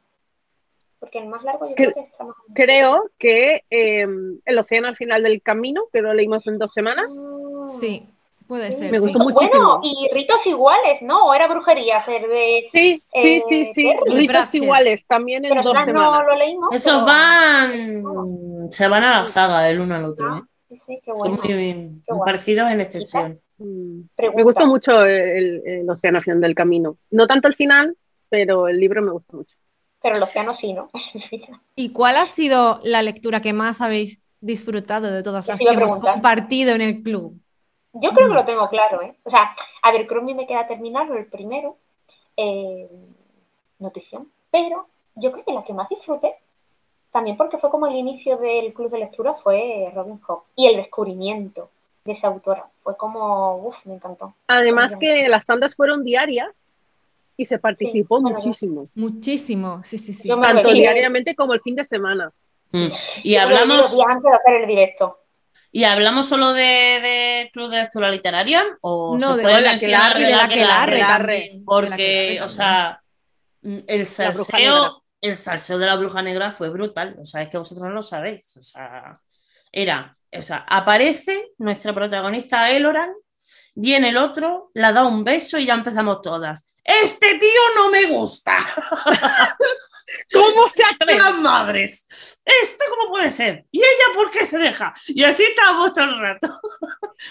Porque 1.00 1.20
el 1.20 1.28
más 1.28 1.44
largo 1.44 1.68
yo 1.68 1.76
creo 1.76 1.94
que 1.94 2.00
está 2.00 2.24
más. 2.24 2.36
Creo 2.56 3.12
que 3.18 3.64
em, 3.70 4.40
El 4.46 4.58
Océano 4.58 4.88
al 4.88 4.96
final 4.96 5.24
del 5.24 5.42
camino, 5.42 5.84
que 5.92 6.02
lo 6.02 6.14
leímos 6.14 6.48
en 6.48 6.58
dos 6.58 6.72
semanas. 6.72 7.20
Mm. 7.22 7.70
Sí, 7.70 8.08
puede 8.54 8.72
ser. 8.72 8.92
Me 8.92 9.00
gustó 9.00 9.18
muchísimo. 9.18 9.80
Bueno, 9.80 9.82
y 9.82 10.14
ritos 10.14 10.46
iguales, 10.46 11.02
¿no? 11.02 11.26
¿O 11.26 11.34
era 11.34 11.48
brujería 11.48 11.98
hacer 11.98 12.28
de. 12.28 12.70
Sí, 12.72 13.02
sí, 13.12 13.42
sí, 13.50 13.62
eh, 13.62 13.72
sí. 13.74 13.92
Ritos 14.06 14.54
iguales, 14.54 15.08
también 15.08 15.44
en 15.46 15.56
dos 15.56 15.76
semanas. 15.84 15.96
No 15.96 16.24
lo 16.24 16.38
leímos. 16.38 16.70
Esos 16.72 17.04
van. 17.04 18.70
Se 18.70 18.88
van 18.88 19.04
a 19.04 19.22
la 19.22 19.28
saga 19.28 19.62
del 19.62 19.80
uno 19.80 19.96
al 19.96 20.06
otro. 20.06 20.28
Ah, 20.28 20.44
¿eh? 20.70 20.78
Sí, 20.86 21.00
qué 21.04 21.12
bueno. 21.14 21.40
Son 21.42 21.52
muy, 21.52 22.02
parecidos 22.24 22.72
en 22.72 22.82
extensión. 22.82 23.42
Mm. 23.58 24.02
Me 24.36 24.44
gustó 24.44 24.68
mucho 24.68 25.04
el, 25.04 25.90
Océano 25.90 26.22
Final 26.22 26.42
del 26.42 26.54
Camino. 26.54 26.98
No 27.10 27.26
tanto 27.26 27.48
el 27.48 27.56
final, 27.56 27.98
pero 28.30 28.68
el 28.68 28.80
libro 28.80 29.02
me 29.02 29.12
gustó 29.12 29.38
mucho. 29.38 29.56
Pero 30.00 30.18
el 30.18 30.24
océano 30.24 30.54
sí, 30.54 30.74
¿no? 30.74 30.92
¿Y 31.76 31.90
cuál 31.90 32.18
ha 32.18 32.28
sido 32.28 32.82
la 32.84 33.02
lectura 33.02 33.42
que 33.42 33.54
más 33.54 33.82
habéis 33.82 34.22
disfrutado 34.42 35.10
de 35.10 35.24
todas 35.24 35.48
las 35.48 35.58
que 35.58 35.66
hemos 35.70 35.96
compartido 35.96 36.76
en 36.76 36.82
el 36.82 37.02
club? 37.02 37.43
Yo 37.94 38.12
creo 38.12 38.28
que 38.28 38.34
lo 38.34 38.46
tengo 38.46 38.68
claro, 38.70 39.02
¿eh? 39.02 39.16
O 39.24 39.30
sea, 39.30 39.56
a 39.82 39.92
ver, 39.92 40.08
Chromie 40.08 40.34
me 40.34 40.48
queda 40.48 40.68
terminarlo 40.68 41.16
el 41.18 41.28
primero, 41.28 41.78
eh, 42.36 42.90
notición, 43.80 44.30
pero 44.52 44.88
yo 45.16 45.32
creo 45.32 45.46
que 45.46 45.54
la 45.54 45.64
que 45.64 45.74
más 45.74 45.90
disfruté, 45.90 46.36
también 47.12 47.38
porque 47.38 47.60
fue 47.60 47.70
como 47.70 47.86
el 47.86 47.96
inicio 47.96 48.38
del 48.38 48.74
club 48.74 48.90
de 48.90 49.00
lectura, 49.00 49.36
fue 49.36 49.92
Robin 49.94 50.20
Hood 50.20 50.40
y 50.56 50.66
el 50.66 50.78
descubrimiento 50.78 51.70
de 52.04 52.14
esa 52.14 52.28
autora. 52.28 52.66
Fue 52.82 52.98
como, 52.98 53.58
uff, 53.58 53.76
me 53.86 53.94
encantó. 53.94 54.34
Además 54.48 54.98
que 54.98 55.28
las 55.30 55.46
tandas 55.46 55.76
fueron 55.76 56.04
diarias 56.04 56.70
y 57.38 57.46
se 57.46 57.60
participó 57.60 58.20
muchísimo. 58.20 58.88
Muchísimo, 58.96 59.84
sí, 59.84 60.00
sí, 60.00 60.14
sí. 60.14 60.28
Tanto 60.28 60.72
diariamente 60.72 61.36
como 61.36 61.54
el 61.54 61.62
fin 61.62 61.76
de 61.76 61.86
semana. 61.86 62.32
Mm. 62.72 62.88
Y 63.24 63.36
hablamos... 63.36 64.00
antes 64.08 64.32
de 64.32 64.38
hacer 64.38 64.62
el 64.62 64.68
directo. 64.68 65.20
¿Y 65.74 65.84
hablamos 65.84 66.30
solo 66.30 66.54
de, 66.54 67.50
Club 67.52 67.70
de 67.70 67.82
Lectura 67.82 68.10
Literaria? 68.10 68.64
¿O 68.82 69.18
no, 69.20 69.36
de, 69.36 69.44
la 69.44 69.78
que 69.78 69.88
la, 69.90 71.28
Porque, 71.66 72.40
o 72.42 72.48
sea, 72.48 73.02
el 73.62 74.06
salseo, 74.06 75.04
el 75.20 75.36
salseo 75.36 75.78
de 75.78 75.86
la 75.88 75.96
bruja 75.96 76.22
negra 76.22 76.52
fue 76.52 76.70
brutal. 76.70 77.16
O 77.20 77.26
sea, 77.26 77.42
es 77.42 77.50
que 77.50 77.58
vosotros 77.58 77.88
no 77.88 77.92
lo 77.92 78.02
sabéis. 78.02 78.56
O 78.56 78.64
sea, 78.64 79.20
era 79.72 80.16
o 80.38 80.44
sea, 80.44 80.66
aparece 80.68 81.52
nuestra 81.58 81.94
protagonista 81.94 82.70
Eloran, 82.72 83.14
viene 83.76 84.10
el 84.10 84.18
otro, 84.18 84.72
la 84.74 84.92
da 84.92 85.06
un 85.06 85.24
beso 85.24 85.58
y 85.58 85.66
ya 85.66 85.74
empezamos 85.74 86.22
todas. 86.22 86.74
Este 86.84 87.40
tío 87.40 87.62
no 87.76 87.90
me 87.90 88.06
gusta. 88.06 88.58
¿Cómo 90.32 90.70
se 90.70 90.84
atreven 90.94 91.42
madres? 91.42 92.08
¿Esto 92.44 92.84
cómo 92.90 93.12
puede 93.12 93.32
ser? 93.32 93.66
¿Y 93.72 93.80
ella 93.80 94.16
por 94.16 94.30
qué 94.30 94.46
se 94.46 94.58
deja? 94.58 94.94
Y 95.08 95.24
así 95.24 95.44
estamos 95.44 95.94
todo 95.94 96.06
el 96.06 96.20
rato. 96.20 96.60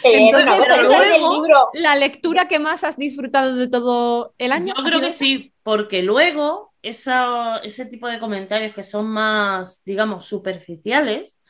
Entonces, 0.02 0.82
luego, 0.82 1.70
la 1.74 1.96
lectura 1.96 2.48
que 2.48 2.58
más 2.58 2.84
has 2.84 2.96
disfrutado 2.96 3.54
de 3.56 3.68
todo 3.68 4.34
el 4.38 4.52
año. 4.52 4.74
Yo 4.76 4.82
creo 4.84 5.00
que 5.00 5.12
sí, 5.12 5.52
porque 5.62 6.02
luego 6.02 6.72
ese 6.82 7.86
tipo 7.86 8.08
de 8.08 8.18
comentarios 8.18 8.74
que 8.74 8.82
son 8.82 9.06
más, 9.06 9.82
digamos, 9.84 10.26
superficiales, 10.26 11.41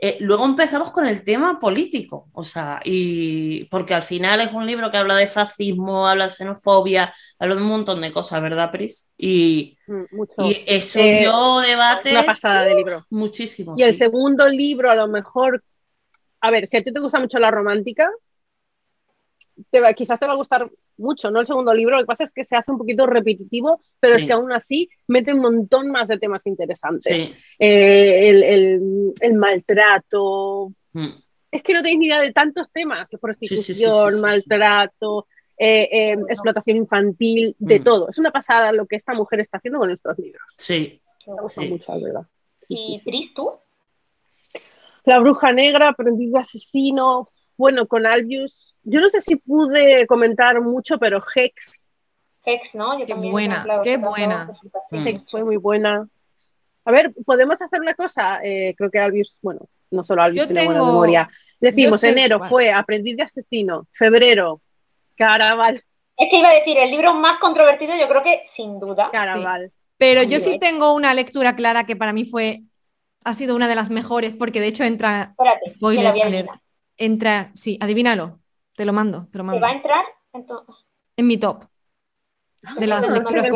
eh, 0.00 0.16
luego 0.20 0.44
empezamos 0.44 0.92
con 0.92 1.06
el 1.06 1.24
tema 1.24 1.58
político, 1.58 2.28
o 2.32 2.44
sea, 2.44 2.80
y 2.84 3.64
porque 3.64 3.94
al 3.94 4.04
final 4.04 4.40
es 4.40 4.52
un 4.52 4.64
libro 4.64 4.92
que 4.92 4.96
habla 4.96 5.16
de 5.16 5.26
fascismo, 5.26 6.06
habla 6.06 6.26
de 6.26 6.30
xenofobia, 6.30 7.12
habla 7.36 7.56
de 7.56 7.62
un 7.62 7.68
montón 7.68 8.00
de 8.00 8.12
cosas, 8.12 8.40
¿verdad, 8.40 8.70
Pris? 8.70 9.10
Y, 9.18 9.76
mm, 9.88 10.44
y 10.44 10.64
eso 10.66 11.00
eh, 11.00 11.20
dio 11.20 11.58
debate. 11.58 12.12
Una 12.12 12.24
pasada 12.24 12.64
de 12.64 12.76
libro. 12.76 13.06
Muchísimo. 13.10 13.74
Y 13.76 13.82
el 13.82 13.98
segundo 13.98 14.46
libro, 14.48 14.88
a 14.88 14.94
lo 14.94 15.08
mejor, 15.08 15.64
a 16.40 16.50
ver, 16.52 16.68
si 16.68 16.76
a 16.76 16.84
ti 16.84 16.92
te 16.92 17.00
gusta 17.00 17.18
mucho 17.18 17.40
la 17.40 17.50
romántica, 17.50 18.08
quizás 19.96 20.20
te 20.20 20.26
va 20.26 20.32
a 20.32 20.36
gustar 20.36 20.70
mucho, 20.98 21.30
¿no? 21.30 21.40
El 21.40 21.46
segundo 21.46 21.72
libro, 21.72 21.96
lo 21.96 22.02
que 22.02 22.06
pasa 22.06 22.24
es 22.24 22.32
que 22.32 22.44
se 22.44 22.56
hace 22.56 22.70
un 22.70 22.78
poquito 22.78 23.06
repetitivo, 23.06 23.80
pero 24.00 24.16
es 24.16 24.24
que 24.24 24.32
aún 24.32 24.52
así 24.52 24.88
mete 25.06 25.32
un 25.32 25.40
montón 25.40 25.90
más 25.90 26.08
de 26.08 26.18
temas 26.18 26.46
interesantes. 26.46 27.30
Eh, 27.58 28.28
el, 29.20 29.34
maltrato. 29.34 30.72
Mm. 30.92 31.08
Es 31.50 31.62
que 31.62 31.72
no 31.72 31.82
tenéis 31.82 31.98
ni 31.98 32.06
idea 32.06 32.20
de 32.20 32.32
tantos 32.32 32.70
temas, 32.72 33.08
prostitución, 33.20 34.20
maltrato, 34.20 35.26
eh, 35.56 35.88
eh, 35.90 36.18
explotación 36.28 36.76
infantil, 36.76 37.56
de 37.58 37.80
mm. 37.80 37.84
todo. 37.84 38.10
Es 38.10 38.18
una 38.18 38.30
pasada 38.30 38.72
lo 38.72 38.86
que 38.86 38.96
esta 38.96 39.14
mujer 39.14 39.40
está 39.40 39.58
haciendo 39.58 39.78
con 39.78 39.90
estos 39.90 40.18
libros. 40.18 40.42
Sí. 40.56 41.00
Me 41.26 41.42
gusta 41.42 41.62
mucho, 41.62 41.94
la 41.94 42.04
verdad. 42.04 42.26
¿Y 42.68 43.00
Tris, 43.02 43.32
tú? 43.34 43.52
La 45.04 45.20
bruja 45.20 45.52
negra, 45.52 45.88
aprendiz 45.88 46.32
de 46.32 46.38
asesino, 46.38 47.28
bueno, 47.58 47.88
con 47.88 48.06
Albius, 48.06 48.74
yo 48.84 49.00
no 49.00 49.10
sé 49.10 49.20
si 49.20 49.34
pude 49.34 50.06
comentar 50.06 50.60
mucho, 50.60 50.96
pero 50.96 51.20
Hex. 51.34 51.88
Hex, 52.44 52.74
¿no? 52.76 52.98
Yo 53.00 53.04
qué 53.04 53.14
buena, 53.14 53.66
qué 53.82 53.96
buena. 53.96 54.50
Hex 54.92 55.28
fue 55.28 55.44
muy 55.44 55.56
buena. 55.56 56.08
A 56.84 56.90
ver, 56.92 57.12
podemos 57.26 57.60
hacer 57.60 57.80
una 57.80 57.94
cosa. 57.94 58.38
Eh, 58.44 58.74
creo 58.78 58.90
que 58.90 59.00
Albius, 59.00 59.36
bueno, 59.42 59.68
no 59.90 60.04
solo 60.04 60.22
Albius 60.22 60.46
tiene 60.46 60.66
buena 60.66 60.84
memoria. 60.84 61.30
Decimos, 61.60 62.02
enero 62.04 62.48
fue 62.48 62.72
Aprendiz 62.72 63.16
de 63.16 63.24
Asesino, 63.24 63.88
febrero, 63.90 64.62
Caraval. 65.16 65.82
Es 66.16 66.30
que 66.30 66.38
iba 66.38 66.50
a 66.50 66.54
decir, 66.54 66.78
el 66.78 66.92
libro 66.92 67.12
más 67.12 67.38
controvertido, 67.40 67.96
yo 67.96 68.08
creo 68.08 68.22
que 68.22 68.44
sin 68.46 68.78
duda. 68.78 69.10
Caraval. 69.10 69.72
Pero 69.96 70.22
yo 70.22 70.38
sí 70.38 70.58
tengo 70.60 70.94
una 70.94 71.12
lectura 71.12 71.56
clara 71.56 71.84
que 71.84 71.96
para 71.96 72.12
mí 72.12 72.24
fue, 72.24 72.62
ha 73.24 73.34
sido 73.34 73.56
una 73.56 73.66
de 73.66 73.74
las 73.74 73.90
mejores, 73.90 74.32
porque 74.32 74.60
de 74.60 74.68
hecho 74.68 74.84
entra. 74.84 75.32
Espérate, 75.32 75.70
spoiler 75.70 76.46
entra, 76.98 77.50
sí, 77.54 77.78
adivínalo, 77.80 78.40
te 78.76 78.84
lo 78.84 78.92
mando, 78.92 79.28
te 79.32 79.38
lo 79.38 79.44
mando. 79.44 79.60
va 79.60 79.70
a 79.70 79.72
entrar 79.72 80.04
en 81.16 81.26
mi 81.26 81.38
top 81.38 81.64
de 82.78 82.86
las 82.86 83.08
lecturas 83.08 83.46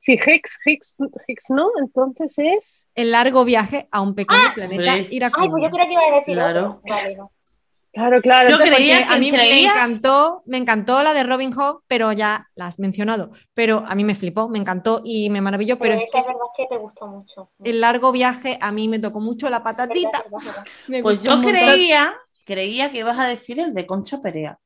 Si 0.00 0.12
Higgs, 0.12 0.58
Higgs, 0.64 0.96
Higgs 1.26 1.50
no, 1.50 1.70
entonces 1.78 2.34
es... 2.38 2.86
El 2.94 3.10
largo 3.10 3.44
viaje 3.44 3.88
a 3.90 4.00
un 4.00 4.14
pequeño 4.14 4.40
ah, 4.48 4.52
planeta 4.54 4.92
Ay, 4.92 5.08
pues 5.08 5.62
yo 5.62 5.70
creo 5.70 5.86
que 5.86 5.92
iba 5.92 6.02
a 6.02 6.14
decir 6.16 6.34
claro. 6.34 6.80
Vale, 6.88 7.18
Claro, 7.94 8.20
claro. 8.20 8.50
Yo 8.50 8.58
creía 8.58 9.06
a 9.08 9.20
mí 9.20 9.30
me 9.30 9.62
encantó, 9.62 10.42
me 10.46 10.58
encantó 10.58 11.00
la 11.04 11.14
de 11.14 11.22
Robin 11.22 11.52
Hood, 11.52 11.82
pero 11.86 12.10
ya 12.10 12.50
la 12.56 12.66
has 12.66 12.80
mencionado. 12.80 13.30
Pero 13.54 13.84
a 13.86 13.94
mí 13.94 14.02
me 14.02 14.16
flipó, 14.16 14.48
me 14.48 14.58
encantó 14.58 15.00
y 15.04 15.30
me 15.30 15.40
maravilló. 15.40 15.78
Pero, 15.78 15.94
es, 15.94 16.04
que, 16.12 16.20
verdad 16.20 16.34
que 16.56 16.66
te 16.68 16.76
gustó 16.76 17.06
mucho. 17.06 17.52
El 17.62 17.80
largo 17.80 18.10
viaje 18.10 18.58
a 18.60 18.72
mí 18.72 18.88
me 18.88 18.98
tocó 18.98 19.20
mucho 19.20 19.48
la 19.48 19.62
patatita. 19.62 20.24
pues 21.02 21.22
yo 21.22 21.40
creía, 21.40 22.16
creía 22.44 22.90
que 22.90 22.98
ibas 22.98 23.18
a 23.18 23.26
decir 23.26 23.60
el 23.60 23.74
de 23.74 23.86
Concha 23.86 24.20
Perea. 24.20 24.58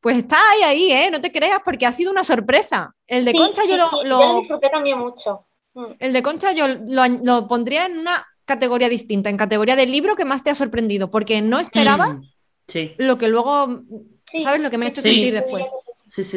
Pues 0.00 0.16
está 0.16 0.38
ahí, 0.52 0.62
ahí, 0.62 0.92
¿eh? 0.92 1.10
No 1.10 1.20
te 1.20 1.32
creas, 1.32 1.60
porque 1.64 1.86
ha 1.86 1.92
sido 1.92 2.10
una 2.10 2.22
sorpresa. 2.22 2.94
El 3.06 3.24
de 3.24 3.32
Concha 3.32 3.62
yo 3.64 3.76
lo, 3.76 4.04
lo... 4.04 4.40
disfruté 4.40 4.68
también 4.70 4.98
mucho. 4.98 5.46
Mm. 5.74 5.84
El 5.98 6.12
de 6.12 6.22
Concha 6.22 6.52
yo 6.52 6.66
lo 6.68 7.48
pondría 7.48 7.86
en 7.86 7.98
una 7.98 8.24
categoría 8.44 8.88
distinta, 8.88 9.28
en 9.28 9.36
categoría 9.36 9.76
del 9.76 9.92
libro 9.92 10.16
que 10.16 10.24
más 10.24 10.42
te 10.42 10.50
ha 10.50 10.54
sorprendido, 10.54 11.10
porque 11.10 11.42
no 11.42 11.58
esperaba 11.58 12.14
mm, 12.14 12.22
lo 12.98 13.18
que 13.18 13.28
luego, 13.28 13.82
¿sabes? 14.42 14.60
Lo 14.60 14.70
que 14.70 14.78
me 14.78 14.86
ha 14.86 14.88
hecho 14.88 15.02
sentir 15.02 15.34
después. 15.34 15.66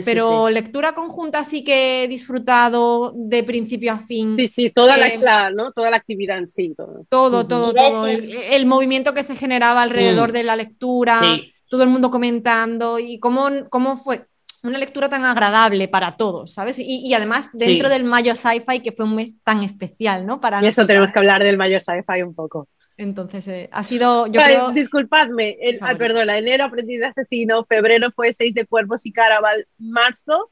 Pero 0.05 0.49
lectura 0.49 0.93
conjunta 0.93 1.43
sí 1.43 1.63
que 1.63 2.03
he 2.03 2.07
disfrutado 2.07 3.13
de 3.15 3.43
principio 3.43 3.93
a 3.93 3.99
fin. 3.99 4.35
Sí, 4.35 4.47
sí, 4.47 4.69
toda, 4.69 4.97
la, 4.97 5.51
¿no? 5.51 5.71
toda 5.71 5.89
la 5.89 5.97
actividad 5.97 6.37
en 6.37 6.47
sí. 6.47 6.73
Todo, 6.75 7.47
todo, 7.47 7.73
todo. 7.73 8.07
El, 8.07 8.65
movimiento 8.65 9.13
que 9.13 9.23
se 9.23 9.35
generaba 9.35 9.81
alrededor 9.81 10.29
mm. 10.29 10.33
de 10.33 10.43
la 10.43 10.55
lectura, 10.55 11.21
todo 11.69 11.83
el 11.83 11.89
mundo 11.89 12.11
comentando 12.11 12.99
y 12.99 13.19
cómo, 13.19 13.49
cómo 13.69 13.97
fue 13.97 14.25
una 14.63 14.77
lectura 14.77 15.09
tan 15.09 15.25
agradable 15.25 15.87
para 15.87 16.11
todos, 16.11 16.53
¿sabes? 16.53 16.77
Y, 16.79 17.13
además 17.13 17.49
dentro 17.53 17.89
del 17.89 18.03
Mayo 18.03 18.35
Sci-Fi, 18.35 18.81
que 18.81 18.91
fue 18.91 19.05
un 19.05 19.15
mes 19.15 19.35
tan 19.43 19.63
especial, 19.63 20.25
¿no? 20.25 20.39
Para 20.39 20.63
y 20.63 20.67
eso 20.67 20.85
tenemos 20.85 21.11
que 21.11 21.19
hablar 21.19 21.43
del 21.43 21.57
Mayo 21.57 21.79
Sci-Fi 21.79 22.21
un 22.21 22.35
poco. 22.35 22.67
Entonces, 22.97 23.47
eh, 23.47 23.69
ha 23.71 23.83
sido, 23.83 24.27
yo 24.27 24.41
creo... 24.41 24.71
Disculpadme, 24.71 25.57
el, 25.61 25.79
ah, 25.81 25.95
perdona, 25.97 26.37
enero 26.37 26.65
aprendí 26.65 26.97
de 26.97 27.07
asesino, 27.07 27.65
febrero 27.65 28.11
fue 28.11 28.33
seis 28.33 28.53
de 28.53 28.65
cuervos 28.65 29.05
y 29.05 29.11
caraval, 29.11 29.67
marzo, 29.77 30.51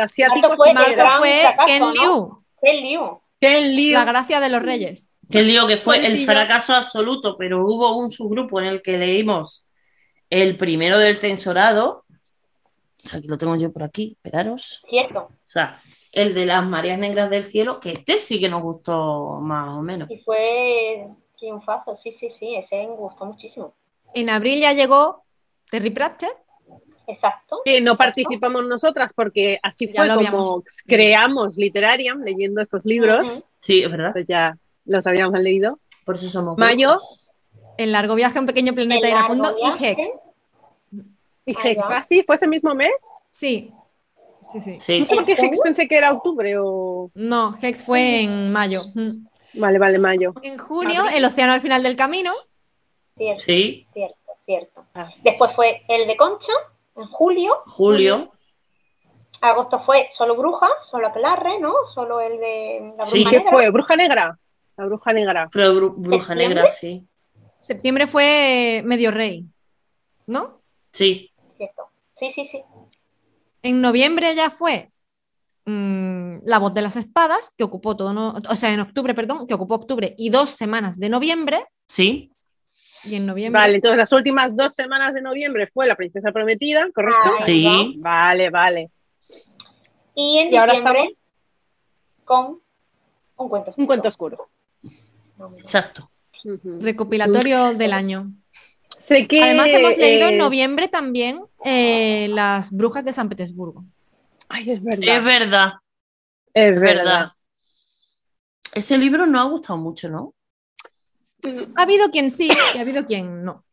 asiático, 0.00 0.56
fue, 0.56 0.72
marzo 0.72 1.18
fue 1.18 1.42
Ken 1.66 1.82
Liu. 1.92 2.44
Ken 2.62 2.82
Liu. 2.82 3.20
Ken 3.40 3.76
Liu. 3.76 3.92
La 3.92 4.04
gracia 4.04 4.40
de 4.40 4.48
los 4.50 4.62
reyes. 4.62 5.10
Ken 5.28 5.46
Liu, 5.48 5.66
que 5.66 5.76
fue 5.76 6.06
el 6.06 6.24
fracaso 6.24 6.74
absoluto, 6.74 7.36
pero 7.36 7.64
hubo 7.66 7.96
un 7.96 8.10
subgrupo 8.10 8.60
en 8.60 8.66
el 8.66 8.82
que 8.82 8.96
leímos 8.96 9.68
el 10.30 10.56
primero 10.56 10.98
del 10.98 11.18
tensorado, 11.18 12.04
o 13.04 13.06
sea, 13.06 13.18
aquí 13.18 13.28
lo 13.28 13.36
tengo 13.36 13.56
yo 13.56 13.72
por 13.72 13.82
aquí, 13.82 14.12
esperaros. 14.12 14.82
Cierto. 14.88 15.20
O 15.20 15.30
sea, 15.42 15.82
el 16.10 16.34
de 16.34 16.46
las 16.46 16.64
Marías 16.64 16.98
Negras 16.98 17.28
del 17.28 17.44
Cielo, 17.44 17.80
que 17.80 17.90
este 17.90 18.16
sí 18.16 18.40
que 18.40 18.48
nos 18.48 18.62
gustó 18.62 19.40
más 19.42 19.68
o 19.68 19.82
menos. 19.82 20.10
Y 20.10 20.18
fue 20.18 21.06
triunfazo, 21.44 21.94
sí, 21.94 22.12
sí, 22.12 22.30
sí, 22.30 22.56
ese 22.56 22.76
me 22.76 22.96
gustó 22.96 23.26
muchísimo. 23.26 23.74
En 24.14 24.30
abril 24.30 24.60
ya 24.60 24.72
llegó 24.72 25.24
Terry 25.70 25.90
Pratchett. 25.90 26.36
Exacto. 27.06 27.60
Que 27.64 27.80
no 27.80 27.96
participamos 27.96 28.64
nosotras 28.66 29.10
porque 29.14 29.58
así 29.62 29.88
fue 29.88 30.08
como 30.08 30.62
creamos 30.86 31.56
Literariam 31.56 32.22
leyendo 32.22 32.62
esos 32.62 32.84
libros. 32.86 33.42
Sí, 33.60 33.82
es 33.82 33.90
verdad. 33.90 34.12
Pues 34.12 34.26
ya 34.26 34.56
los 34.86 35.06
habíamos 35.06 35.38
leído. 35.40 35.78
Por 36.06 36.16
eso 36.16 36.28
somos. 36.28 36.56
Mayo. 36.56 36.96
El 37.76 37.92
largo 37.92 38.14
viaje 38.14 38.38
a 38.38 38.40
un 38.40 38.46
pequeño 38.46 38.72
planeta 38.72 39.08
iracundo 39.08 39.54
y 39.60 39.84
Hex. 39.84 40.08
¿Y 41.44 41.56
Hex? 41.62 41.90
¿Ah, 41.90 42.02
sí? 42.02 42.22
¿Fue 42.22 42.36
ese 42.36 42.46
mismo 42.46 42.74
mes? 42.74 42.94
Sí. 43.30 43.70
Sí, 44.52 44.60
sí. 44.60 44.78
sí. 44.80 45.00
No 45.00 45.06
sé 45.06 45.14
por 45.16 45.24
qué 45.26 45.32
Hex 45.32 45.60
pensé 45.60 45.88
que 45.88 45.96
era 45.96 46.12
octubre 46.12 46.56
o. 46.58 47.10
No, 47.14 47.54
Hex 47.60 47.82
fue 47.84 48.22
en 48.22 48.52
mayo. 48.52 48.84
Mm. 48.94 49.26
Vale, 49.54 49.78
vale, 49.78 49.98
mayo. 49.98 50.34
En 50.42 50.58
junio, 50.58 51.04
El 51.12 51.24
Océano 51.24 51.52
al 51.52 51.60
final 51.60 51.82
del 51.82 51.96
camino. 51.96 52.32
Cierto, 53.16 53.42
sí. 53.42 53.86
Cierto, 53.92 54.16
cierto. 54.44 54.84
Ah. 54.94 55.10
Después 55.22 55.52
fue 55.52 55.82
el 55.88 56.06
de 56.06 56.16
Concha, 56.16 56.52
en 56.96 57.06
julio. 57.06 57.62
Julio. 57.66 58.32
Agosto 59.40 59.80
fue 59.80 60.08
solo 60.10 60.36
Brujas, 60.36 60.88
solo 60.90 61.08
Aquelarre, 61.08 61.60
¿no? 61.60 61.74
Solo 61.92 62.20
el 62.20 62.38
de 62.38 62.80
la 62.80 63.04
Bruja 63.04 63.06
sí, 63.06 63.24
¿qué 63.28 63.44
fue? 63.48 63.68
¿Bruja 63.70 63.96
Negra? 63.96 64.38
La 64.76 64.86
Bruja 64.86 65.12
Negra. 65.12 65.48
Pero 65.52 65.90
Bruja 65.90 66.34
Negra, 66.34 66.68
sí. 66.70 67.06
Septiembre 67.62 68.06
fue 68.06 68.82
Medio 68.84 69.10
Rey, 69.10 69.44
¿no? 70.26 70.60
Sí. 70.92 71.30
Sí, 72.16 72.30
sí, 72.30 72.44
sí. 72.44 72.62
En 73.62 73.80
noviembre 73.80 74.34
ya 74.34 74.50
fue 74.50 74.90
mm, 75.66 76.38
La 76.44 76.58
voz 76.58 76.74
de 76.74 76.82
las 76.82 76.96
espadas, 76.96 77.52
que 77.56 77.64
ocupó 77.64 77.96
todo, 77.96 78.34
o 78.48 78.56
sea, 78.56 78.72
en 78.72 78.80
octubre, 78.80 79.14
perdón, 79.14 79.46
que 79.46 79.54
ocupó 79.54 79.74
octubre 79.74 80.14
y 80.16 80.30
dos 80.30 80.50
semanas 80.50 80.98
de 80.98 81.08
noviembre. 81.08 81.66
Sí. 81.86 82.30
Y 83.04 83.16
en 83.16 83.26
noviembre. 83.26 83.60
Vale, 83.60 83.74
entonces 83.76 83.98
las 83.98 84.12
últimas 84.12 84.56
dos 84.56 84.74
semanas 84.74 85.12
de 85.14 85.20
noviembre 85.20 85.68
fue 85.72 85.86
La 85.86 85.96
princesa 85.96 86.32
prometida, 86.32 86.88
¿correcto? 86.94 87.30
sí. 87.44 87.96
Vale, 87.98 88.50
vale. 88.50 88.90
Y 90.14 90.38
en 90.38 90.56
ahora 90.56 90.74
estamos 90.74 91.08
con 92.24 92.60
un 93.36 93.48
cuento 93.48 93.70
oscuro. 93.70 93.82
Un 93.82 93.86
cuento 93.86 94.08
oscuro. 94.08 94.48
Exacto. 95.58 96.10
Recopilatorio 96.80 97.74
del 97.74 97.92
año. 97.92 98.32
Además, 99.10 99.68
hemos 99.68 99.96
leído 99.98 100.28
en 100.28 100.34
eh, 100.34 100.38
noviembre 100.38 100.88
también 100.88 101.40
eh, 101.64 102.28
Las 102.30 102.70
Brujas 102.70 103.04
de 103.04 103.12
San 103.12 103.28
Petersburgo. 103.28 103.84
Ay, 104.48 104.70
es 104.70 104.82
verdad. 104.82 105.16
Es 105.16 105.24
verdad. 105.24 105.72
Es 106.52 106.80
verdad. 106.80 107.32
Ese 108.74 108.98
libro 108.98 109.26
no 109.26 109.40
ha 109.40 109.44
gustado 109.44 109.78
mucho, 109.78 110.08
¿no? 110.08 110.34
Ha 111.76 111.82
habido 111.82 112.10
quien 112.10 112.30
sí 112.30 112.48
y 112.74 112.78
ha 112.78 112.80
habido 112.80 113.06
quien 113.06 113.44
no. 113.44 113.64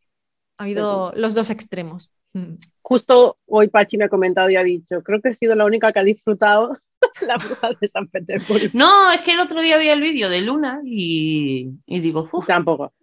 Ha 0.57 0.63
habido 0.63 1.11
los 1.15 1.33
dos 1.33 1.49
extremos. 1.49 2.11
Mm. 2.33 2.55
Justo 2.81 3.37
hoy 3.45 3.69
Pachi 3.69 3.97
me 3.97 4.05
ha 4.05 4.09
comentado 4.09 4.49
y 4.49 4.55
ha 4.55 4.63
dicho, 4.63 5.01
creo 5.03 5.21
que 5.21 5.29
he 5.29 5.33
sido 5.33 5.55
la 5.55 5.65
única 5.65 5.91
que 5.91 5.99
ha 5.99 6.03
disfrutado 6.03 6.77
la 7.21 7.37
bruja 7.37 7.71
de 7.79 7.87
San 7.87 8.07
Petersburgo. 8.07 8.69
No, 8.73 9.11
es 9.11 9.21
que 9.21 9.33
el 9.33 9.39
otro 9.39 9.61
día 9.61 9.77
vi 9.77 9.87
el 9.87 10.01
vídeo 10.01 10.29
de 10.29 10.41
Luna 10.41 10.81
y, 10.83 11.69
y 11.85 11.99
digo, 11.99 12.29
Uf. 12.31 12.45
tampoco. 12.45 12.93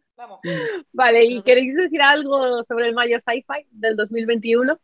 Vale, 0.93 1.25
¿y 1.25 1.43
queréis 1.43 1.75
decir 1.77 2.03
algo 2.03 2.65
sobre 2.65 2.89
el 2.89 2.95
Mayo 2.95 3.19
Sci-Fi 3.21 3.67
del 3.71 3.97
2021? 3.97 4.79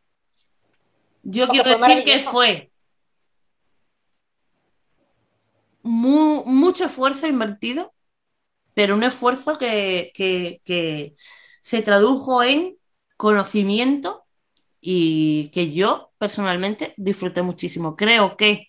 Yo 1.25 1.49
quiero 1.49 1.77
decir 1.79 2.05
que 2.05 2.21
fue 2.21 2.71
mucho 5.85 6.87
esfuerzo 6.87 7.27
invertido, 7.27 7.95
pero 8.75 8.95
un 8.95 9.05
esfuerzo 9.05 9.57
que, 9.59 10.11
que 10.15 11.15
se 11.61 11.83
tradujo 11.83 12.43
en 12.43 12.77
conocimiento 13.17 14.25
y 14.81 15.49
que 15.51 15.73
yo 15.73 16.13
personalmente 16.19 16.93
disfruté 16.99 17.41
muchísimo. 17.41 17.97
Creo 17.97 18.37
que 18.37 18.69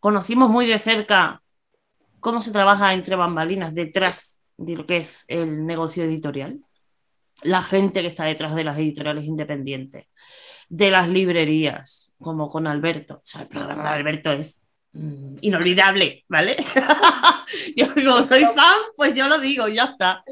conocimos 0.00 0.50
muy 0.50 0.66
de 0.66 0.78
cerca 0.80 1.40
cómo 2.18 2.42
se 2.42 2.50
trabaja 2.50 2.94
entre 2.94 3.14
bambalinas 3.14 3.74
detrás 3.74 4.42
de 4.56 4.74
lo 4.74 4.86
que 4.86 4.96
es 4.96 5.24
el 5.28 5.66
negocio 5.66 6.02
editorial, 6.02 6.60
la 7.42 7.62
gente 7.62 8.02
que 8.02 8.08
está 8.08 8.24
detrás 8.24 8.54
de 8.56 8.64
las 8.64 8.76
editoriales 8.76 9.24
independientes, 9.24 10.06
de 10.68 10.90
las 10.90 11.08
librerías, 11.08 12.14
como 12.18 12.48
con 12.48 12.66
Alberto. 12.66 13.16
O 13.16 13.22
sea, 13.22 13.42
el 13.42 13.48
programa 13.48 13.84
de 13.84 13.88
Alberto 13.90 14.32
es 14.32 14.63
inolvidable, 15.40 16.24
¿vale? 16.28 16.56
yo 17.76 17.86
digo, 17.94 18.22
soy 18.22 18.44
fan, 18.44 18.76
pues 18.96 19.14
yo 19.14 19.28
lo 19.28 19.38
digo, 19.38 19.68
ya 19.68 19.84
está. 19.84 20.22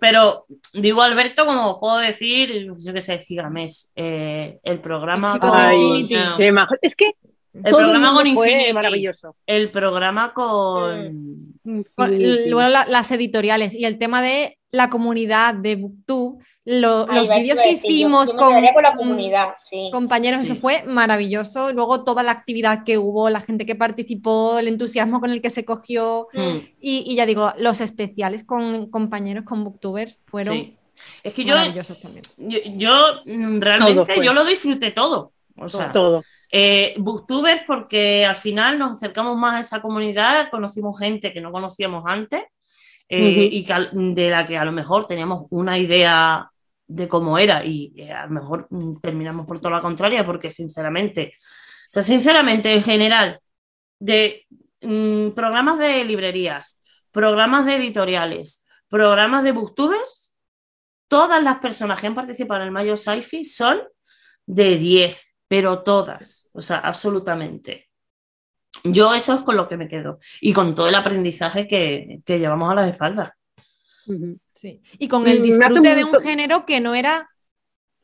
pero 0.00 0.44
digo 0.74 1.02
Alberto 1.02 1.46
como 1.46 1.78
puedo 1.78 1.98
decir, 1.98 2.68
yo 2.84 2.92
qué 2.92 3.00
sé, 3.00 3.18
Gigamés, 3.18 3.92
eh, 3.94 4.58
el 4.64 4.80
programa... 4.80 5.38
es 6.80 6.96
que 6.96 7.12
el 7.52 7.74
programa 7.74 8.14
con 8.14 8.26
Infinity. 8.26 8.72
Maravilloso. 8.72 9.36
El 9.46 9.70
programa 9.70 10.32
con. 10.32 11.51
Luego 11.64 12.68
las 12.88 13.10
editoriales 13.10 13.74
y 13.74 13.84
el 13.84 13.98
tema 13.98 14.22
de 14.22 14.58
la 14.72 14.88
comunidad 14.88 15.54
de 15.54 15.76
Booktube, 15.76 16.42
los 16.64 17.06
vídeos 17.28 17.60
que 17.60 17.72
hicimos 17.72 18.30
con, 18.30 18.62
la 18.62 18.94
comunidad, 18.94 19.48
compañeros, 19.92 20.42
eso 20.42 20.56
fue 20.56 20.82
maravilloso. 20.84 21.72
Luego 21.72 22.04
toda 22.04 22.22
la 22.22 22.32
actividad 22.32 22.82
que 22.84 22.96
hubo, 22.96 23.28
la 23.28 23.40
gente 23.40 23.66
que 23.66 23.74
participó, 23.74 24.58
el 24.58 24.68
entusiasmo 24.68 25.20
con 25.20 25.30
el 25.30 25.42
que 25.42 25.50
se 25.50 25.64
cogió. 25.66 26.28
Mm. 26.32 26.56
Y, 26.80 27.14
ya 27.14 27.26
digo, 27.26 27.52
los 27.58 27.80
especiales 27.82 28.44
con 28.44 28.90
compañeros, 28.90 29.44
con 29.44 29.62
Booktubers, 29.62 30.20
fueron. 30.26 30.74
Es 31.22 31.34
que 31.34 31.44
yo, 31.44 31.56
también. 32.00 32.22
yo, 32.78 32.92
mm, 33.26 33.60
realmente 33.60 34.24
yo 34.24 34.32
lo 34.32 34.44
disfruté 34.44 34.90
todo. 34.90 35.32
O 35.56 35.68
sea, 35.68 35.92
todo. 35.92 36.22
Eh, 36.50 36.94
Booktubers 36.98 37.62
porque 37.66 38.24
al 38.26 38.36
final 38.36 38.78
nos 38.78 38.92
acercamos 38.92 39.36
más 39.36 39.54
a 39.54 39.60
esa 39.60 39.82
comunidad, 39.82 40.50
conocimos 40.50 40.98
gente 40.98 41.32
que 41.32 41.40
no 41.40 41.52
conocíamos 41.52 42.04
antes 42.06 42.44
eh, 43.08 43.48
y 43.50 43.66
de 43.92 44.30
la 44.30 44.46
que 44.46 44.56
a 44.56 44.64
lo 44.64 44.72
mejor 44.72 45.06
teníamos 45.06 45.46
una 45.50 45.78
idea 45.78 46.50
de 46.86 47.08
cómo 47.08 47.38
era 47.38 47.64
y 47.64 47.92
eh, 47.96 48.12
a 48.12 48.26
lo 48.26 48.32
mejor 48.32 48.66
mm, 48.70 49.00
terminamos 49.00 49.46
por 49.46 49.60
toda 49.60 49.76
la 49.76 49.82
contraria 49.82 50.26
porque 50.26 50.50
sinceramente, 50.50 51.34
o 51.38 51.92
sea, 51.92 52.02
sinceramente 52.02 52.72
en 52.74 52.82
general, 52.82 53.40
de 53.98 54.46
mm, 54.80 55.30
programas 55.30 55.78
de 55.78 56.04
librerías, 56.04 56.82
programas 57.10 57.66
de 57.66 57.76
editoriales, 57.76 58.64
programas 58.88 59.44
de 59.44 59.52
booktubers, 59.52 60.34
todas 61.08 61.42
las 61.42 61.58
personas 61.58 62.00
que 62.00 62.06
han 62.06 62.14
participado 62.14 62.60
en 62.60 62.68
el 62.68 62.72
Mayo 62.72 62.96
Sci-Fi 62.96 63.44
son 63.44 63.80
de 64.46 64.76
10, 64.76 65.31
pero 65.52 65.82
todas, 65.82 66.48
o 66.54 66.62
sea, 66.62 66.78
absolutamente. 66.78 67.90
Yo 68.84 69.12
eso 69.12 69.34
es 69.34 69.42
con 69.42 69.54
lo 69.54 69.68
que 69.68 69.76
me 69.76 69.86
quedo 69.86 70.18
y 70.40 70.54
con 70.54 70.74
todo 70.74 70.88
el 70.88 70.94
aprendizaje 70.94 71.68
que, 71.68 72.22
llevamos 72.26 72.72
a 72.72 72.74
las 72.74 72.90
espaldas. 72.90 73.32
Sí. 74.54 74.80
Y 74.98 75.08
con 75.08 75.26
el 75.26 75.42
disfrute 75.42 75.94
de 75.94 76.04
un 76.04 76.22
género 76.22 76.64
que 76.64 76.80
no 76.80 76.94
era 76.94 77.28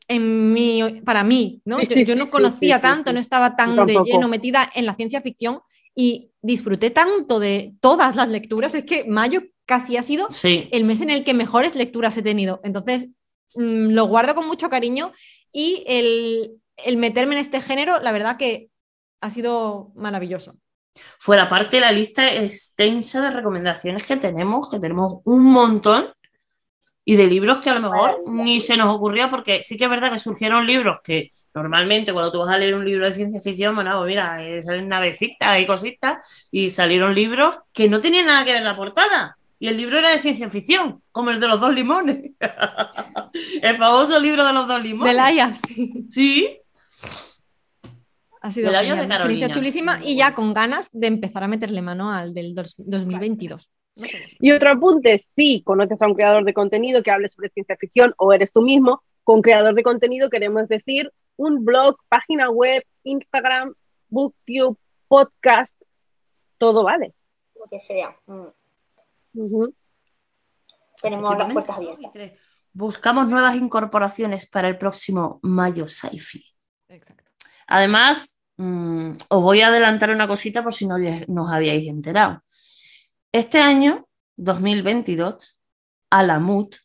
en 0.07 0.53
mí, 0.53 1.01
para 1.03 1.23
mí, 1.23 1.63
¿no? 1.65 1.81
yo, 1.81 2.15
no 2.15 2.29
conocía 2.29 2.79
tanto, 2.81 3.13
no 3.13 3.19
estaba 3.19 3.55
tan 3.55 3.83
de 3.83 3.97
lleno 4.05 4.27
metida 4.27 4.69
en 4.75 4.85
la 4.85 4.93
ciencia 4.93 5.19
ficción 5.23 5.61
y 5.95 6.29
disfruté 6.43 6.91
tanto 6.91 7.39
de 7.39 7.73
todas 7.81 8.15
las 8.15 8.29
lecturas. 8.29 8.75
Es 8.75 8.83
que 8.83 9.05
mayo 9.05 9.41
casi 9.65 9.97
ha 9.97 10.03
sido 10.03 10.27
el 10.43 10.83
mes 10.83 11.01
en 11.01 11.09
el 11.09 11.23
que 11.23 11.33
mejores 11.33 11.75
lecturas 11.75 12.15
he 12.15 12.21
tenido. 12.21 12.61
Entonces, 12.63 13.09
mm, 13.55 13.89
lo 13.89 14.05
guardo 14.05 14.35
con 14.35 14.45
mucho 14.45 14.69
cariño 14.69 15.13
y 15.51 15.83
el, 15.87 16.59
el 16.85 16.97
meterme 16.97 17.35
en 17.35 17.41
este 17.41 17.61
género, 17.61 17.99
la 17.99 18.11
verdad 18.11 18.37
que 18.37 18.69
ha 19.21 19.29
sido 19.29 19.91
maravilloso. 19.95 20.55
Fuera 21.19 21.47
parte 21.47 21.79
la 21.79 21.91
lista 21.91 22.33
extensa 22.33 23.21
de 23.21 23.31
recomendaciones 23.31 24.05
que 24.05 24.17
tenemos, 24.17 24.69
que 24.69 24.79
tenemos 24.79 25.21
un 25.25 25.43
montón, 25.43 26.13
y 27.09 27.15
de 27.15 27.25
libros 27.25 27.57
que 27.57 27.71
a 27.71 27.73
lo 27.73 27.89
mejor 27.89 28.21
ni 28.27 28.61
se 28.61 28.77
nos 28.77 28.93
ocurría, 28.93 29.31
porque 29.31 29.63
sí 29.63 29.77
que 29.77 29.85
es 29.85 29.89
verdad 29.89 30.11
que 30.11 30.19
surgieron 30.19 30.67
libros 30.67 30.99
que 31.03 31.31
normalmente 31.55 32.13
cuando 32.13 32.31
tú 32.31 32.37
vas 32.37 32.51
a 32.51 32.57
leer 32.59 32.75
un 32.75 32.85
libro 32.85 33.07
de 33.07 33.13
ciencia 33.13 33.41
ficción, 33.41 33.73
bueno, 33.73 33.97
pues 33.97 34.09
mira, 34.09 34.45
eh, 34.45 34.61
salen 34.61 34.87
navecitas 34.87 35.59
y 35.59 35.65
cositas, 35.65 36.47
y 36.51 36.69
salieron 36.69 37.15
libros 37.15 37.55
que 37.73 37.89
no 37.89 37.99
tenían 37.99 38.27
nada 38.27 38.45
que 38.45 38.53
ver 38.53 38.61
la 38.61 38.75
portada. 38.75 39.37
Y 39.57 39.69
el 39.69 39.77
libro 39.77 39.97
era 39.97 40.11
de 40.11 40.19
ciencia 40.19 40.49
ficción, 40.49 41.01
como 41.11 41.31
el 41.31 41.39
de 41.39 41.47
los 41.47 41.59
dos 41.59 41.73
limones. 41.73 42.31
el 43.63 43.75
famoso 43.77 44.19
libro 44.19 44.45
de 44.45 44.53
los 44.53 44.67
dos 44.67 44.79
limones. 44.79 45.11
De 45.11 45.17
Laia, 45.17 45.55
sí. 45.55 46.05
Sí. 46.09 46.59
Ha 48.41 48.51
sido 48.51 48.69
una 48.69 49.51
chulísima 49.51 49.99
y 50.03 50.15
ya 50.15 50.33
con 50.33 50.53
ganas 50.53 50.89
de 50.93 51.07
empezar 51.07 51.43
a 51.43 51.47
meterle 51.47 51.81
mano 51.81 52.11
al 52.11 52.33
del 52.33 52.55
2022. 52.55 53.69
Y 54.39 54.51
otro 54.51 54.69
apunte, 54.69 55.17
si 55.17 55.61
conoces 55.63 56.01
a 56.01 56.07
un 56.07 56.13
creador 56.15 56.45
de 56.45 56.53
contenido 56.53 57.03
que 57.03 57.11
hable 57.11 57.27
sobre 57.27 57.49
ciencia 57.49 57.75
ficción 57.75 58.13
o 58.17 58.31
eres 58.31 58.53
tú 58.53 58.61
mismo, 58.61 59.03
con 59.23 59.41
creador 59.41 59.75
de 59.75 59.83
contenido 59.83 60.29
queremos 60.29 60.67
decir 60.67 61.11
un 61.35 61.65
blog, 61.65 61.97
página 62.07 62.49
web, 62.49 62.83
Instagram, 63.03 63.73
Booktube, 64.07 64.77
podcast, 65.07 65.81
todo 66.57 66.83
vale. 66.83 67.13
Lo 67.55 67.65
que 67.69 67.79
sea. 67.79 68.15
Mm. 68.25 69.65
Tenemos 71.01 71.37
las 71.37 71.53
puertas 71.53 71.75
abiertas. 71.75 72.31
Buscamos 72.73 73.27
nuevas 73.27 73.55
incorporaciones 73.55 74.45
para 74.45 74.67
el 74.67 74.77
próximo 74.77 75.39
Mayo 75.41 75.87
Sci-Fi. 75.87 76.43
Además, 77.69 78.39
mm, 78.57 79.11
os 79.29 79.43
voy 79.43 79.61
a 79.61 79.67
adelantar 79.67 80.09
una 80.09 80.27
cosita 80.27 80.63
por 80.63 80.73
si 80.73 80.87
no 80.87 80.97
nos 81.27 81.51
habíais 81.51 81.87
enterado. 81.87 82.43
Este 83.31 83.59
año, 83.59 84.07
2022, 84.37 85.61
Alamut 86.09 86.75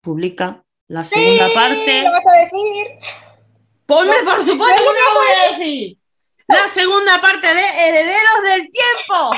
publica 0.00 0.64
la 0.88 1.04
segunda 1.04 1.52
parte. 1.52 2.02
¿Lo 2.02 2.10
vas 2.10 2.26
a 2.26 2.44
decir? 2.44 2.86
por 3.86 4.42
supuesto 4.42 4.82
que 4.82 4.82
lo 4.82 5.14
voy 5.14 5.26
a 5.36 5.58
decir. 5.58 5.98
La 6.46 6.68
segunda 6.68 7.20
parte 7.22 7.46
de 7.46 7.62
Herederos 7.88 8.42
del 8.42 8.70
Tiempo. 8.70 9.30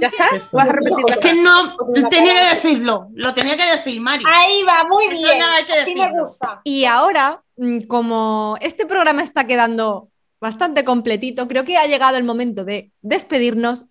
¿Ya 0.00 0.08
está? 0.08 0.28
¿Vas 0.32 0.54
a 0.54 0.72
repetirlo? 0.72 1.08
Es 1.08 1.18
que 1.18 1.34
no, 1.34 1.76
tenía 2.08 2.34
que 2.34 2.54
decirlo. 2.54 3.08
Lo 3.12 3.34
tenía 3.34 3.56
que 3.56 3.76
decir, 3.76 4.00
Mari. 4.00 4.24
Ahí 4.26 4.62
va, 4.62 4.84
muy 4.84 5.08
bien. 5.08 5.42
Así 5.42 5.94
me 5.94 6.10
gusta. 6.10 6.62
Y 6.64 6.86
ahora, 6.86 7.42
mm, 7.56 7.80
como 7.80 8.56
este 8.62 8.86
programa 8.86 9.22
está 9.22 9.46
quedando 9.46 10.08
bastante 10.40 10.84
completito, 10.84 11.46
creo 11.46 11.64
que 11.64 11.76
ha 11.76 11.86
llegado 11.86 12.16
el 12.16 12.24
momento 12.24 12.64
de 12.64 12.90
despedirnos. 13.02 13.84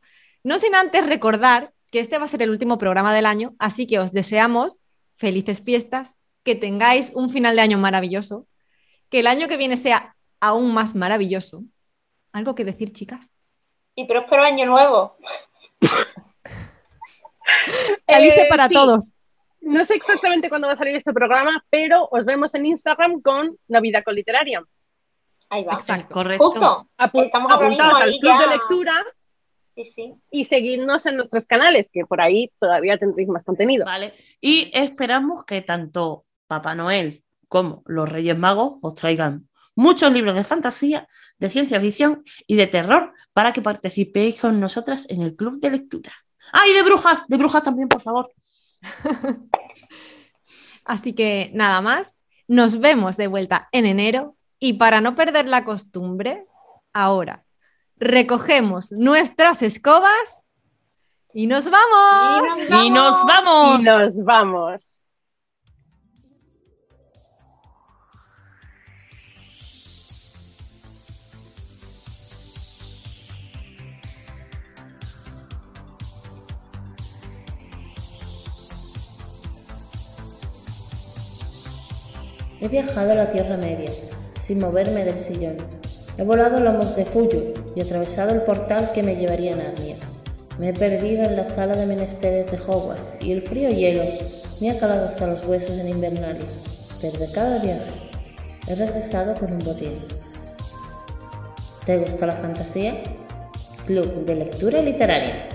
No 0.44 0.58
sin 0.58 0.74
antes 0.74 1.06
recordar 1.06 1.72
que 1.92 2.00
este 2.00 2.18
va 2.18 2.26
a 2.26 2.30
ser 2.30 2.42
el 2.42 2.50
último 2.50 2.80
programa 2.80 3.14
del 3.14 3.28
año, 3.28 3.54
así 3.60 3.86
que 3.86 4.00
os 4.00 4.12
deseamos 4.12 4.80
felices 5.16 5.62
fiestas, 5.62 6.16
que 6.44 6.56
tengáis 6.56 7.12
un 7.14 7.30
final 7.30 7.56
de 7.56 7.62
año 7.62 7.78
maravilloso, 7.78 8.48
que 9.10 9.20
el 9.20 9.28
año 9.28 9.48
que 9.48 9.58
viene 9.58 9.76
sea 9.78 10.16
aún 10.40 10.74
más 10.74 10.96
maravilloso. 10.96 11.64
¿Algo 12.32 12.56
que 12.56 12.66
decir, 12.66 12.92
chicas? 12.94 13.32
Y 13.96 14.06
próspero 14.06 14.44
año 14.44 14.66
nuevo. 14.66 15.18
Alice 18.08 18.46
para 18.50 18.68
eh, 18.68 18.70
todos. 18.72 19.12
No 19.62 19.84
sé 19.86 19.96
exactamente 19.96 20.50
cuándo 20.50 20.68
va 20.68 20.74
a 20.74 20.78
salir 20.78 20.96
este 20.96 21.14
programa, 21.14 21.64
pero 21.70 22.08
os 22.12 22.26
vemos 22.26 22.54
en 22.56 22.66
Instagram 22.66 23.22
con 23.22 23.58
Navidad 23.68 24.04
con 24.04 24.16
Literaria. 24.16 24.64
Ahí 25.50 25.64
va. 25.64 25.72
Exacto. 25.74 26.14
Correcto. 26.14 26.52
Justo. 26.52 26.90
Estamos 26.98 27.52
apuntados 27.52 28.02
al 28.02 28.18
club 28.20 28.40
de 28.40 28.48
lectura 28.48 29.06
sí, 29.76 29.84
sí. 29.86 30.14
y 30.32 30.46
seguirnos 30.46 31.06
en 31.06 31.18
nuestros 31.18 31.46
canales, 31.46 31.90
que 31.92 32.06
por 32.06 32.22
ahí 32.22 32.52
todavía 32.60 32.98
tendréis 32.98 33.28
más 33.28 33.44
contenido. 33.44 33.86
Vale. 33.86 34.14
Y 34.40 34.72
esperamos 34.74 35.44
que 35.46 35.62
tanto 35.62 36.26
Papá 36.48 36.76
Noel 36.76 37.24
como 37.48 37.84
los 37.86 38.08
Reyes 38.08 38.38
Magos 38.38 38.76
os 38.82 38.94
traigan 38.94 39.49
muchos 39.80 40.12
libros 40.12 40.36
de 40.36 40.44
fantasía, 40.44 41.08
de 41.38 41.48
ciencia 41.48 41.80
ficción 41.80 42.26
y 42.46 42.58
de 42.58 42.68
terror 42.68 43.14
para 43.32 43.54
que 43.54 43.62
participéis 43.62 44.36
con 44.36 44.60
nosotras 44.60 45.06
en 45.10 45.22
el 45.22 45.38
club 45.38 45.62
de 45.62 45.72
lectura. 45.72 46.12
¡Ah, 46.52 46.68
y 46.70 46.74
de 46.74 46.84
brujas! 46.84 47.26
De 47.28 47.38
brujas 47.38 47.64
también, 47.64 47.88
por 47.88 48.02
favor. 48.02 48.30
Así 50.84 51.14
que 51.14 51.52
nada 51.54 51.80
más, 51.80 52.14
nos 52.46 52.82
vemos 52.82 53.16
de 53.16 53.28
vuelta 53.28 53.70
en 53.72 53.86
enero 53.86 54.36
y 54.60 54.74
para 54.74 55.00
no 55.00 55.16
perder 55.16 55.48
la 55.48 55.64
costumbre, 55.64 56.46
ahora 56.92 57.46
recogemos 57.96 58.92
nuestras 58.92 59.62
escobas 59.62 60.44
y 61.34 61.48
nos 61.48 61.70
vamos. 61.70 62.84
Y 62.84 62.90
nos 62.90 63.26
vamos. 63.26 63.82
Y 63.82 63.86
nos 63.86 64.24
vamos. 64.26 64.99
He 82.62 82.68
viajado 82.68 83.14
a 83.14 83.16
la 83.16 83.30
Tierra 83.30 83.56
Media, 83.56 83.90
sin 84.38 84.60
moverme 84.60 85.06
del 85.06 85.18
sillón. 85.18 85.56
He 86.18 86.24
volado 86.24 86.60
lomos 86.60 86.94
de 86.98 87.06
Fuyur 87.06 87.54
y 87.74 87.80
atravesado 87.80 88.32
el 88.32 88.42
portal 88.42 88.92
que 88.94 89.02
me 89.02 89.16
llevaría 89.16 89.54
a 89.54 89.58
Narnia. 89.58 89.96
Me 90.60 90.70
he 90.70 90.74
perdido 90.74 91.24
en 91.24 91.38
la 91.38 91.46
sala 91.46 91.74
de 91.78 91.86
menesteres 91.86 92.52
de 92.52 92.58
Hogwarts 92.58 93.16
y 93.22 93.32
el 93.32 93.44
frío 93.44 93.70
hielo 93.70 94.04
me 94.60 94.72
ha 94.72 94.78
calado 94.78 95.06
hasta 95.06 95.26
los 95.26 95.46
huesos 95.46 95.78
en 95.78 95.88
Invernalia. 95.88 96.46
Pero 97.00 97.18
de 97.18 97.32
cada 97.32 97.60
viaje 97.60 97.92
he 98.68 98.76
regresado 98.76 99.36
con 99.36 99.54
un 99.54 99.60
botín. 99.60 100.06
¿Te 101.86 101.98
gusta 101.98 102.26
la 102.26 102.34
fantasía? 102.34 103.02
Club 103.88 104.26
de 104.26 104.36
Lectura 104.36 104.82
Literaria. 104.82 105.48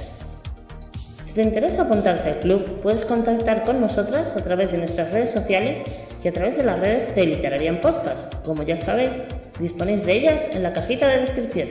Si 1.22 1.34
te 1.34 1.42
interesa 1.42 1.82
apuntarte 1.82 2.30
al 2.30 2.38
club, 2.38 2.80
puedes 2.82 3.04
contactar 3.04 3.64
con 3.64 3.78
nosotras 3.82 4.34
a 4.38 4.42
través 4.42 4.72
de 4.72 4.78
nuestras 4.78 5.12
redes 5.12 5.30
sociales 5.30 5.80
y 6.24 6.28
a 6.28 6.32
través 6.32 6.56
de 6.56 6.62
las 6.62 6.80
redes 6.80 7.14
de 7.14 7.26
Literarian 7.26 7.80
Podcast. 7.82 8.34
Como 8.46 8.62
ya 8.62 8.78
sabéis, 8.78 9.10
disponéis 9.58 10.06
de 10.06 10.12
ellas 10.14 10.48
en 10.50 10.62
la 10.62 10.72
cajita 10.72 11.06
de 11.06 11.20
descripción. 11.20 11.70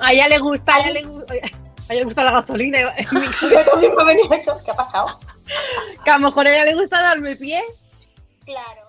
A 0.00 0.12
ella 0.14 0.28
le 0.28 0.38
gusta, 0.38 0.76
a 0.76 0.80
ella 0.80 0.92
le, 0.92 1.02
gusta, 1.02 1.34
a 1.34 1.36
ella 1.36 1.50
le 1.90 2.04
gusta 2.04 2.24
la 2.24 2.30
gasolina. 2.30 2.94
¿Qué 3.44 4.70
ha 4.70 4.74
pasado? 4.74 5.20
Que 6.02 6.10
a 6.10 6.18
lo 6.18 6.28
mejor 6.28 6.46
a 6.46 6.54
ella 6.54 6.64
le 6.64 6.74
gusta 6.80 7.02
darme 7.02 7.36
pie. 7.36 7.62
Claro. 8.46 8.81